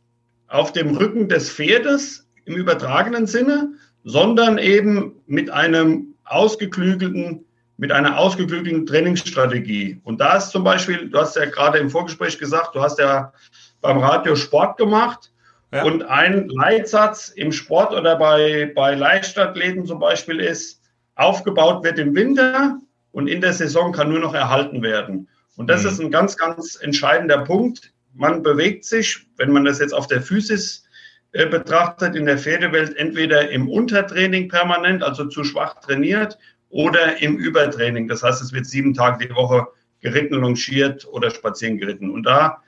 auf 0.48 0.72
dem 0.72 0.96
Rücken 0.96 1.28
des 1.28 1.50
Pferdes 1.50 2.26
im 2.46 2.56
übertragenen 2.56 3.28
Sinne, 3.28 3.74
sondern 4.08 4.58
eben 4.58 5.22
mit 5.28 5.50
einem 5.50 6.14
ausgeklügelten, 6.24 7.46
mit 7.76 7.92
einer 7.92 8.18
ausgeklügelten 8.18 8.86
Trainingsstrategie. 8.86 10.00
Und 10.06 10.22
da 10.22 10.38
ist 10.38 10.52
zum 10.52 10.64
Beispiel, 10.64 11.10
du 11.10 11.20
hast 11.20 11.36
ja 11.36 11.44
gerade 11.46 11.78
im 11.78 11.90
Vorgespräch 11.90 12.40
gesagt, 12.40 12.74
du 12.74 12.82
hast 12.82 13.00
ja 13.00 13.34
beim 13.82 13.98
Radio 13.98 14.36
Sport 14.38 14.78
gemacht. 14.78 15.32
Ja. 15.74 15.84
Und 15.84 16.04
ein 16.04 16.48
Leitsatz 16.48 17.28
im 17.28 17.52
Sport 17.52 17.92
oder 17.92 18.16
bei, 18.16 18.72
bei 18.74 18.96
Leichtathleten 18.96 19.86
zum 19.86 20.00
Beispiel 20.00 20.40
ist, 20.40 20.82
aufgebaut 21.16 21.84
wird 21.84 22.00
im 22.00 22.16
Winter 22.16 22.78
und 23.12 23.28
in 23.28 23.42
der 23.42 23.52
Saison 23.52 23.92
kann 23.92 24.10
nur 24.10 24.20
noch 24.20 24.34
erhalten 24.34 24.82
werden. 24.82 25.28
Und 25.58 25.70
das 25.70 25.84
Mhm. 25.84 25.90
ist 25.90 26.00
ein 26.00 26.12
ganz, 26.12 26.38
ganz 26.38 26.80
entscheidender 26.82 27.40
Punkt. 27.40 27.92
Man 28.14 28.42
bewegt 28.42 28.86
sich, 28.86 29.28
wenn 29.36 29.52
man 29.52 29.66
das 29.66 29.80
jetzt 29.80 29.94
auf 29.94 30.08
der 30.08 30.22
Physis 30.22 30.87
betrachtet, 31.32 32.16
in 32.16 32.26
der 32.26 32.38
Pferdewelt 32.38 32.96
entweder 32.98 33.50
im 33.50 33.70
Untertraining 33.70 34.48
permanent, 34.48 35.04
also 35.04 35.26
zu 35.26 35.44
schwach 35.44 35.80
trainiert, 35.82 36.38
oder 36.70 37.22
im 37.22 37.38
Übertraining. 37.38 38.08
Das 38.08 38.24
heißt, 38.24 38.42
es 38.42 38.52
wird 38.52 38.66
sieben 38.66 38.94
Tage 38.94 39.28
die 39.28 39.34
Woche 39.34 39.68
geritten, 40.02 40.36
longiert 40.36 41.08
oder 41.08 41.30
spazieren 41.30 41.78
geritten. 41.78 42.10
Und 42.10 42.24
da 42.24 42.62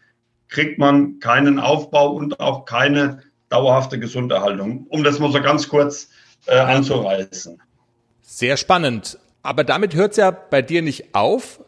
kriegt 0.47 0.80
man 0.80 1.20
keinen 1.20 1.60
Aufbau 1.60 2.12
und 2.14 2.39
auch 2.39 2.66
keine 2.66 3.24
dauerhafte 3.49 3.99
Gesunderhaltung, 3.99 4.86
um 4.89 5.03
das 5.03 5.20
mal 5.20 5.32
so 5.32 5.41
ganz 5.41 5.68
kurz 5.68 6.10
äh, 6.45 6.57
anzureißen. 6.57 7.62
Sehr 8.22 8.57
spannend. 8.57 9.18
Aber 9.41 9.64
damit 9.64 9.95
hört 9.95 10.12
es 10.12 10.18
ja 10.18 10.32
bei 10.32 10.62
dir 10.62 10.82
nicht 10.82 11.16
auf. 11.16 11.62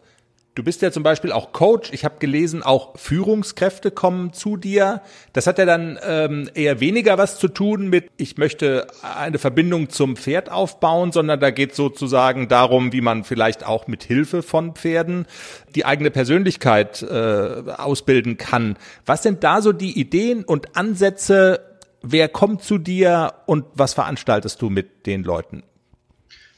Du 0.53 0.63
bist 0.63 0.81
ja 0.81 0.91
zum 0.91 1.03
Beispiel 1.03 1.31
auch 1.31 1.53
Coach. 1.53 1.93
Ich 1.93 2.03
habe 2.03 2.15
gelesen, 2.19 2.61
auch 2.61 2.97
Führungskräfte 2.97 3.89
kommen 3.89 4.33
zu 4.33 4.57
dir. 4.57 5.01
Das 5.31 5.47
hat 5.47 5.57
ja 5.57 5.65
dann 5.65 5.97
ähm, 6.05 6.49
eher 6.53 6.81
weniger 6.81 7.17
was 7.17 7.39
zu 7.39 7.47
tun 7.47 7.87
mit, 7.87 8.09
ich 8.17 8.37
möchte 8.37 8.87
eine 9.01 9.39
Verbindung 9.39 9.89
zum 9.89 10.17
Pferd 10.17 10.51
aufbauen, 10.51 11.13
sondern 11.13 11.39
da 11.39 11.51
geht 11.51 11.73
sozusagen 11.73 12.49
darum, 12.49 12.91
wie 12.91 12.99
man 12.99 13.23
vielleicht 13.23 13.65
auch 13.65 13.87
mit 13.87 14.03
Hilfe 14.03 14.43
von 14.43 14.75
Pferden 14.75 15.25
die 15.73 15.85
eigene 15.85 16.11
Persönlichkeit 16.11 17.01
äh, 17.01 17.63
ausbilden 17.77 18.35
kann. 18.35 18.75
Was 19.05 19.23
sind 19.23 19.45
da 19.45 19.61
so 19.61 19.71
die 19.71 19.97
Ideen 19.97 20.43
und 20.43 20.75
Ansätze? 20.75 21.61
Wer 22.01 22.27
kommt 22.27 22.61
zu 22.61 22.77
dir 22.77 23.35
und 23.45 23.63
was 23.73 23.93
veranstaltest 23.93 24.61
du 24.61 24.69
mit 24.69 25.05
den 25.05 25.23
Leuten? 25.23 25.63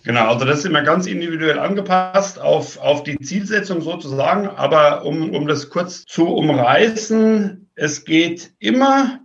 Genau, 0.03 0.27
also 0.27 0.45
das 0.45 0.59
ist 0.59 0.65
immer 0.65 0.81
ganz 0.81 1.07
individuell 1.07 1.57
angepasst 1.57 2.39
auf, 2.39 2.77
auf 2.77 3.03
die 3.03 3.17
Zielsetzung 3.19 3.81
sozusagen. 3.81 4.47
Aber 4.47 5.05
um, 5.05 5.33
um 5.33 5.47
das 5.47 5.69
kurz 5.69 6.05
zu 6.05 6.27
umreißen, 6.27 7.69
es 7.75 8.03
geht 8.03 8.51
immer 8.59 9.19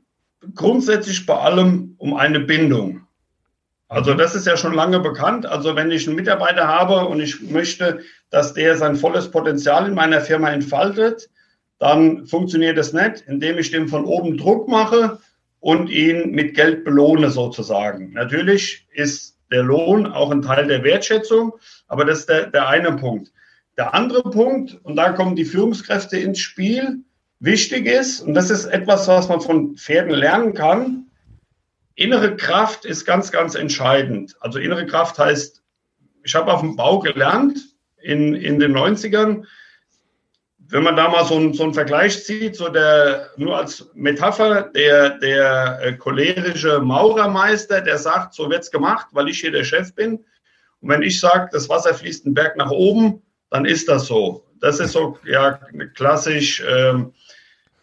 grundsätzlich 0.55 1.27
bei 1.27 1.37
allem 1.37 1.95
um 1.99 2.15
eine 2.15 2.41
Bindung. 2.41 3.01
Also 3.89 4.15
das 4.15 4.35
ist 4.35 4.47
ja 4.47 4.57
schon 4.57 4.75
lange 4.75 5.01
bekannt. 5.01 5.47
Also 5.47 5.75
wenn 5.75 5.91
ich 5.91 6.07
einen 6.07 6.17
Mitarbeiter 6.17 6.69
habe 6.69 7.07
und 7.07 7.21
ich 7.21 7.41
möchte, 7.41 8.01
dass 8.31 8.55
der 8.55 8.77
sein 8.77 8.97
volles 8.97 9.31
Potenzial 9.31 9.89
in 9.89 9.95
meiner 9.95 10.21
Firma 10.21 10.51
entfaltet, 10.51 11.29
dann 11.79 12.27
funktioniert 12.27 12.79
das 12.79 12.93
nicht, 12.93 13.25
indem 13.27 13.59
ich 13.59 13.71
dem 13.71 13.89
von 13.89 14.05
oben 14.05 14.37
Druck 14.37 14.69
mache 14.69 15.19
und 15.61 15.91
ihn 15.91 16.31
mit 16.33 16.55
Geld 16.55 16.85
belohne 16.85 17.31
sozusagen. 17.31 18.13
Natürlich 18.13 18.87
ist 18.93 19.38
der 19.51 19.63
Lohn 19.63 20.07
auch 20.07 20.31
ein 20.31 20.43
Teil 20.43 20.67
der 20.67 20.85
Wertschätzung, 20.85 21.53
aber 21.87 22.05
das 22.05 22.21
ist 22.21 22.29
der, 22.29 22.47
der 22.47 22.69
eine 22.69 22.93
Punkt. 22.93 23.33
Der 23.77 23.95
andere 23.95 24.23
Punkt, 24.23 24.79
und 24.83 24.97
da 24.97 25.13
kommen 25.13 25.37
die 25.37 25.45
Führungskräfte 25.45 26.19
ins 26.19 26.41
Spiel, 26.41 27.05
wichtig 27.41 27.87
ist, 27.87 28.21
und 28.21 28.35
das 28.35 28.51
ist 28.51 28.67
etwas, 28.67 29.07
was 29.09 29.29
man 29.29 29.41
von 29.41 29.77
Pferden 29.77 30.13
lernen 30.13 30.55
kann, 30.55 31.07
innere 31.95 32.37
Kraft 32.37 32.85
ist 32.85 33.05
ganz, 33.05 33.33
ganz 33.33 33.55
entscheidend. 33.55 34.37
Also 34.41 34.59
innere 34.59 34.87
Kraft 34.87 35.19
heißt, 35.19 35.63
ich 36.23 36.35
habe 36.35 36.53
auf 36.53 36.61
dem 36.61 36.77
Bau 36.77 36.99
gelernt 37.01 37.59
in, 38.01 38.35
in 38.35 38.59
den 38.59 38.77
90ern, 38.77 39.45
wenn 40.71 40.83
man 40.83 40.97
da 40.97 41.09
mal 41.09 41.25
so, 41.25 41.37
einen, 41.37 41.55
so 41.55 41.65
einen 41.65 41.75
Vergleich 41.75 42.25
zieht, 42.25 42.57
so 42.57 42.69
der, 42.69 43.31
nur 43.37 43.57
als 43.57 43.91
Metapher, 43.95 44.63
der, 44.75 45.19
der 45.19 45.81
äh, 45.83 45.93
cholerische 45.95 46.81
Maurermeister, 46.81 47.81
der 47.81 47.97
sagt, 47.97 48.35
so 48.35 48.51
wird's 48.51 48.71
gemacht, 48.71 49.07
weil 49.13 49.29
ich 49.29 49.41
hier 49.41 49.51
der 49.51 49.65
Chef 49.65 49.95
bin. 49.95 50.25
Und 50.81 50.91
wenn 50.91 51.03
ich 51.03 51.19
sage, 51.21 51.49
das 51.53 51.69
Wasser 51.69 51.95
fließt 51.95 52.27
den 52.27 52.35
Berg 52.35 52.57
nach 52.57 52.71
oben, 52.71 53.23
dann 53.51 53.65
ist 53.65 53.89
das 53.89 54.07
so. 54.07 54.45
Das 54.61 54.79
ist 54.79 54.93
so, 54.93 55.19
ja, 55.25 55.59
klassisch, 55.95 56.63
ähm, 56.69 57.15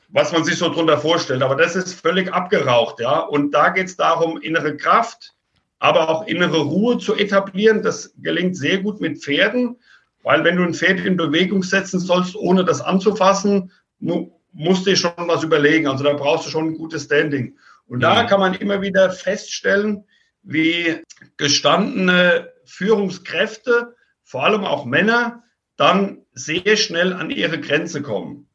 was 0.10 0.32
man 0.32 0.44
sich 0.44 0.58
so 0.58 0.70
drunter 0.70 1.00
vorstellt. 1.00 1.42
Aber 1.42 1.56
das 1.56 1.76
ist 1.76 2.00
völlig 2.00 2.32
abgeraucht, 2.32 3.00
ja. 3.00 3.20
Und 3.20 3.52
da 3.52 3.70
geht's 3.70 3.98
darum, 3.98 4.40
innere 4.40 4.78
Kraft, 4.78 5.34
aber 5.80 6.10
auch 6.10 6.28
innere 6.28 6.60
Ruhe 6.60 7.00
zu 7.00 7.16
etablieren. 7.16 7.82
Das 7.82 8.14
gelingt 8.22 8.56
sehr 8.56 8.78
gut 8.78 9.02
mit 9.02 9.24
Pferden. 9.24 9.78
Weil 10.26 10.44
wenn 10.44 10.58
du 10.58 10.64
ein 10.64 10.74
Pferd 10.74 11.00
in 11.06 11.18
Bewegung 11.18 11.62
setzen 11.62 12.00
sollst, 12.00 12.36
ohne 12.36 12.66
das 12.66 12.82
anzufassen, 12.82 13.72
mu 14.00 14.32
musst 14.52 14.86
du 14.86 14.90
dir 14.90 14.96
schon 14.96 15.12
was 15.18 15.44
überlegen. 15.44 15.86
Also 15.86 16.04
da 16.04 16.14
brauchst 16.14 16.48
du 16.48 16.50
schon 16.50 16.70
ein 16.70 16.78
gutes 16.78 17.04
Standing. 17.04 17.58
Und 17.88 18.00
da 18.00 18.24
kann 18.24 18.40
man 18.40 18.54
immer 18.56 18.82
wieder 18.82 19.12
feststellen, 19.12 20.06
wie 20.44 21.02
gestandene 21.38 22.50
Führungskräfte, 22.64 23.96
vor 24.24 24.46
allem 24.46 24.64
auch 24.64 24.86
Männer, 24.86 25.44
dann 25.76 26.22
sehr 26.32 26.78
schnell 26.78 27.14
an 27.14 27.30
ihre 27.30 27.60
Grenze 27.60 28.02
kommen. 28.02 28.48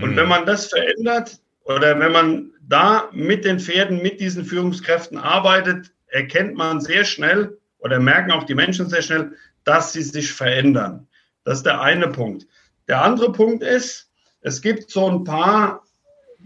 Und 0.00 0.12
Mhm. 0.12 0.16
wenn 0.16 0.28
man 0.28 0.46
das 0.46 0.68
verändert 0.68 1.40
oder 1.64 1.98
wenn 1.98 2.12
man 2.12 2.52
da 2.62 3.10
mit 3.12 3.44
den 3.44 3.58
Pferden, 3.58 4.00
mit 4.00 4.20
diesen 4.20 4.44
Führungskräften 4.44 5.18
arbeitet, 5.18 5.92
erkennt 6.06 6.54
man 6.56 6.80
sehr 6.80 7.04
schnell 7.04 7.58
oder 7.78 7.98
merken 7.98 8.30
auch 8.30 8.44
die 8.44 8.54
Menschen 8.54 8.88
sehr 8.88 9.02
schnell, 9.02 9.32
dass 9.64 9.92
sie 9.92 10.02
sich 10.02 10.32
verändern. 10.32 11.08
Das 11.44 11.58
ist 11.58 11.66
der 11.66 11.80
eine 11.80 12.08
Punkt. 12.08 12.46
Der 12.88 13.02
andere 13.02 13.32
Punkt 13.32 13.62
ist, 13.62 14.10
es 14.40 14.62
gibt 14.62 14.90
so 14.90 15.06
ein 15.08 15.24
paar 15.24 15.84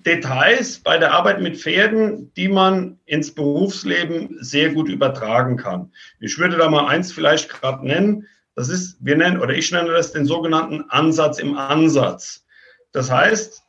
Details 0.05 0.81
bei 0.81 0.99
der 0.99 1.13
Arbeit 1.13 1.41
mit 1.41 1.57
Pferden, 1.57 2.33
die 2.35 2.49
man 2.49 2.99
ins 3.07 3.35
Berufsleben 3.35 4.37
sehr 4.41 4.73
gut 4.75 4.89
übertragen 4.89 5.57
kann. 5.57 5.93
Ich 6.21 6.39
würde 6.39 6.57
da 6.57 6.69
mal 6.69 6.87
eins 6.87 7.13
vielleicht 7.13 7.49
gerade 7.49 7.87
nennen. 7.87 8.27
Das 8.55 8.69
ist, 8.69 8.99
wir 9.01 9.17
nennen 9.17 9.41
oder 9.41 9.55
ich 9.55 9.73
nenne 9.73 9.93
das 9.93 10.13
den 10.13 10.27
sogenannten 10.27 10.85
Ansatz 10.91 11.39
im 11.39 11.57
Ansatz. 11.57 12.45
Das 12.93 13.11
heißt, 13.11 13.63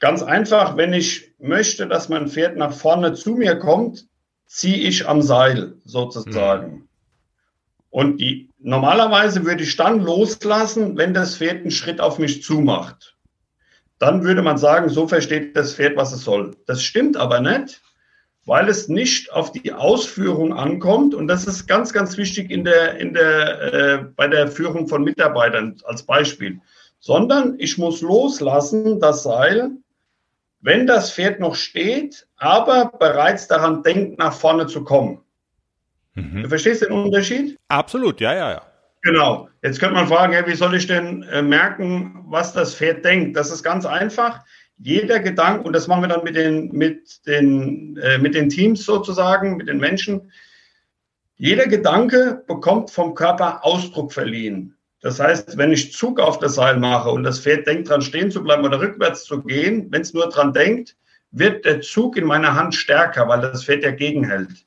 ganz 0.00 0.22
einfach, 0.22 0.76
wenn 0.76 0.92
ich 0.92 1.32
möchte, 1.38 1.86
dass 1.86 2.08
mein 2.08 2.28
Pferd 2.28 2.56
nach 2.56 2.72
vorne 2.72 3.14
zu 3.14 3.32
mir 3.32 3.56
kommt, 3.56 4.06
ziehe 4.46 4.88
ich 4.88 5.08
am 5.08 5.22
Seil 5.22 5.74
sozusagen. 5.84 6.72
Mhm. 6.72 6.88
Und 7.90 8.20
die, 8.20 8.50
normalerweise 8.66 9.44
würde 9.44 9.62
ich 9.62 9.76
dann 9.76 10.00
loslassen, 10.00 10.96
wenn 10.96 11.14
das 11.14 11.36
Pferd 11.36 11.62
einen 11.62 11.70
Schritt 11.70 12.00
auf 12.00 12.18
mich 12.18 12.42
zumacht 12.42 13.16
dann 13.98 14.24
würde 14.24 14.42
man 14.42 14.58
sagen, 14.58 14.88
so 14.88 15.08
versteht 15.08 15.56
das 15.56 15.74
Pferd, 15.74 15.96
was 15.96 16.12
es 16.12 16.24
soll. 16.24 16.56
Das 16.66 16.82
stimmt 16.82 17.16
aber 17.16 17.40
nicht, 17.40 17.82
weil 18.44 18.68
es 18.68 18.88
nicht 18.88 19.32
auf 19.32 19.52
die 19.52 19.72
Ausführung 19.72 20.52
ankommt. 20.52 21.14
Und 21.14 21.28
das 21.28 21.46
ist 21.46 21.66
ganz, 21.66 21.92
ganz 21.92 22.16
wichtig 22.16 22.50
in 22.50 22.64
der, 22.64 22.98
in 22.98 23.14
der, 23.14 23.72
äh, 23.72 23.98
bei 24.14 24.28
der 24.28 24.48
Führung 24.48 24.86
von 24.86 25.02
Mitarbeitern 25.02 25.76
als 25.84 26.02
Beispiel. 26.02 26.60
Sondern 26.98 27.56
ich 27.58 27.78
muss 27.78 28.02
loslassen, 28.02 29.00
das 29.00 29.22
Seil, 29.22 29.70
wenn 30.60 30.86
das 30.86 31.12
Pferd 31.12 31.40
noch 31.40 31.54
steht, 31.54 32.26
aber 32.36 32.92
bereits 32.98 33.48
daran 33.48 33.82
denkt, 33.82 34.18
nach 34.18 34.32
vorne 34.32 34.66
zu 34.66 34.84
kommen. 34.84 35.20
Mhm. 36.16 36.42
Du 36.42 36.48
verstehst 36.48 36.82
den 36.82 36.92
Unterschied? 36.92 37.56
Absolut, 37.68 38.20
ja, 38.20 38.34
ja, 38.34 38.50
ja. 38.50 38.62
Genau. 39.02 39.48
Jetzt 39.62 39.78
könnte 39.78 39.94
man 39.94 40.08
fragen, 40.08 40.32
ja, 40.32 40.44
wie 40.46 40.56
soll 40.56 40.74
ich 40.74 40.88
denn 40.88 41.22
äh, 41.24 41.42
merken, 41.42 42.24
was 42.26 42.52
das 42.52 42.74
Pferd 42.74 43.04
denkt? 43.04 43.36
Das 43.36 43.52
ist 43.52 43.62
ganz 43.62 43.86
einfach. 43.86 44.40
Jeder 44.78 45.20
Gedanke, 45.20 45.62
und 45.62 45.74
das 45.74 45.86
machen 45.86 46.02
wir 46.02 46.08
dann 46.08 46.24
mit 46.24 46.34
den, 46.34 46.72
mit 46.72 47.26
den, 47.26 47.96
äh, 47.98 48.18
mit 48.18 48.34
den 48.34 48.48
Teams 48.48 48.84
sozusagen, 48.84 49.56
mit 49.56 49.68
den 49.68 49.78
Menschen. 49.78 50.32
Jeder 51.36 51.66
Gedanke 51.68 52.42
bekommt 52.48 52.90
vom 52.90 53.14
Körper 53.14 53.64
Ausdruck 53.64 54.12
verliehen. 54.12 54.76
Das 55.02 55.20
heißt, 55.20 55.56
wenn 55.56 55.70
ich 55.70 55.92
Zug 55.92 56.18
auf 56.18 56.38
das 56.38 56.56
Seil 56.56 56.78
mache 56.78 57.10
und 57.10 57.22
das 57.22 57.38
Pferd 57.38 57.66
denkt 57.66 57.88
dran 57.88 58.02
stehen 58.02 58.30
zu 58.30 58.42
bleiben 58.42 58.64
oder 58.64 58.80
rückwärts 58.80 59.24
zu 59.24 59.42
gehen, 59.42 59.86
wenn 59.90 60.02
es 60.02 60.14
nur 60.14 60.28
dran 60.28 60.52
denkt, 60.52 60.96
wird 61.30 61.64
der 61.64 61.80
Zug 61.80 62.16
in 62.16 62.24
meiner 62.24 62.54
Hand 62.54 62.74
stärker, 62.74 63.28
weil 63.28 63.40
das 63.40 63.64
Pferd 63.64 63.84
ja 63.84 63.92
gegenhält. 63.92 64.65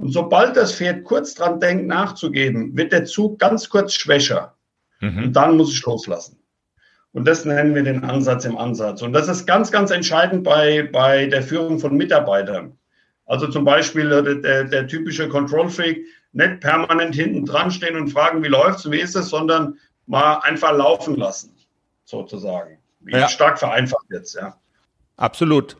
Und 0.00 0.12
sobald 0.12 0.56
das 0.56 0.74
Pferd 0.74 1.04
kurz 1.04 1.34
dran 1.34 1.60
denkt, 1.60 1.86
nachzugeben, 1.86 2.74
wird 2.74 2.90
der 2.92 3.04
Zug 3.04 3.38
ganz 3.38 3.68
kurz 3.68 3.92
schwächer. 3.92 4.56
Mhm. 5.00 5.24
Und 5.24 5.32
dann 5.34 5.58
muss 5.58 5.72
ich 5.72 5.84
loslassen. 5.84 6.38
Und 7.12 7.26
das 7.26 7.44
nennen 7.44 7.74
wir 7.74 7.82
den 7.82 8.04
Ansatz 8.04 8.46
im 8.46 8.56
Ansatz. 8.56 9.02
Und 9.02 9.12
das 9.12 9.28
ist 9.28 9.46
ganz, 9.46 9.70
ganz 9.70 9.90
entscheidend 9.90 10.42
bei, 10.44 10.88
bei 10.90 11.26
der 11.26 11.42
Führung 11.42 11.78
von 11.78 11.96
Mitarbeitern. 11.96 12.78
Also 13.26 13.48
zum 13.48 13.64
Beispiel 13.64 14.10
äh, 14.10 14.40
der, 14.40 14.64
der 14.64 14.86
typische 14.86 15.28
Control 15.28 15.68
Freak, 15.68 16.02
nicht 16.32 16.60
permanent 16.60 17.14
hinten 17.14 17.44
dran 17.44 17.70
stehen 17.70 17.96
und 17.96 18.08
fragen, 18.08 18.42
wie 18.42 18.48
läuft's, 18.48 18.90
wie 18.90 19.00
ist 19.00 19.16
es, 19.16 19.28
sondern 19.28 19.78
mal 20.06 20.38
einfach 20.38 20.72
laufen 20.72 21.16
lassen, 21.16 21.54
sozusagen. 22.04 22.78
Wie 23.00 23.12
ja. 23.12 23.28
stark 23.28 23.58
vereinfacht 23.58 24.06
jetzt, 24.10 24.34
ja. 24.34 24.56
Absolut. 25.16 25.76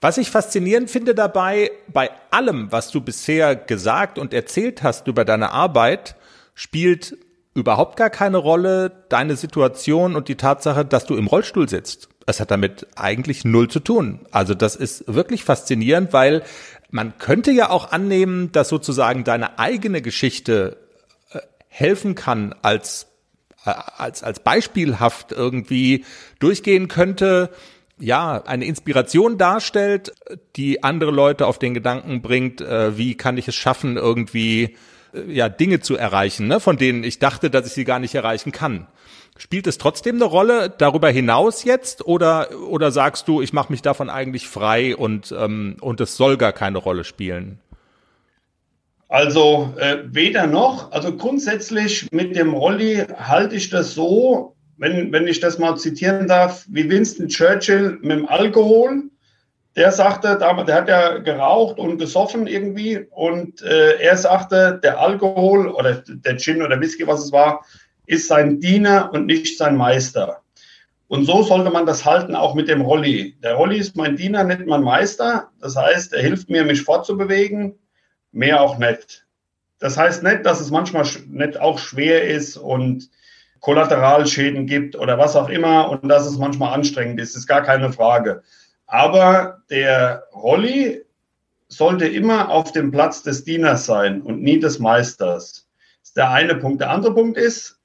Was 0.00 0.16
ich 0.18 0.30
faszinierend 0.30 0.90
finde 0.90 1.14
dabei, 1.14 1.72
bei 1.88 2.10
allem, 2.30 2.70
was 2.70 2.90
du 2.90 3.00
bisher 3.00 3.56
gesagt 3.56 4.18
und 4.18 4.32
erzählt 4.32 4.82
hast 4.82 5.08
über 5.08 5.24
deine 5.24 5.50
Arbeit, 5.50 6.14
spielt 6.54 7.16
überhaupt 7.54 7.96
gar 7.96 8.10
keine 8.10 8.36
Rolle 8.36 9.04
deine 9.08 9.34
Situation 9.34 10.14
und 10.14 10.28
die 10.28 10.36
Tatsache, 10.36 10.84
dass 10.84 11.06
du 11.06 11.16
im 11.16 11.26
Rollstuhl 11.26 11.68
sitzt. 11.68 12.08
Es 12.26 12.38
hat 12.38 12.52
damit 12.52 12.86
eigentlich 12.94 13.44
null 13.44 13.68
zu 13.68 13.80
tun. 13.80 14.20
Also 14.30 14.54
das 14.54 14.76
ist 14.76 15.04
wirklich 15.12 15.42
faszinierend, 15.42 16.12
weil 16.12 16.42
man 16.90 17.18
könnte 17.18 17.50
ja 17.50 17.70
auch 17.70 17.90
annehmen, 17.90 18.52
dass 18.52 18.68
sozusagen 18.68 19.24
deine 19.24 19.58
eigene 19.58 20.00
Geschichte 20.00 20.76
äh, 21.32 21.40
helfen 21.66 22.14
kann 22.14 22.54
als 22.62 23.08
äh, 23.64 23.70
als 23.70 24.22
als 24.22 24.40
beispielhaft 24.40 25.32
irgendwie 25.32 26.04
durchgehen 26.38 26.86
könnte 26.86 27.50
ja, 27.98 28.42
eine 28.44 28.64
Inspiration 28.64 29.38
darstellt, 29.38 30.12
die 30.56 30.82
andere 30.82 31.10
Leute 31.10 31.46
auf 31.46 31.58
den 31.58 31.74
Gedanken 31.74 32.22
bringt, 32.22 32.60
äh, 32.60 32.96
wie 32.96 33.16
kann 33.16 33.38
ich 33.38 33.48
es 33.48 33.54
schaffen, 33.54 33.96
irgendwie 33.96 34.76
äh, 35.12 35.32
ja 35.32 35.48
Dinge 35.48 35.80
zu 35.80 35.96
erreichen, 35.96 36.46
ne, 36.46 36.60
von 36.60 36.76
denen 36.76 37.04
ich 37.04 37.18
dachte, 37.18 37.50
dass 37.50 37.66
ich 37.66 37.72
sie 37.72 37.84
gar 37.84 37.98
nicht 37.98 38.14
erreichen 38.14 38.52
kann. 38.52 38.86
Spielt 39.36 39.68
es 39.68 39.78
trotzdem 39.78 40.16
eine 40.16 40.24
Rolle 40.24 40.74
darüber 40.76 41.10
hinaus 41.10 41.62
jetzt 41.62 42.04
oder 42.04 42.48
oder 42.68 42.90
sagst 42.90 43.28
du, 43.28 43.40
ich 43.40 43.52
mache 43.52 43.70
mich 43.72 43.82
davon 43.82 44.10
eigentlich 44.10 44.48
frei 44.48 44.96
und 44.96 45.32
ähm, 45.36 45.76
und 45.80 46.00
es 46.00 46.16
soll 46.16 46.36
gar 46.36 46.52
keine 46.52 46.78
Rolle 46.78 47.04
spielen? 47.04 47.60
Also 49.08 49.74
äh, 49.78 49.98
weder 50.04 50.46
noch. 50.46 50.92
Also 50.92 51.16
grundsätzlich 51.16 52.08
mit 52.12 52.36
dem 52.36 52.52
Rolli 52.52 53.06
halte 53.16 53.56
ich 53.56 53.70
das 53.70 53.94
so, 53.94 54.54
wenn, 54.78 55.12
wenn 55.12 55.26
ich 55.26 55.40
das 55.40 55.58
mal 55.58 55.76
zitieren 55.76 56.28
darf, 56.28 56.64
wie 56.68 56.88
Winston 56.88 57.28
Churchill 57.28 57.98
mit 58.00 58.12
dem 58.12 58.28
Alkohol. 58.28 59.04
Der 59.76 59.92
sagte, 59.92 60.38
der 60.38 60.74
hat 60.74 60.88
ja 60.88 61.18
geraucht 61.18 61.78
und 61.78 61.98
gesoffen 61.98 62.46
irgendwie 62.46 63.06
und 63.10 63.62
äh, 63.62 64.00
er 64.00 64.16
sagte, 64.16 64.80
der 64.82 64.98
Alkohol 64.98 65.68
oder 65.68 66.02
der 66.06 66.36
Gin 66.36 66.62
oder 66.62 66.80
Whisky, 66.80 67.06
was 67.06 67.24
es 67.24 67.32
war, 67.32 67.64
ist 68.06 68.26
sein 68.26 68.58
Diener 68.58 69.10
und 69.12 69.26
nicht 69.26 69.56
sein 69.56 69.76
Meister. 69.76 70.42
Und 71.06 71.24
so 71.24 71.42
sollte 71.42 71.70
man 71.70 71.86
das 71.86 72.04
halten, 72.04 72.34
auch 72.34 72.54
mit 72.54 72.68
dem 72.68 72.80
Rolli. 72.80 73.36
Der 73.42 73.54
Rolli 73.54 73.78
ist 73.78 73.96
mein 73.96 74.16
Diener, 74.16 74.44
nicht 74.44 74.66
mein 74.66 74.82
Meister. 74.82 75.50
Das 75.60 75.76
heißt, 75.76 76.12
er 76.12 76.22
hilft 76.22 76.50
mir, 76.50 76.64
mich 76.64 76.82
fortzubewegen, 76.82 77.78
mehr 78.32 78.60
auch 78.60 78.78
nicht. 78.78 79.26
Das 79.78 79.96
heißt 79.96 80.22
nicht, 80.22 80.44
dass 80.44 80.60
es 80.60 80.70
manchmal 80.70 81.06
nicht 81.28 81.60
auch 81.60 81.78
schwer 81.78 82.24
ist 82.28 82.56
und 82.56 83.08
Kollateralschäden 83.60 84.66
gibt 84.66 84.96
oder 84.96 85.18
was 85.18 85.36
auch 85.36 85.48
immer 85.48 85.90
und 85.90 86.08
dass 86.08 86.26
es 86.26 86.38
manchmal 86.38 86.74
anstrengend 86.74 87.20
ist, 87.20 87.36
ist 87.36 87.46
gar 87.46 87.62
keine 87.62 87.92
Frage. 87.92 88.42
Aber 88.86 89.62
der 89.70 90.24
Rolli 90.34 91.02
sollte 91.68 92.06
immer 92.06 92.48
auf 92.48 92.72
dem 92.72 92.90
Platz 92.90 93.22
des 93.22 93.44
Dieners 93.44 93.84
sein 93.86 94.22
und 94.22 94.42
nie 94.42 94.58
des 94.58 94.78
Meisters. 94.78 95.68
Das 96.00 96.08
ist 96.08 96.16
der 96.16 96.30
eine 96.30 96.54
Punkt. 96.54 96.80
Der 96.80 96.90
andere 96.90 97.14
Punkt 97.14 97.36
ist, 97.36 97.78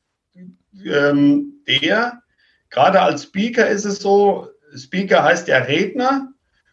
ähm, 0.86 1.62
der, 1.68 2.22
gerade 2.70 3.02
als 3.02 3.24
Speaker 3.24 3.68
ist 3.68 3.86
es 3.86 4.00
so, 4.00 4.48
Speaker 4.76 5.24
heißt 5.24 5.48
ja 5.48 5.58
Redner 5.58 6.30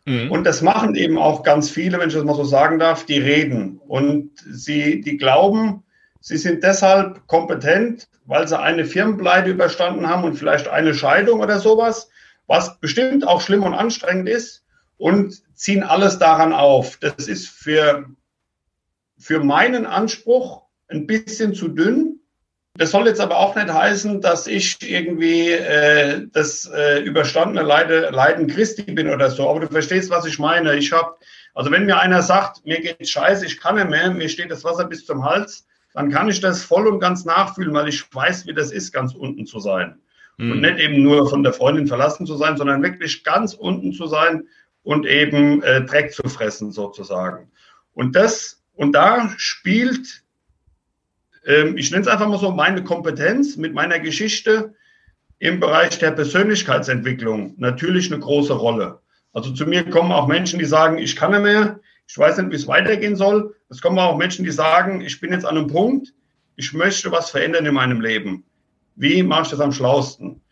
mhm. 0.07 0.31
und 0.31 0.45
das 0.45 0.63
machen 0.63 0.95
eben 0.95 1.19
auch 1.19 1.43
ganz 1.43 1.69
viele, 1.69 1.99
wenn 1.99 2.09
ich 2.09 2.15
das 2.15 2.25
mal 2.25 2.35
so 2.35 2.45
sagen 2.45 2.79
darf, 2.79 3.05
die 3.05 3.19
reden 3.19 3.79
und 3.79 4.31
sie, 4.49 5.01
die 5.01 5.17
glauben, 5.17 5.83
Sie 6.21 6.37
sind 6.37 6.63
deshalb 6.63 7.27
kompetent, 7.27 8.09
weil 8.27 8.47
sie 8.47 8.59
eine 8.59 8.85
Firmenpleite 8.85 9.51
überstanden 9.51 10.07
haben 10.07 10.25
und 10.25 10.37
vielleicht 10.37 10.69
eine 10.69 10.95
Scheidung 10.95 11.41
oder 11.41 11.59
sowas, 11.59 12.11
was 12.47 12.79
bestimmt 12.79 13.27
auch 13.27 13.41
schlimm 13.41 13.63
und 13.63 13.75
anstrengend 13.75 14.29
ist 14.29 14.65
und 14.99 15.43
ziehen 15.55 15.83
alles 15.83 16.19
daran 16.19 16.53
auf. 16.53 16.99
Das 16.99 17.27
ist 17.27 17.49
für, 17.49 18.07
für 19.19 19.41
meinen 19.43 19.87
Anspruch 19.87 20.63
ein 20.89 21.07
bisschen 21.07 21.55
zu 21.55 21.69
dünn. 21.69 22.21
Das 22.75 22.91
soll 22.91 23.07
jetzt 23.07 23.21
aber 23.21 23.39
auch 23.39 23.57
nicht 23.57 23.73
heißen, 23.73 24.21
dass 24.21 24.47
ich 24.47 24.77
irgendwie 24.83 25.51
äh, 25.51 26.27
das 26.33 26.71
äh, 26.73 27.01
überstandene 27.01 27.63
Leide, 27.63 28.11
Leiden 28.11 28.47
Christi 28.47 28.83
bin 28.83 29.09
oder 29.09 29.31
so. 29.31 29.49
Aber 29.49 29.61
du 29.61 29.69
verstehst, 29.69 30.11
was 30.11 30.27
ich 30.27 30.39
meine. 30.39 30.77
Ich 30.77 30.93
habe, 30.93 31.17
also 31.55 31.71
wenn 31.71 31.87
mir 31.87 31.99
einer 31.99 32.23
sagt, 32.23 32.65
mir 32.65 32.81
geht 32.81 33.09
scheiße, 33.09 33.47
ich 33.47 33.59
kann 33.59 33.77
nicht 33.77 33.89
mehr, 33.91 34.11
mir 34.11 34.29
steht 34.29 34.51
das 34.51 34.65
Wasser 34.65 34.85
bis 34.85 35.05
zum 35.05 35.25
Hals, 35.25 35.67
dann 35.95 36.11
kann 36.11 36.29
ich 36.29 36.41
das 36.41 36.63
voll 36.63 36.87
und 36.87 37.01
ganz 37.01 37.25
nachfühlen, 37.25 37.75
weil 37.75 37.89
ich 37.89 38.05
weiß, 38.15 38.47
wie 38.47 38.55
das 38.55 38.73
ist, 38.73 38.93
ganz 38.93 39.15
unten 39.15 39.47
zu 39.47 39.59
sein. 39.59 39.99
Mhm. 40.39 40.53
Und 40.53 40.61
nicht 40.61 40.79
eben 40.79 41.03
nur 41.03 41.29
von 41.29 41.43
der 41.43 41.53
Freundin 41.53 41.87
verlassen 41.87 42.27
zu 42.27 42.37
sein, 42.37 42.57
sondern 42.57 42.83
wirklich 42.83 43.25
ganz 43.25 43.55
unten 43.55 43.93
zu 43.93 44.07
sein 44.07 44.45
und 44.83 45.07
eben 45.07 45.63
äh, 45.63 45.85
Dreck 45.85 46.13
zu 46.13 46.29
fressen, 46.29 46.73
sozusagen. 46.73 47.51
Und 47.93 48.17
das, 48.17 48.63
und 48.75 48.93
da 48.93 49.33
spielt, 49.37 50.23
ähm, 51.45 51.77
ich 51.77 51.91
nenne 51.91 52.03
es 52.03 52.09
einfach 52.09 52.29
mal 52.29 52.39
so, 52.39 52.51
meine 52.51 52.85
Kompetenz 52.85 53.57
mit 53.57 53.75
meiner 53.75 53.99
Geschichte 53.99 54.75
im 55.39 55.59
Bereich 55.59 55.99
der 55.99 56.13
Persönlichkeitsentwicklung 56.13 57.55
natürlich 57.57 58.13
eine 58.13 58.21
große 58.21 58.53
Rolle. 58.53 59.01
Also 59.33 59.53
zu 59.53 59.67
mir 59.67 59.89
kommen 59.89 60.13
auch 60.13 60.29
Menschen, 60.29 60.59
die 60.59 60.65
sagen, 60.65 60.99
ich 60.99 61.17
kann 61.17 61.33
nicht 61.33 61.43
mehr, 61.43 61.81
ich 62.07 62.17
weiß 62.17 62.39
nicht, 62.39 62.51
wie 62.51 62.57
es 62.57 62.67
weitergehen 62.67 63.17
soll. 63.17 63.55
Es 63.71 63.81
kommen 63.81 63.99
auch 63.99 64.17
Menschen, 64.17 64.45
die 64.45 64.51
sagen, 64.51 65.01
ich 65.01 65.21
bin 65.21 65.33
jetzt 65.33 65.47
an 65.47 65.57
einem 65.57 65.69
Punkt, 65.69 66.13
ich 66.57 66.73
möchte 66.73 67.11
was 67.11 67.31
verändern 67.31 67.67
in 67.67 67.75
meinem 67.75 68.01
Leben. 68.01 68.45
Wie 68.97 69.23
mache 69.23 69.43
ich 69.43 69.51
das 69.51 69.61
am 69.61 69.73
schlausten? 69.73 70.43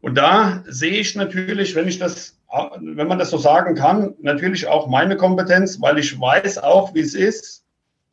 Und 0.00 0.16
da 0.16 0.62
sehe 0.66 0.98
ich 1.00 1.14
natürlich, 1.14 1.74
wenn 1.74 1.88
ich 1.88 1.98
das, 1.98 2.38
wenn 2.80 3.08
man 3.08 3.18
das 3.18 3.30
so 3.30 3.38
sagen 3.38 3.74
kann, 3.74 4.14
natürlich 4.20 4.66
auch 4.66 4.88
meine 4.88 5.16
Kompetenz, 5.16 5.80
weil 5.80 5.98
ich 5.98 6.20
weiß 6.20 6.58
auch, 6.58 6.94
wie 6.94 7.00
es 7.00 7.14
ist, 7.14 7.64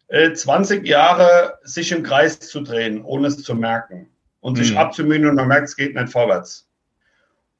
20 0.10 0.84
äh, 0.86 0.88
Jahre 0.88 1.58
sich 1.64 1.92
im 1.92 2.04
Kreis 2.04 2.40
zu 2.40 2.62
drehen, 2.62 3.04
ohne 3.04 3.28
es 3.28 3.42
zu 3.42 3.56
merken. 3.56 4.10
und 4.42 4.58
sich 4.58 4.78
abzumühen 4.78 5.26
und 5.26 5.36
man 5.36 5.48
merkt, 5.48 5.70
es 5.70 5.76
geht 5.76 5.96
nicht 5.96 6.12
vorwärts. 6.12 6.68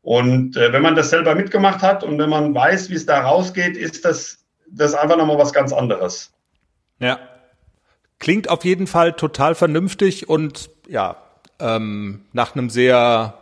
Und 0.02 0.58
äh, 0.58 0.74
wenn 0.74 0.82
man 0.82 0.96
das 0.96 1.10
selber 1.10 1.34
mitgemacht 1.34 1.82
hat 1.82 2.04
und 2.04 2.20
wenn 2.20 2.30
man 2.30 2.54
weiß, 2.54 2.90
wie 2.90 2.96
es 2.96 3.06
da 3.06 3.22
rausgeht, 3.22 3.78
ist 3.78 4.04
das, 4.04 4.44
das 4.70 4.94
einfach 4.94 5.16
nochmal 5.16 5.38
was 5.38 5.54
ganz 5.54 5.72
anderes. 5.72 6.33
Ja. 7.04 7.20
Klingt 8.20 8.50
auf 8.50 8.64
jeden 8.64 8.88
Fall 8.88 9.14
total 9.14 9.56
vernünftig 9.56 10.30
und 10.30 10.70
ja, 10.88 11.18
ähm, 11.60 12.22
nach 12.32 12.56
einem 12.56 12.70
sehr, 12.70 13.34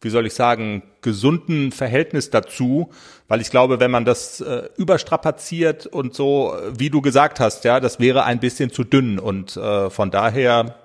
wie 0.00 0.10
soll 0.10 0.26
ich 0.26 0.34
sagen, 0.34 0.84
gesunden 1.02 1.72
Verhältnis 1.72 2.30
dazu, 2.30 2.90
weil 3.26 3.40
ich 3.40 3.50
glaube, 3.50 3.80
wenn 3.80 3.90
man 3.90 4.04
das 4.04 4.40
äh, 4.40 4.68
überstrapaziert 4.76 5.86
und 5.86 6.14
so, 6.14 6.56
wie 6.70 6.90
du 6.90 7.00
gesagt 7.00 7.40
hast, 7.40 7.64
ja, 7.64 7.80
das 7.80 7.98
wäre 7.98 8.22
ein 8.22 8.38
bisschen 8.38 8.70
zu 8.70 8.84
dünn 8.84 9.18
und 9.18 9.56
äh, 9.56 9.90
von 9.90 10.12
daher, 10.12 10.76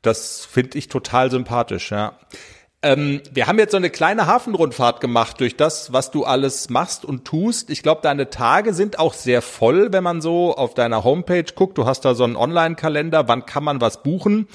das 0.00 0.46
finde 0.46 0.78
ich 0.78 0.88
total 0.88 1.30
sympathisch, 1.30 1.90
ja. 1.90 2.18
Ähm, 2.82 3.22
wir 3.32 3.46
haben 3.46 3.58
jetzt 3.58 3.70
so 3.70 3.78
eine 3.78 3.90
kleine 3.90 4.26
Hafenrundfahrt 4.26 5.00
gemacht 5.00 5.40
durch 5.40 5.56
das, 5.56 5.92
was 5.92 6.10
du 6.10 6.24
alles 6.24 6.68
machst 6.68 7.04
und 7.04 7.24
tust. 7.24 7.70
Ich 7.70 7.82
glaube, 7.82 8.02
deine 8.02 8.28
Tage 8.28 8.74
sind 8.74 8.98
auch 8.98 9.14
sehr 9.14 9.40
voll, 9.40 9.92
wenn 9.92 10.04
man 10.04 10.20
so 10.20 10.54
auf 10.54 10.74
deiner 10.74 11.02
Homepage 11.02 11.46
guckt. 11.54 11.78
Du 11.78 11.86
hast 11.86 12.04
da 12.04 12.14
so 12.14 12.24
einen 12.24 12.36
Online-Kalender. 12.36 13.28
Wann 13.28 13.46
kann 13.46 13.64
man 13.64 13.80
was 13.80 14.02
buchen? 14.02 14.46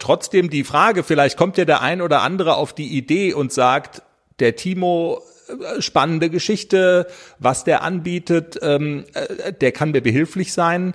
Trotzdem 0.00 0.50
die 0.50 0.64
Frage, 0.64 1.04
vielleicht 1.04 1.36
kommt 1.36 1.56
ja 1.56 1.64
der 1.64 1.80
ein 1.80 2.02
oder 2.02 2.22
andere 2.22 2.56
auf 2.56 2.72
die 2.72 2.96
Idee 2.96 3.32
und 3.32 3.52
sagt, 3.52 4.02
der 4.40 4.56
Timo 4.56 5.22
äh, 5.48 5.80
spannende 5.80 6.30
Geschichte, 6.30 7.06
was 7.38 7.64
der 7.64 7.82
anbietet, 7.82 8.58
ähm, 8.60 9.04
äh, 9.14 9.52
der 9.52 9.72
kann 9.72 9.92
mir 9.92 10.02
behilflich 10.02 10.52
sein. 10.52 10.94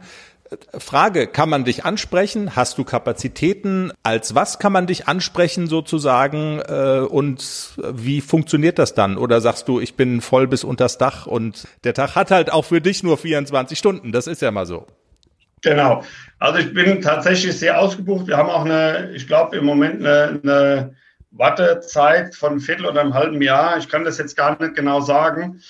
Frage, 0.78 1.28
kann 1.28 1.50
man 1.50 1.64
dich 1.64 1.86
ansprechen? 1.86 2.56
Hast 2.56 2.78
du 2.78 2.84
Kapazitäten? 2.84 3.92
Als 4.04 4.36
was 4.36 4.60
kann 4.60 4.72
man 4.72 4.88
dich 4.88 5.08
ansprechen 5.08 5.68
sozusagen? 5.68 6.60
Äh, 6.60 7.06
und 7.08 7.74
wie 7.78 8.22
funktioniert 8.22 8.80
das 8.80 8.94
dann? 8.94 9.18
Oder 9.18 9.42
sagst 9.42 9.68
du, 9.68 9.80
ich 9.80 9.96
bin 9.96 10.22
voll 10.22 10.48
bis 10.48 10.64
unters 10.64 10.98
Dach 10.98 11.26
und 11.28 11.68
der 11.84 11.94
Tag 11.94 12.16
hat 12.16 12.32
halt 12.32 12.52
auch 12.52 12.66
für 12.66 12.82
dich 12.82 13.04
nur 13.04 13.18
24 13.18 13.78
Stunden. 13.78 14.12
Das 14.12 14.28
ist 14.28 14.42
ja 14.42 14.52
mal 14.52 14.66
so. 14.66 14.88
Genau. 15.62 16.04
Also 16.40 16.60
ich 16.60 16.74
bin 16.74 17.02
tatsächlich 17.02 17.58
sehr 17.58 17.80
ausgebucht. 17.80 18.28
Wir 18.28 18.38
haben 18.38 18.50
auch 18.50 18.66
eine, 18.66 19.12
ich 19.16 19.28
glaube 19.28 19.56
im 19.56 19.66
Moment 19.66 20.06
eine, 20.06 20.40
eine 20.44 20.96
Wartezeit 21.32 22.36
von 22.36 22.60
Viertel 22.60 22.86
oder 22.86 23.02
einem 23.02 23.14
halben 23.14 23.42
Jahr. 23.42 23.78
Ich 23.78 23.90
kann 23.90 24.04
das 24.04 24.18
jetzt 24.18 24.36
gar 24.36 24.62
nicht 24.62 24.76
genau 24.76 25.02
sagen. 25.02 25.62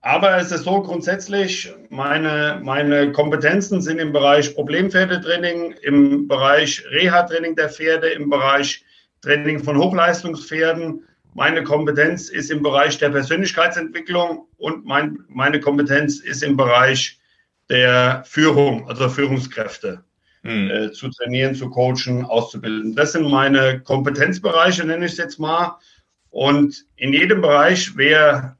Aber 0.00 0.36
es 0.36 0.52
ist 0.52 0.64
so 0.64 0.80
grundsätzlich, 0.82 1.72
meine, 1.90 2.60
meine 2.62 3.10
Kompetenzen 3.10 3.80
sind 3.80 3.98
im 3.98 4.12
Bereich 4.12 4.54
Problempferdetraining, 4.54 5.72
im 5.82 6.28
Bereich 6.28 6.84
Reha-Training 6.90 7.56
der 7.56 7.68
Pferde, 7.68 8.08
im 8.10 8.30
Bereich 8.30 8.84
Training 9.22 9.62
von 9.62 9.76
Hochleistungspferden. 9.76 11.04
Meine 11.34 11.64
Kompetenz 11.64 12.28
ist 12.28 12.50
im 12.50 12.62
Bereich 12.62 12.98
der 12.98 13.10
Persönlichkeitsentwicklung 13.10 14.46
und 14.56 14.84
mein, 14.84 15.18
meine 15.28 15.60
Kompetenz 15.60 16.20
ist 16.20 16.42
im 16.42 16.56
Bereich 16.56 17.18
der 17.68 18.22
Führung, 18.24 18.88
also 18.88 19.08
Führungskräfte 19.08 20.04
hm. 20.42 20.70
äh, 20.70 20.92
zu 20.92 21.08
trainieren, 21.10 21.54
zu 21.54 21.70
coachen, 21.70 22.24
auszubilden. 22.24 22.94
Das 22.94 23.12
sind 23.12 23.28
meine 23.28 23.80
Kompetenzbereiche, 23.80 24.84
nenne 24.84 25.06
ich 25.06 25.12
es 25.12 25.18
jetzt 25.18 25.40
mal. 25.40 25.76
Und 26.30 26.86
in 26.96 27.12
jedem 27.12 27.40
Bereich, 27.40 27.96
wer 27.96 28.57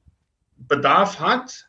Bedarf 0.67 1.21
hat, 1.21 1.69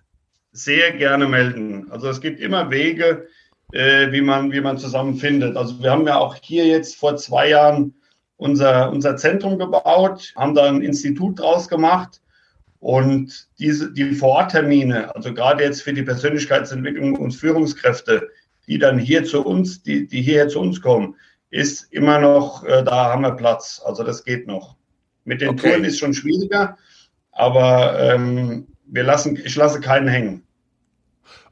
sehr 0.52 0.92
gerne 0.94 1.28
melden. 1.28 1.90
Also 1.92 2.10
es 2.10 2.22
gibt 2.22 2.40
immer 2.40 2.72
Wege, 2.72 3.28
äh, 3.72 4.12
wie, 4.12 4.22
man, 4.22 4.52
wie 4.52 4.62
man 4.62 4.78
zusammenfindet. 4.78 5.56
Also 5.56 5.82
wir 5.82 5.92
haben 5.92 6.08
ja 6.08 6.18
auch 6.18 6.36
hier 6.42 6.66
jetzt 6.66 6.96
vor 6.96 7.16
zwei 7.18 7.50
Jahren 7.50 7.94
unser, 8.38 8.92
unser 8.92 9.18
Zentrum 9.18 9.60
gebaut, 9.60 10.34
haben 10.36 10.56
da 10.56 10.66
ein 10.66 10.82
Institut 10.82 11.40
draus 11.40 11.68
gemacht 11.68 12.22
und 12.80 13.48
diese, 13.60 13.92
die 13.92 14.14
Vororttermine, 14.14 15.14
also 15.14 15.34
gerade 15.34 15.64
jetzt 15.64 15.82
für 15.82 15.94
die 15.94 16.04
Persönlichkeitsentwicklung 16.04 17.18
und 17.18 17.32
Führungskräfte, 17.32 18.30
die 18.68 18.80
dann 18.80 18.98
hier 18.98 19.26
zu 19.26 19.46
uns, 19.46 19.84
die, 19.84 20.08
die 20.08 20.22
hierher 20.22 20.48
zu 20.48 20.62
uns 20.62 20.82
kommen, 20.82 21.16
ist 21.50 21.92
immer 21.92 22.20
noch, 22.20 22.64
äh, 22.64 22.84
da 22.84 23.12
haben 23.12 23.24
wir 23.24 23.32
Platz. 23.32 23.82
Also 23.84 24.04
das 24.04 24.24
geht 24.24 24.48
noch. 24.48 24.78
Mit 25.26 25.42
den 25.42 25.50
okay. 25.50 25.72
Touren 25.72 25.84
ist 25.84 26.00
schon 26.00 26.14
schwieriger, 26.14 26.78
aber 27.32 28.00
ähm, 28.00 28.68
wir 28.92 29.04
lassen, 29.04 29.40
ich 29.44 29.56
lasse 29.56 29.80
keinen 29.80 30.08
hängen. 30.08 30.44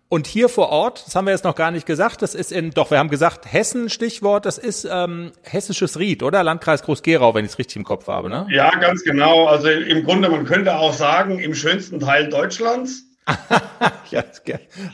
Und 0.09 0.25
hier 0.25 0.47
vor 0.47 0.69
Ort, 0.69 1.05
das 1.05 1.15
haben 1.15 1.25
wir 1.25 1.33
jetzt 1.33 1.43
noch 1.43 1.55
gar 1.55 1.69
nicht 1.69 1.85
gesagt, 1.85 2.21
das 2.21 2.33
ist 2.33 2.53
in, 2.53 2.71
doch, 2.71 2.91
wir 2.91 2.97
haben 2.97 3.09
gesagt, 3.09 3.51
Hessen, 3.51 3.89
Stichwort, 3.89 4.45
das 4.45 4.57
ist 4.57 4.87
ähm, 4.89 5.33
hessisches 5.43 5.99
Ried, 5.99 6.23
oder? 6.23 6.43
Landkreis 6.43 6.81
Groß-Gerau, 6.83 7.35
wenn 7.35 7.43
ich 7.43 7.51
es 7.51 7.59
richtig 7.59 7.75
im 7.75 7.83
Kopf 7.83 8.07
habe, 8.07 8.29
ne? 8.29 8.47
Ja, 8.49 8.69
ganz 8.71 9.03
genau. 9.03 9.47
Also 9.47 9.67
im 9.67 10.05
Grunde, 10.05 10.29
man 10.29 10.45
könnte 10.45 10.77
auch 10.77 10.93
sagen, 10.93 11.39
im 11.39 11.53
schönsten 11.53 11.99
Teil 11.99 12.29
Deutschlands. 12.29 13.03
ja, 14.11 14.23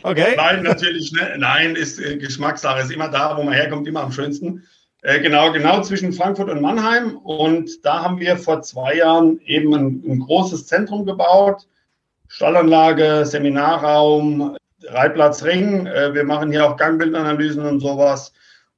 okay. 0.02 0.34
Nein, 0.36 0.64
natürlich, 0.64 1.12
ne, 1.12 1.36
nein, 1.38 1.76
ist 1.76 2.00
äh, 2.00 2.18
Geschmackssache, 2.18 2.82
ist 2.82 2.92
immer 2.92 3.10
da, 3.10 3.38
wo 3.38 3.44
man 3.44 3.54
herkommt, 3.54 3.88
immer 3.88 4.02
am 4.02 4.12
schönsten. 4.12 4.64
Äh, 5.04 5.20
genau, 5.20 5.52
genau 5.52 5.82
zwischen 5.84 6.12
Frankfurt 6.12 6.50
und 6.50 6.60
Mannheim. 6.60 7.18
Und 7.18 7.86
da 7.86 8.02
haben 8.02 8.20
wir 8.20 8.38
vor 8.38 8.64
zwei 8.64 8.96
Jahren 8.96 9.40
eben 9.42 9.76
ein, 9.76 10.04
ein 10.08 10.20
großes 10.22 10.66
Zentrum 10.66 11.06
gebaut 11.06 11.68
Stallanlage, 12.34 13.28
Seminarraum, 13.28 14.58
Reitplatz 14.82 15.44
Ring. 15.44 15.86
Äh, 15.86 16.16
wir 16.16 16.24
machen 16.24 16.50
hier 16.50 16.66
auch 16.66 16.78
Gangbildanalysen 16.78 17.64
und 17.64 17.80
sowas. 17.80 18.34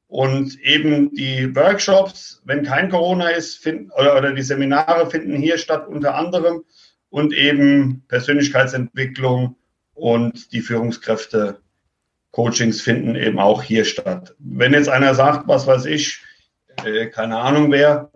Und 0.07 0.59
eben 0.59 1.15
die 1.15 1.55
Workshops, 1.55 2.41
wenn 2.43 2.65
kein 2.65 2.89
Corona 2.89 3.29
ist, 3.29 3.55
finden, 3.55 3.91
oder, 3.91 4.17
oder 4.17 4.33
die 4.33 4.41
Seminare 4.41 5.09
finden 5.09 5.37
hier 5.37 5.57
statt 5.57 5.87
unter 5.87 6.15
anderem. 6.15 6.65
Und 7.09 7.33
eben 7.33 8.03
Persönlichkeitsentwicklung 8.09 9.55
und 9.93 10.51
die 10.51 10.59
Führungskräfte 10.59 11.61
Coachings 12.31 12.81
finden 12.81 13.15
eben 13.15 13.39
auch 13.39 13.63
hier 13.63 13.85
statt. 13.85 14.35
Wenn 14.37 14.73
jetzt 14.73 14.89
einer 14.89 15.15
sagt, 15.15 15.47
was 15.47 15.65
weiß 15.65 15.85
ich, 15.85 16.21
äh, 16.83 17.05
keine 17.05 17.37
Ahnung 17.37 17.71
wer, 17.71 18.11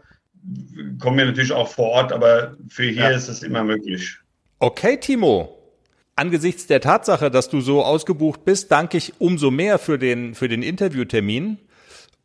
kommen 1.00 1.18
wir 1.18 1.26
natürlich 1.28 1.54
auch 1.54 1.70
vor 1.70 1.92
Ort, 1.92 2.12
aber 2.12 2.58
für 2.68 2.84
hier 2.84 3.04
ja. 3.04 3.10
ist 3.12 3.30
es 3.30 3.42
immer 3.42 3.64
möglich. 3.64 4.20
Okay, 4.60 4.98
Timo. 4.98 5.58
Angesichts 6.18 6.68
der 6.68 6.82
Tatsache, 6.82 7.32
dass 7.32 7.50
du 7.50 7.62
so 7.62 7.82
ausgebucht 7.82 8.44
bist, 8.44 8.70
danke 8.72 8.98
ich 8.98 9.14
umso 9.20 9.52
mehr 9.52 9.80
für 9.80 9.98
den, 9.98 10.36
für 10.36 10.50
den 10.50 10.64
Interviewtermin 10.64 11.60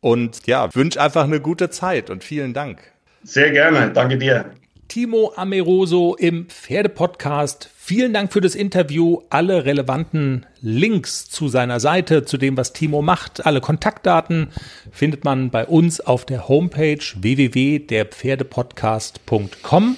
und 0.01 0.45
ja, 0.45 0.75
wünsche 0.75 1.01
einfach 1.01 1.23
eine 1.23 1.39
gute 1.39 1.69
Zeit 1.69 2.09
und 2.09 2.25
vielen 2.25 2.53
Dank. 2.53 2.91
Sehr 3.23 3.51
gerne, 3.51 3.91
danke 3.91 4.17
dir. 4.17 4.51
Timo 4.89 5.31
Ameroso 5.35 6.15
im 6.15 6.47
Pferdepodcast. 6.47 7.69
Vielen 7.75 8.13
Dank 8.13 8.33
für 8.33 8.41
das 8.41 8.53
Interview. 8.53 9.21
Alle 9.29 9.63
relevanten 9.65 10.45
Links 10.61 11.27
zu 11.29 11.47
seiner 11.47 11.79
Seite, 11.79 12.25
zu 12.25 12.37
dem, 12.37 12.57
was 12.57 12.73
Timo 12.73 13.01
macht, 13.01 13.45
alle 13.45 13.61
Kontaktdaten 13.61 14.49
findet 14.91 15.23
man 15.23 15.51
bei 15.51 15.65
uns 15.65 16.01
auf 16.01 16.25
der 16.25 16.49
Homepage 16.49 16.99
www.derpferdepodcast.com. 16.99 19.95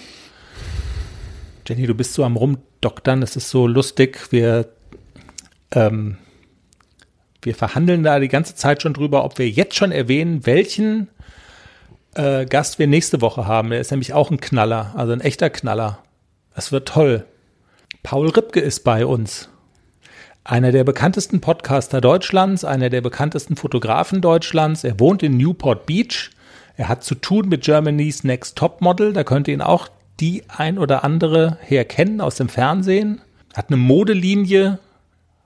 Jenny, 1.68 1.86
du 1.86 1.96
bist 1.96 2.14
so 2.14 2.24
am 2.24 2.38
Rumdoktern, 2.38 3.20
das 3.20 3.36
ist 3.36 3.50
so 3.50 3.68
lustig. 3.68 4.32
Wir, 4.32 4.70
ähm, 5.72 6.18
wir 7.42 7.56
verhandeln 7.56 8.04
da 8.04 8.20
die 8.20 8.30
ganze 8.30 8.56
Zeit 8.56 8.82
schon 8.82 8.94
drüber, 8.94 9.26
ob 9.26 9.38
wir 9.38 9.50
jetzt 9.50 9.76
schon 9.76 9.92
erwähnen, 9.92 10.46
welchen 10.46 11.10
äh, 12.16 12.46
Gast 12.46 12.80
wir 12.80 12.88
nächste 12.88 13.20
Woche 13.20 13.48
haben. 13.48 13.72
Der 13.72 13.82
ist 13.82 13.92
nämlich 13.92 14.14
auch 14.14 14.32
ein 14.32 14.40
Knaller, 14.40 14.94
also 14.96 15.12
ein 15.12 15.20
echter 15.20 15.50
Knaller. 15.50 16.00
Das 16.56 16.72
wird 16.72 16.88
toll. 16.88 17.26
Paul 18.02 18.30
Ripke 18.30 18.62
ist 18.62 18.86
bei 18.86 19.06
uns. 19.06 19.50
Einer 20.46 20.72
der 20.72 20.86
bekanntesten 20.86 21.42
Podcaster 21.42 22.00
Deutschlands, 22.00 22.64
einer 22.64 22.90
der 22.90 23.02
bekanntesten 23.02 23.58
Fotografen 23.58 24.22
Deutschlands. 24.22 24.86
Er 24.86 25.02
wohnt 25.02 25.22
in 25.22 25.36
Newport 25.36 25.86
Beach. 25.86 26.32
Er 26.78 26.88
hat 26.88 27.04
zu 27.04 27.16
tun 27.16 27.50
mit 27.50 27.66
Germany's 27.66 28.24
Next 28.24 28.58
Top 28.58 28.80
Model. 28.80 29.12
Da 29.12 29.26
könnt 29.26 29.50
ihr 29.50 29.54
ihn 29.54 29.62
auch 29.62 29.90
die 30.20 30.44
ein 30.48 30.78
oder 30.78 31.04
andere 31.04 31.58
herkennen 31.62 32.22
aus 32.22 32.36
dem 32.36 32.50
Fernsehen. 32.50 33.22
Hat 33.56 33.70
eine 33.70 33.78
Modelinie, 33.78 34.80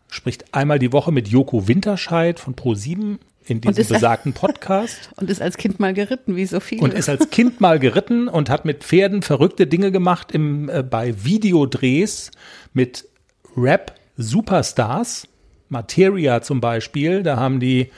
spricht 0.09 0.53
einmal 0.53 0.79
die 0.79 0.91
Woche 0.91 1.11
mit 1.11 1.27
Joko 1.27 1.67
Winterscheid 1.67 2.39
von 2.39 2.55
Pro7 2.55 3.17
in 3.45 3.61
diesem 3.61 3.87
besagten 3.87 4.33
Podcast. 4.33 5.09
Und 5.15 5.29
ist 5.29 5.41
als 5.41 5.57
Kind 5.57 5.79
mal 5.79 5.93
geritten, 5.93 6.35
wie 6.35 6.45
so 6.45 6.59
viele. 6.59 6.83
Und 6.83 6.93
ist 6.93 7.09
als 7.09 7.29
Kind 7.29 7.59
mal 7.59 7.79
geritten 7.79 8.27
und 8.27 8.49
hat 8.49 8.65
mit 8.65 8.83
Pferden 8.83 9.21
verrückte 9.21 9.67
Dinge 9.67 9.91
gemacht 9.91 10.31
im, 10.31 10.69
äh, 10.69 10.83
bei 10.83 11.23
Videodrehs 11.23 12.31
mit 12.73 13.07
Rap-Superstars. 13.57 15.27
Materia 15.69 16.41
zum 16.41 16.61
Beispiel, 16.61 17.23
da 17.23 17.37
haben 17.37 17.59
die 17.59 17.91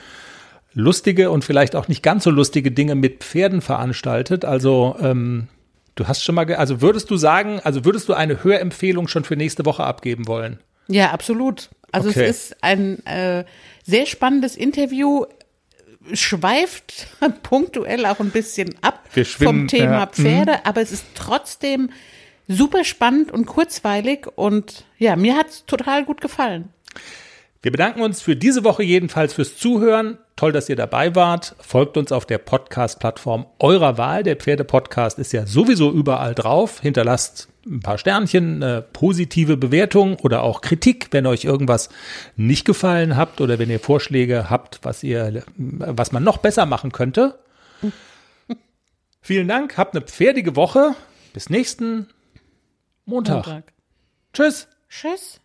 lustige 0.73 1.31
und 1.31 1.43
vielleicht 1.43 1.75
auch 1.75 1.87
nicht 1.87 2.03
ganz 2.03 2.23
so 2.23 2.29
lustige 2.29 2.71
Dinge 2.71 2.95
mit 2.95 3.23
Pferden 3.23 3.61
veranstaltet. 3.61 4.45
Also 4.45 4.95
ähm, 5.01 5.47
Du 5.95 6.07
hast 6.07 6.23
schon 6.23 6.35
mal, 6.35 6.51
also 6.55 6.81
würdest 6.81 7.09
du 7.11 7.17
sagen, 7.17 7.59
also 7.63 7.85
würdest 7.85 8.09
du 8.09 8.13
eine 8.13 8.43
Hörempfehlung 8.43 9.07
schon 9.07 9.23
für 9.23 9.35
nächste 9.35 9.65
Woche 9.65 9.83
abgeben 9.83 10.27
wollen? 10.27 10.59
Ja, 10.87 11.11
absolut. 11.11 11.69
Also 11.91 12.09
okay. 12.09 12.25
es 12.25 12.45
ist 12.45 12.63
ein 12.63 13.05
äh, 13.05 13.45
sehr 13.83 14.05
spannendes 14.05 14.55
Interview. 14.55 15.25
schweift 16.13 17.07
punktuell 17.43 18.05
auch 18.05 18.19
ein 18.19 18.31
bisschen 18.31 18.75
ab 18.81 19.07
schwimmen, 19.13 19.59
vom 19.59 19.67
Thema 19.67 19.99
ja. 19.99 20.07
Pferde, 20.07 20.65
aber 20.65 20.81
es 20.81 20.91
ist 20.91 21.05
trotzdem 21.13 21.91
super 22.47 22.83
spannend 22.83 23.31
und 23.31 23.45
kurzweilig 23.45 24.27
und 24.35 24.85
ja, 24.97 25.15
mir 25.15 25.37
hat's 25.37 25.65
total 25.65 26.03
gut 26.03 26.21
gefallen. 26.21 26.69
Wir 27.63 27.71
bedanken 27.71 28.01
uns 28.01 28.21
für 28.21 28.35
diese 28.35 28.65
Woche 28.65 28.83
jedenfalls 28.83 29.33
fürs 29.33 29.55
Zuhören. 29.55 30.17
Toll, 30.35 30.51
dass 30.51 30.67
ihr 30.67 30.75
dabei 30.75 31.15
wart. 31.15 31.55
Folgt 31.61 31.95
uns 31.95 32.11
auf 32.11 32.25
der 32.25 32.37
Podcast-Plattform 32.37 33.45
eurer 33.57 33.97
Wahl. 33.97 34.23
Der 34.23 34.35
Pferde-Podcast 34.35 35.17
ist 35.17 35.31
ja 35.31 35.45
sowieso 35.45 35.89
überall 35.89 36.35
drauf. 36.35 36.81
Hinterlasst 36.81 37.47
ein 37.65 37.79
paar 37.79 37.97
Sternchen, 37.97 38.61
eine 38.61 38.81
positive 38.81 39.55
Bewertung 39.55 40.17
oder 40.17 40.43
auch 40.43 40.59
Kritik, 40.59 41.07
wenn 41.11 41.25
euch 41.25 41.45
irgendwas 41.45 41.87
nicht 42.35 42.65
gefallen 42.65 43.15
habt 43.15 43.39
oder 43.39 43.57
wenn 43.59 43.69
ihr 43.69 43.79
Vorschläge 43.79 44.49
habt, 44.49 44.79
was 44.83 45.01
ihr, 45.01 45.45
was 45.55 46.11
man 46.11 46.25
noch 46.25 46.39
besser 46.39 46.65
machen 46.65 46.91
könnte. 46.91 47.39
Vielen 49.21 49.47
Dank. 49.47 49.77
Habt 49.77 49.95
eine 49.95 50.05
pferdige 50.05 50.57
Woche. 50.57 50.95
Bis 51.31 51.49
nächsten 51.49 52.09
Montag. 53.05 53.47
Montag. 53.47 53.73
Tschüss. 54.33 54.67
Tschüss. 54.89 55.39